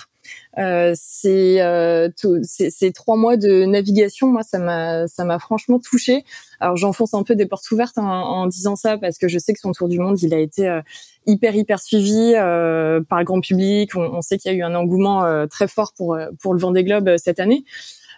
Euh, 0.58 0.94
c'est 0.96 1.60
euh, 1.60 2.08
ces 2.42 2.92
trois 2.92 3.16
mois 3.16 3.36
de 3.36 3.64
navigation, 3.64 4.28
moi, 4.28 4.42
ça 4.42 4.58
m'a 4.58 5.38
franchement 5.38 5.78
touché. 5.78 6.24
Alors 6.60 6.76
j'enfonce 6.76 7.14
un 7.14 7.22
peu 7.22 7.36
des 7.36 7.46
portes 7.46 7.70
ouvertes 7.70 7.98
en, 7.98 8.04
en, 8.04 8.46
disant 8.46 8.74
ça 8.74 8.98
parce 8.98 9.18
que 9.18 9.28
je 9.28 9.38
sais 9.38 9.52
que 9.52 9.60
son 9.60 9.72
tour 9.72 9.88
du 9.88 9.98
monde, 9.98 10.20
il 10.22 10.34
a 10.34 10.38
été 10.38 10.68
euh, 10.68 10.82
hyper 11.26 11.54
hyper 11.54 11.80
suivi 11.80 12.32
euh, 12.34 13.00
par 13.08 13.20
le 13.20 13.24
grand 13.24 13.40
public. 13.40 13.94
On, 13.94 14.00
on 14.00 14.22
sait 14.22 14.38
qu'il 14.38 14.50
y 14.50 14.54
a 14.54 14.58
eu 14.58 14.62
un 14.62 14.74
engouement 14.74 15.24
euh, 15.24 15.46
très 15.46 15.68
fort 15.68 15.92
pour 15.96 16.18
pour 16.40 16.54
le 16.54 16.60
Vendée 16.60 16.84
Globe 16.84 17.16
cette 17.16 17.38
année. 17.38 17.64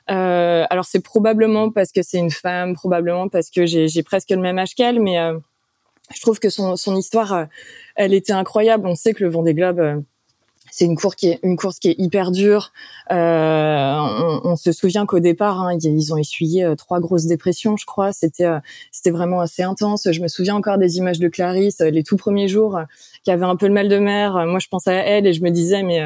alors 0.06 0.84
c'est 0.86 1.00
probablement 1.00 1.70
parce 1.70 1.92
que 1.92 2.02
c'est 2.02 2.18
une 2.18 2.30
femme, 2.30 2.74
probablement 2.74 3.28
parce 3.28 3.50
que 3.50 3.66
j'ai 3.66 4.02
presque 4.02 4.30
le 4.30 4.38
même 4.38 4.58
âge 4.58 4.74
qu'elle, 4.74 5.00
mais 5.00 5.18
je 6.14 6.20
trouve 6.20 6.40
que 6.40 6.50
son, 6.50 6.76
son 6.76 6.96
histoire, 6.96 7.46
elle 7.94 8.14
était 8.14 8.32
incroyable. 8.32 8.88
On 8.88 8.96
sait 8.96 9.14
que 9.14 9.22
le 9.22 9.30
Vendée 9.30 9.54
Globe 9.54 10.02
c'est 10.70 10.84
une 10.84 10.96
course 10.96 11.16
qui 11.16 11.28
est 11.28 11.40
une 11.42 11.56
course 11.56 11.78
qui 11.78 11.88
est 11.88 11.94
hyper 11.98 12.30
dure. 12.30 12.72
Euh, 13.10 13.96
on, 13.98 14.40
on, 14.44 14.56
se 14.56 14.72
souvient 14.72 15.06
qu'au 15.06 15.20
départ, 15.20 15.60
hein, 15.60 15.76
ils 15.82 16.12
ont 16.12 16.16
essuyé 16.16 16.64
euh, 16.64 16.74
trois 16.74 17.00
grosses 17.00 17.26
dépressions, 17.26 17.76
je 17.76 17.86
crois. 17.86 18.12
C'était 18.12 18.46
euh, 18.46 18.58
c'était 18.92 19.10
vraiment 19.10 19.40
assez 19.40 19.62
intense. 19.62 20.08
Je 20.10 20.20
me 20.20 20.28
souviens 20.28 20.54
encore 20.54 20.78
des 20.78 20.98
images 20.98 21.18
de 21.18 21.28
Clarisse 21.28 21.80
les 21.80 22.02
tout 22.02 22.16
premiers 22.16 22.48
jours, 22.48 22.80
qui 23.24 23.30
avait 23.30 23.44
un 23.44 23.56
peu 23.56 23.66
le 23.66 23.72
mal 23.72 23.88
de 23.88 23.98
mer. 23.98 24.46
Moi, 24.46 24.58
je 24.58 24.68
pensais 24.68 24.90
à 24.90 25.04
elle 25.06 25.26
et 25.26 25.32
je 25.32 25.42
me 25.42 25.50
disais 25.50 25.82
mais 25.82 26.02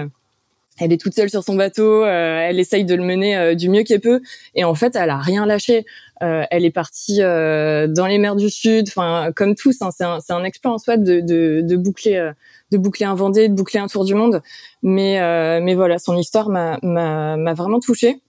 elle 0.80 0.92
est 0.92 1.00
toute 1.00 1.14
seule 1.14 1.30
sur 1.30 1.44
son 1.44 1.54
bateau, 1.54 2.04
elle 2.04 2.58
essaye 2.58 2.84
de 2.84 2.94
le 2.96 3.02
mener 3.04 3.54
du 3.54 3.68
mieux 3.68 3.84
qu'elle 3.84 4.00
peut, 4.00 4.20
et 4.56 4.64
en 4.64 4.74
fait, 4.74 4.96
elle 4.96 5.10
a 5.10 5.18
rien 5.18 5.46
lâché. 5.46 5.84
elle 6.20 6.64
est 6.64 6.72
partie 6.72 7.18
dans 7.18 8.06
les 8.08 8.18
mers 8.18 8.34
du 8.34 8.50
Sud, 8.50 8.86
enfin 8.88 9.30
comme 9.36 9.54
tous. 9.54 9.80
Hein, 9.82 9.90
c'est 9.96 10.04
un, 10.04 10.18
un, 10.28 10.44
exploit 10.44 10.72
en 10.72 10.78
soi 10.78 10.96
de, 10.96 11.20
de, 11.20 11.60
de 11.62 11.76
boucler 11.76 12.32
de 12.78 12.82
boucler 12.82 13.06
un 13.06 13.14
Vendée, 13.14 13.48
de 13.48 13.54
boucler 13.54 13.80
un 13.80 13.86
Tour 13.86 14.04
du 14.04 14.14
Monde. 14.14 14.42
Mais 14.82 15.20
euh, 15.20 15.60
mais 15.62 15.74
voilà, 15.74 15.98
son 15.98 16.16
histoire 16.16 16.48
m'a 16.48 16.78
m'a 16.82 17.54
vraiment 17.54 17.80
touchée. 17.80 18.20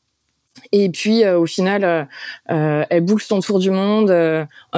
Et 0.72 0.89
puis 0.89 1.24
euh, 1.24 1.38
au 1.38 1.46
final, 1.46 1.84
euh, 1.84 2.04
euh, 2.52 2.86
elle 2.89 3.02
boucle 3.02 3.24
son 3.24 3.39
tour 3.39 3.60
du 3.60 3.72
monde 3.72 4.12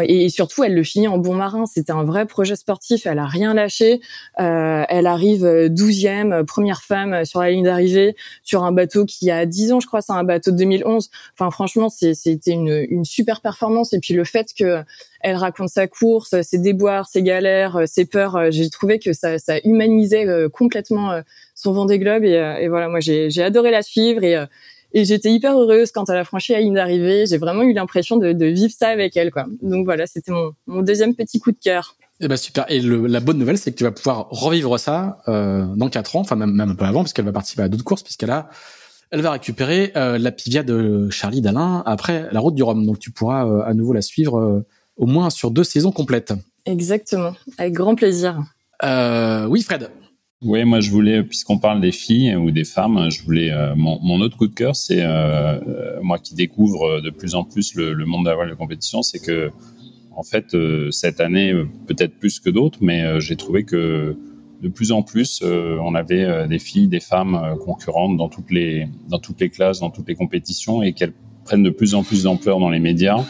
et, 0.01 0.29
surtout 0.29 0.63
elle 0.63 0.73
le 0.73 0.83
finit 0.83 1.07
en 1.07 1.17
bon 1.17 1.33
marin. 1.33 1.65
C'était 1.65 1.91
un 1.91 2.03
vrai 2.03 2.25
projet 2.25 2.55
sportif. 2.55 3.05
Elle 3.05 3.19
a 3.19 3.25
rien 3.25 3.53
lâché. 3.53 4.01
elle 4.37 5.07
arrive 5.07 5.69
douzième, 5.69 6.45
première 6.45 6.81
femme 6.81 7.25
sur 7.25 7.41
la 7.41 7.51
ligne 7.51 7.63
d'arrivée 7.63 8.15
sur 8.43 8.63
un 8.63 8.71
bateau 8.71 9.05
qui 9.05 9.31
a 9.31 9.45
10 9.45 9.73
ans, 9.73 9.79
je 9.79 9.87
crois. 9.87 10.01
C'est 10.01 10.13
un 10.13 10.23
bateau 10.23 10.51
de 10.51 10.57
2011. 10.57 11.09
Enfin 11.33 11.51
franchement, 11.51 11.89
c'était 11.89 12.51
une, 12.51 12.85
une 12.89 13.05
super 13.05 13.41
performance. 13.41 13.93
Et 13.93 13.99
puis 13.99 14.13
le 14.13 14.23
fait 14.23 14.49
que 14.57 14.83
elle 15.21 15.35
raconte 15.35 15.69
sa 15.69 15.87
course, 15.87 16.39
ses 16.41 16.59
déboires, 16.59 17.07
ses 17.09 17.23
galères, 17.23 17.81
ses 17.85 18.05
peurs. 18.05 18.51
J'ai 18.51 18.69
trouvé 18.69 18.99
que 18.99 19.13
ça, 19.13 19.39
ça 19.39 19.57
humanisait 19.63 20.27
complètement 20.53 21.21
son 21.55 21.73
Vendée 21.73 21.99
Globe. 21.99 22.23
Et, 22.23 22.33
et 22.61 22.67
voilà, 22.67 22.87
moi 22.87 22.99
j'ai 22.99 23.41
adoré 23.41 23.71
la 23.71 23.81
suivre 23.81 24.23
et 24.23 24.37
et 24.97 25.05
j'étais 25.05 25.31
hyper 25.31 25.55
heureuse 25.55 25.91
quand 25.91 26.09
elle 26.09 26.17
a 26.17 26.23
franchi 26.23 26.53
la 26.53 26.59
ligne 26.59 26.73
d'arrivée. 26.73 27.27
J'ai 27.27 27.37
vraiment 27.37 27.61
eu 27.61 27.71
l'impression 27.71 28.17
de, 28.17 28.33
de, 28.33 28.45
vivre 28.47 28.73
ça 28.75 28.87
avec 28.87 29.15
elle, 29.15 29.29
quoi. 29.29 29.45
Donc 29.61 29.85
voilà, 29.85 30.07
c'était 30.07 30.31
mon, 30.31 30.53
mon, 30.65 30.81
deuxième 30.81 31.13
petit 31.13 31.39
coup 31.39 31.51
de 31.51 31.57
cœur. 31.63 31.95
Eh 32.19 32.27
ben 32.27 32.35
super. 32.35 32.65
Et 32.67 32.81
le, 32.81 33.05
la 33.05 33.19
bonne 33.19 33.37
nouvelle, 33.37 33.59
c'est 33.59 33.71
que 33.71 33.77
tu 33.77 33.83
vas 33.83 33.91
pouvoir 33.91 34.27
revivre 34.31 34.79
ça 34.79 35.19
euh, 35.27 35.67
dans 35.75 35.89
quatre 35.89 36.15
ans, 36.15 36.21
enfin 36.21 36.35
même, 36.35 36.51
même 36.51 36.71
un 36.71 36.75
peu 36.75 36.85
avant, 36.85 37.03
puisqu'elle 37.03 37.25
va 37.25 37.31
participer 37.31 37.61
à 37.61 37.69
d'autres 37.69 37.83
courses, 37.83 38.01
puisqu'elle 38.01 38.31
a, 38.31 38.49
elle 39.11 39.21
va 39.21 39.29
récupérer 39.29 39.91
euh, 39.95 40.17
la 40.17 40.31
Pivia 40.31 40.63
de 40.63 41.11
Charlie 41.11 41.41
Dalin 41.41 41.83
après 41.85 42.27
la 42.31 42.39
Route 42.39 42.55
du 42.55 42.63
Rhum. 42.63 42.83
Donc 42.83 42.97
tu 42.97 43.11
pourras 43.11 43.45
euh, 43.45 43.61
à 43.67 43.75
nouveau 43.75 43.93
la 43.93 44.01
suivre 44.01 44.39
euh, 44.39 44.65
au 44.95 45.05
moins 45.05 45.29
sur 45.29 45.51
deux 45.51 45.63
saisons 45.63 45.91
complètes. 45.91 46.33
Exactement, 46.65 47.35
avec 47.59 47.73
grand 47.73 47.93
plaisir. 47.93 48.41
Oui, 48.81 49.61
Fred. 49.61 49.91
Oui, 50.43 50.63
moi 50.65 50.81
je 50.81 50.91
voulais, 50.91 51.23
puisqu'on 51.23 51.57
parle 51.57 51.81
des 51.81 51.91
filles 51.91 52.35
ou 52.35 52.51
des 52.51 52.63
femmes, 52.63 53.09
je 53.09 53.23
voulais 53.23 53.51
euh, 53.51 53.73
mon, 53.75 54.21
autre 54.21 54.37
coup 54.37 54.45
de 54.45 54.53
cœur, 54.53 54.75
c'est 54.75 55.01
euh, 55.01 55.59
euh 55.59 55.99
moi 56.03 56.19
qui 56.19 56.35
découvre 56.35 57.01
de 57.01 57.09
plus 57.09 57.33
en 57.33 57.43
plus 57.43 57.73
le, 57.73 58.05
monde 58.05 58.25
de 58.25 58.29
la 58.29 58.45
de 58.47 58.53
compétition, 58.53 59.01
c'est 59.01 59.17
que 59.17 59.49
en 60.15 60.21
fait 60.21 60.55
cette 60.91 61.21
année 61.21 61.53
peut-être 61.87 62.19
plus 62.19 62.39
que 62.39 62.51
d'autres, 62.51 62.77
mais 62.81 63.19
j'ai 63.19 63.35
trouvé 63.35 63.63
que 63.63 64.15
de 64.61 64.69
plus 64.69 64.91
en 64.91 65.01
plus 65.01 65.41
on 65.43 65.95
avait 65.95 66.47
des 66.47 66.59
filles, 66.59 66.87
des 66.87 66.99
femmes 66.99 67.55
concurrentes 67.65 68.15
dans 68.17 68.29
toutes 68.29 68.51
les 68.51 68.87
dans 69.09 69.19
toutes 69.19 69.41
les 69.41 69.49
classes, 69.49 69.79
dans 69.79 69.89
toutes 69.89 70.07
les 70.07 70.15
compétitions 70.15 70.83
et 70.83 70.93
qu'elles 70.93 71.13
prennent 71.45 71.63
de 71.63 71.71
plus 71.71 71.95
en 71.95 72.03
plus 72.03 72.23
d'ampleur 72.23 72.59
dans 72.59 72.69
les 72.69 72.79
médias 72.79 73.25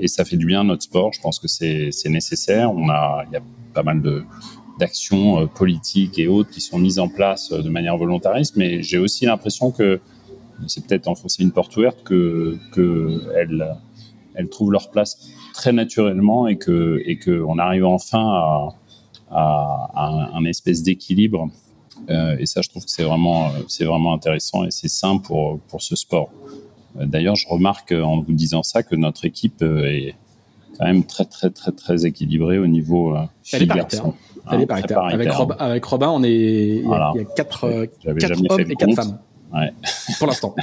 et 0.00 0.08
ça 0.08 0.24
fait 0.24 0.36
du 0.36 0.46
bien 0.46 0.60
à 0.60 0.64
notre 0.64 0.82
sport. 0.82 1.12
Je 1.12 1.20
pense 1.20 1.38
que 1.38 1.48
c'est 1.48 1.90
nécessaire. 2.06 2.72
On 2.72 2.88
a 2.88 3.24
il 3.26 3.34
y 3.34 3.36
a 3.36 3.42
pas 3.74 3.82
mal 3.82 4.00
de 4.02 4.24
d'actions 4.78 5.42
euh, 5.42 5.46
politiques 5.46 6.18
et 6.18 6.28
autres 6.28 6.50
qui 6.50 6.60
sont 6.60 6.78
mises 6.78 6.98
en 6.98 7.08
place 7.08 7.52
euh, 7.52 7.62
de 7.62 7.68
manière 7.68 7.96
volontariste, 7.96 8.56
mais 8.56 8.82
j'ai 8.82 8.98
aussi 8.98 9.26
l'impression 9.26 9.70
que 9.70 10.00
c'est 10.66 10.86
peut-être 10.86 11.08
enfoncer 11.08 11.42
une 11.42 11.52
porte 11.52 11.76
ouverte 11.76 12.02
que 12.02 12.58
que 12.72 13.22
elles, 13.36 13.76
elles 14.34 14.48
trouvent 14.48 14.72
leur 14.72 14.90
place 14.90 15.30
très 15.54 15.72
naturellement 15.72 16.48
et 16.48 16.56
que 16.58 17.00
et 17.04 17.18
que 17.18 17.42
on 17.46 17.58
arrive 17.58 17.86
enfin 17.86 18.26
à, 18.26 18.68
à, 19.30 19.90
à 19.94 20.30
un, 20.34 20.44
espèce 20.44 20.82
d'équilibre. 20.82 21.48
Euh, 22.10 22.36
et 22.38 22.46
ça, 22.46 22.60
je 22.60 22.70
trouve 22.70 22.84
que 22.84 22.90
c'est 22.90 23.04
vraiment 23.04 23.50
c'est 23.68 23.84
vraiment 23.84 24.12
intéressant 24.12 24.64
et 24.64 24.70
c'est 24.70 24.88
sain 24.88 25.18
pour 25.18 25.60
pour 25.68 25.80
ce 25.82 25.94
sport. 25.94 26.30
D'ailleurs, 26.96 27.36
je 27.36 27.46
remarque 27.46 27.92
en 27.92 28.22
vous 28.22 28.32
disant 28.32 28.64
ça 28.64 28.82
que 28.82 28.96
notre 28.96 29.24
équipe 29.24 29.62
est 29.62 30.16
quand 30.78 30.86
même 30.86 31.04
très 31.04 31.24
très 31.24 31.50
très 31.50 31.72
très 31.72 32.06
équilibrée 32.06 32.58
au 32.58 32.66
niveau 32.66 33.16
euh, 33.16 33.24
garçon. 33.66 34.14
Elle 34.50 34.62
est 34.62 34.70
Avec, 34.70 35.30
avec 35.58 35.84
Robin, 35.84 36.08
on 36.08 36.22
est, 36.22 36.30
il 36.30 36.88
y, 36.88 36.92
a, 36.92 37.12
quatre, 37.36 37.64
euh, 37.64 37.86
quatre 38.18 38.40
hommes 38.50 38.60
et 38.60 38.76
quatre 38.76 38.94
femmes. 38.94 39.18
Ouais. 39.52 39.72
Pour 40.18 40.26
l'instant. 40.26 40.54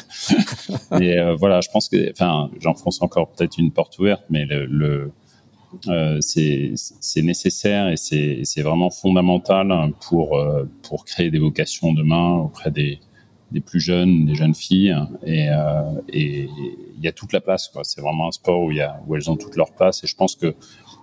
et 1.00 1.18
euh, 1.18 1.36
voilà, 1.36 1.62
je 1.62 1.70
pense 1.72 1.90
que, 1.90 2.12
enfin, 2.12 2.50
j'enfonce 2.60 3.02
encore 3.02 3.32
peut-être 3.32 3.58
une 3.58 3.72
porte 3.72 3.98
ouverte, 4.00 4.24
mais 4.30 4.46
le, 4.46 4.66
le 4.66 5.12
euh, 5.88 6.20
c'est 6.22 7.22
nécessaire 7.22 7.90
et 7.90 7.98
c'est 7.98 8.62
vraiment 8.62 8.90
fondamental 8.90 9.92
pour 10.08 10.38
euh, 10.38 10.64
pour 10.84 11.04
créer 11.04 11.32
des 11.32 11.40
vocations 11.40 11.92
demain 11.92 12.36
auprès 12.38 12.72
des 12.72 13.00
des 13.52 13.62
plus 13.62 13.80
jeunes, 13.80 14.26
des 14.26 14.36
jeunes 14.36 14.56
filles, 14.56 14.96
et 15.26 15.50
euh, 15.50 15.82
et 16.10 16.50
il 16.98 17.04
y 17.04 17.08
a 17.08 17.12
toute 17.12 17.34
la 17.34 17.42
place. 17.42 17.72
C'est 17.84 18.02
vraiment 18.02 18.28
un 18.28 18.32
sport 18.32 18.64
où 18.64 19.16
elles 19.16 19.30
ont 19.30 19.38
toute 19.38 19.56
leur 19.56 19.72
place, 19.72 20.04
et 20.04 20.08
je 20.08 20.16
pense 20.16 20.36
que 20.36 20.56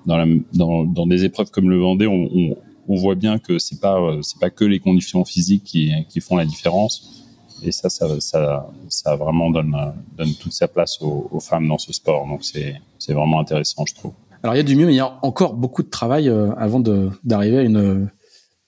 dans, 0.07 1.07
des 1.07 1.25
épreuves 1.25 1.51
comme 1.51 1.71
le 1.71 1.79
Vendée, 1.79 2.07
on, 2.07 2.57
voit 2.89 3.15
bien 3.15 3.39
que 3.39 3.59
c'est 3.59 3.81
pas 3.81 3.99
euh, 3.99 4.21
pas 4.41 4.51
que 4.51 4.65
les 4.65 4.81
conditions 4.81 5.25
physiques 5.25 5.65
qui, 5.65 6.21
font 6.21 6.37
la 6.37 6.45
différence. 6.45 7.25
Et 7.65 7.71
ça, 7.71 7.89
ça, 7.89 9.17
vraiment 9.17 9.51
donne, 9.51 9.95
toute 10.41 10.53
sa 10.53 10.69
place 10.69 11.01
aux, 11.01 11.41
femmes 11.41 11.69
dans 11.69 11.79
ce 11.79 11.93
sport. 11.93 12.27
Donc 12.27 12.45
c'est, 12.45 12.75
vraiment 13.13 13.41
intéressant, 13.41 13.85
je 13.87 13.95
trouve. 13.95 14.13
Alors 14.43 14.55
il 14.55 14.59
y 14.59 14.61
a 14.61 14.65
du 14.65 14.75
mieux, 14.75 14.87
mais 14.87 14.95
il 14.95 14.97
y 14.97 15.01
a 15.01 15.19
encore 15.23 15.55
beaucoup 15.55 15.85
de 15.85 15.89
travail 15.89 16.29
euh, 16.29 16.53
avant 16.57 16.81
d'arriver 17.23 17.59
à 17.59 17.63
une, 17.63 18.11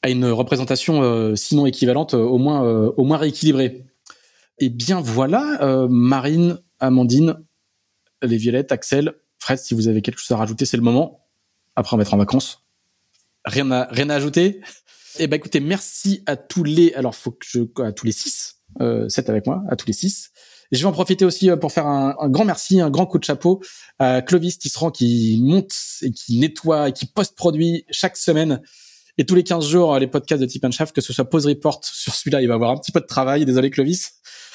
à 0.05 0.11
une 0.11 0.27
représentation 0.27 1.03
euh, 1.03 1.35
sinon 1.35 1.67
équivalente, 1.67 2.15
au 2.15 2.39
moins, 2.39 2.63
au 2.63 3.05
moins 3.05 3.17
rééquilibrée. 3.17 3.85
Et 4.59 4.69
bien 4.69 5.01
voilà, 5.01 5.87
Marine, 5.91 6.61
Amandine, 6.79 7.43
les 8.23 8.37
Violettes, 8.37 8.71
Axel, 8.71 9.15
Fred, 9.41 9.59
si 9.59 9.75
vous 9.75 9.89
avez 9.89 10.01
quelque 10.03 10.19
chose 10.19 10.31
à 10.31 10.37
rajouter, 10.37 10.65
c'est 10.65 10.77
le 10.77 10.85
moment. 10.85 11.27
Après, 11.75 11.95
on 11.95 11.97
va 11.97 12.03
être 12.03 12.15
en 12.15 12.19
vacances 12.19 12.65
rien 13.45 13.71
à 13.71 13.89
rien 13.91 14.11
à 14.11 14.15
ajouter. 14.15 14.61
Eh 15.19 15.27
ben 15.27 15.37
écoutez, 15.37 15.61
merci 15.61 16.23
à 16.27 16.37
tous 16.37 16.65
les 16.65 16.93
alors 16.95 17.15
faut 17.15 17.31
que 17.31 17.47
je 17.47 17.61
à 17.83 17.93
tous 17.93 18.07
les 18.07 18.13
six, 18.13 18.57
euh, 18.81 19.09
sept 19.09 19.29
avec 19.29 19.47
moi, 19.47 19.63
à 19.69 19.77
tous 19.77 19.87
les 19.87 19.93
six. 19.93 20.31
Et 20.73 20.77
je 20.77 20.83
vais 20.83 20.89
en 20.89 20.93
profiter 20.93 21.25
aussi 21.25 21.51
euh, 21.51 21.57
pour 21.57 21.73
faire 21.73 21.87
un, 21.87 22.17
un, 22.19 22.29
grand 22.29 22.45
merci, 22.45 22.81
un 22.81 22.91
grand 22.91 23.07
coup 23.07 23.19
de 23.19 23.25
chapeau 23.25 23.63
à 23.99 24.23
Clovis 24.23 24.59
Tisserand 24.59 24.91
qui 24.91 25.39
monte 25.43 25.73
et 26.03 26.11
qui 26.11 26.39
nettoie 26.39 26.89
et 26.89 26.93
qui 26.93 27.07
post-produit 27.07 27.85
chaque 27.91 28.17
semaine 28.17 28.61
et 29.19 29.25
tous 29.25 29.35
les 29.35 29.45
15 29.45 29.69
jours 29.69 29.99
les 29.99 30.07
podcasts 30.07 30.43
de 30.43 30.47
Tip 30.47 30.71
Shaft, 30.71 30.95
que 30.95 31.01
ce 31.01 31.13
soit 31.13 31.29
Pause 31.29 31.47
Report 31.47 31.81
sur 31.83 32.15
celui-là, 32.15 32.43
il 32.43 32.49
va 32.49 32.55
avoir 32.55 32.71
un 32.71 32.77
petit 32.77 32.93
peu 32.93 33.01
de 33.01 33.07
travail, 33.07 33.45
désolé 33.45 33.71
Clovis, 33.71 34.13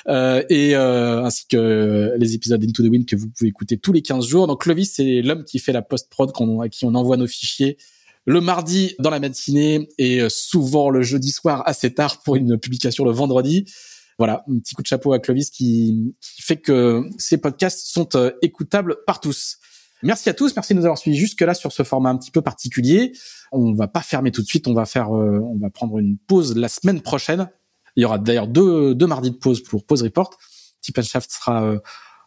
euh, 0.08 0.44
et 0.50 0.76
euh, 0.76 1.24
ainsi 1.24 1.48
que 1.48 2.14
les 2.18 2.36
épisodes 2.36 2.64
Into 2.64 2.84
the 2.84 2.90
Wind 2.90 3.06
que 3.06 3.16
vous 3.16 3.30
pouvez 3.30 3.50
écouter 3.50 3.78
tous 3.78 3.94
les 3.94 4.02
15 4.02 4.26
jours. 4.28 4.48
Donc 4.48 4.62
Clovis, 4.62 4.94
c'est 4.96 5.22
l'homme 5.22 5.44
qui 5.44 5.60
fait 5.60 5.74
la 5.74 5.82
post-prod 5.82 6.32
à 6.62 6.70
qui 6.70 6.86
on 6.86 6.96
envoie 6.96 7.18
nos 7.18 7.28
fichiers 7.28 7.78
le 8.26 8.42
mardi 8.42 8.96
dans 9.00 9.10
la 9.10 9.20
matinée 9.20 9.90
et 9.98 10.22
euh, 10.22 10.30
souvent 10.30 10.90
le 10.90 11.02
jeudi 11.02 11.32
soir 11.32 11.64
assez 11.66 11.94
tard 11.94 12.22
pour 12.22 12.36
une 12.36 12.60
publication 12.60 13.04
le 13.04 13.12
vendredi. 13.12 13.66
Voilà, 14.20 14.44
un 14.50 14.60
petit 14.60 14.76
coup 14.76 14.82
de 14.82 14.88
chapeau 14.88 15.14
à 15.14 15.20
Clovis 15.20 15.50
qui, 15.50 16.14
fait 16.22 16.58
que 16.58 17.04
ces 17.18 17.38
podcasts 17.38 17.88
sont 17.88 18.10
euh, 18.16 18.32
écoutables 18.42 18.98
par 19.08 19.20
tous. 19.20 19.58
Merci 20.02 20.30
à 20.30 20.34
tous, 20.34 20.56
merci 20.56 20.74
de 20.74 20.80
nous 20.80 20.86
avoir 20.86 20.98
suivis 20.98 21.18
jusque 21.18 21.42
là 21.42 21.54
sur 21.54 21.72
ce 21.72 21.84
format 21.84 22.10
un 22.10 22.18
petit 22.18 22.32
peu 22.32 22.42
particulier. 22.42 23.12
On 23.52 23.74
va 23.74 23.88
pas 23.88 24.02
fermer 24.02 24.32
tout 24.32 24.42
de 24.42 24.48
suite, 24.48 24.68
on 24.68 24.74
va 24.74 24.86
faire, 24.86 25.16
euh, 25.16 25.40
on 25.40 25.58
va 25.58 25.70
prendre 25.70 26.00
une 26.00 26.18
pause 26.18 26.56
la 26.56 26.70
semaine 26.70 27.02
prochaine. 27.02 27.50
Il 27.96 28.04
y 28.04 28.06
aura 28.06 28.18
d'ailleurs 28.18 28.48
deux, 28.48 28.96
deux 28.96 29.08
mardis 29.08 29.32
de 29.32 29.36
pause 29.36 29.62
pour 29.62 29.86
Pause 29.86 30.04
Report. 30.04 30.38
Tip 30.82 31.02
Shaft 31.02 31.32
sera 31.32 31.74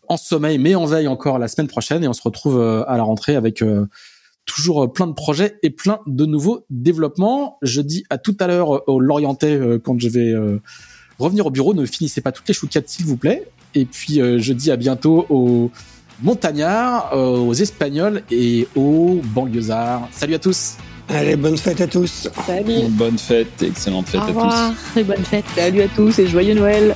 en 0.08 0.16
sommeil, 0.18 0.58
mais 0.58 0.74
en 0.74 0.84
veille 0.84 1.08
encore 1.08 1.38
la 1.38 1.48
semaine 1.48 1.68
prochaine 1.68 2.04
et 2.04 2.08
on 2.08 2.12
se 2.12 2.22
retrouve 2.22 2.60
à 2.60 2.96
la 2.96 3.02
rentrée 3.02 3.36
avec 3.36 3.62
toujours 4.44 4.84
euh, 4.84 4.92
plein 4.92 5.06
de 5.06 5.12
projets 5.12 5.58
et 5.62 5.70
plein 5.70 6.00
de 6.06 6.26
nouveaux 6.26 6.64
développements. 6.70 7.58
Je 7.62 7.80
dis 7.80 8.04
à 8.10 8.18
tout 8.18 8.36
à 8.40 8.46
l'heure 8.46 8.76
euh, 8.76 8.84
au 8.86 9.00
Lorientais 9.00 9.56
euh, 9.56 9.78
quand 9.78 9.98
je 10.00 10.08
vais 10.08 10.34
revenir 11.18 11.46
au 11.46 11.50
bureau. 11.50 11.74
Ne 11.74 11.86
finissez 11.86 12.20
pas 12.20 12.32
toutes 12.32 12.48
les 12.48 12.54
chouquettes, 12.54 12.88
s'il 12.88 13.06
vous 13.06 13.16
plaît. 13.16 13.48
Et 13.74 13.84
puis, 13.84 14.16
je 14.16 14.52
dis 14.52 14.70
à 14.70 14.76
bientôt 14.76 15.24
aux 15.30 15.70
montagnards, 16.22 17.10
aux 17.16 17.54
espagnols 17.54 18.22
et 18.30 18.66
aux 18.76 19.20
banlieusards. 19.24 20.08
Salut 20.12 20.34
à 20.34 20.38
tous! 20.38 20.76
Allez, 21.08 21.36
bonne 21.36 21.58
fête 21.58 21.80
à 21.80 21.86
tous. 21.86 22.28
Salut. 22.46 22.86
Bonne 22.90 23.18
fête, 23.18 23.62
excellente 23.62 24.08
fête 24.08 24.20
Au 24.20 24.24
à 24.24 24.26
revoir 24.28 24.72
tous. 24.94 25.00
et 25.00 25.04
bonne 25.04 25.24
fête. 25.24 25.44
Salut 25.54 25.82
à 25.82 25.88
tous 25.88 26.18
et 26.18 26.26
joyeux 26.26 26.54
Noël. 26.54 26.94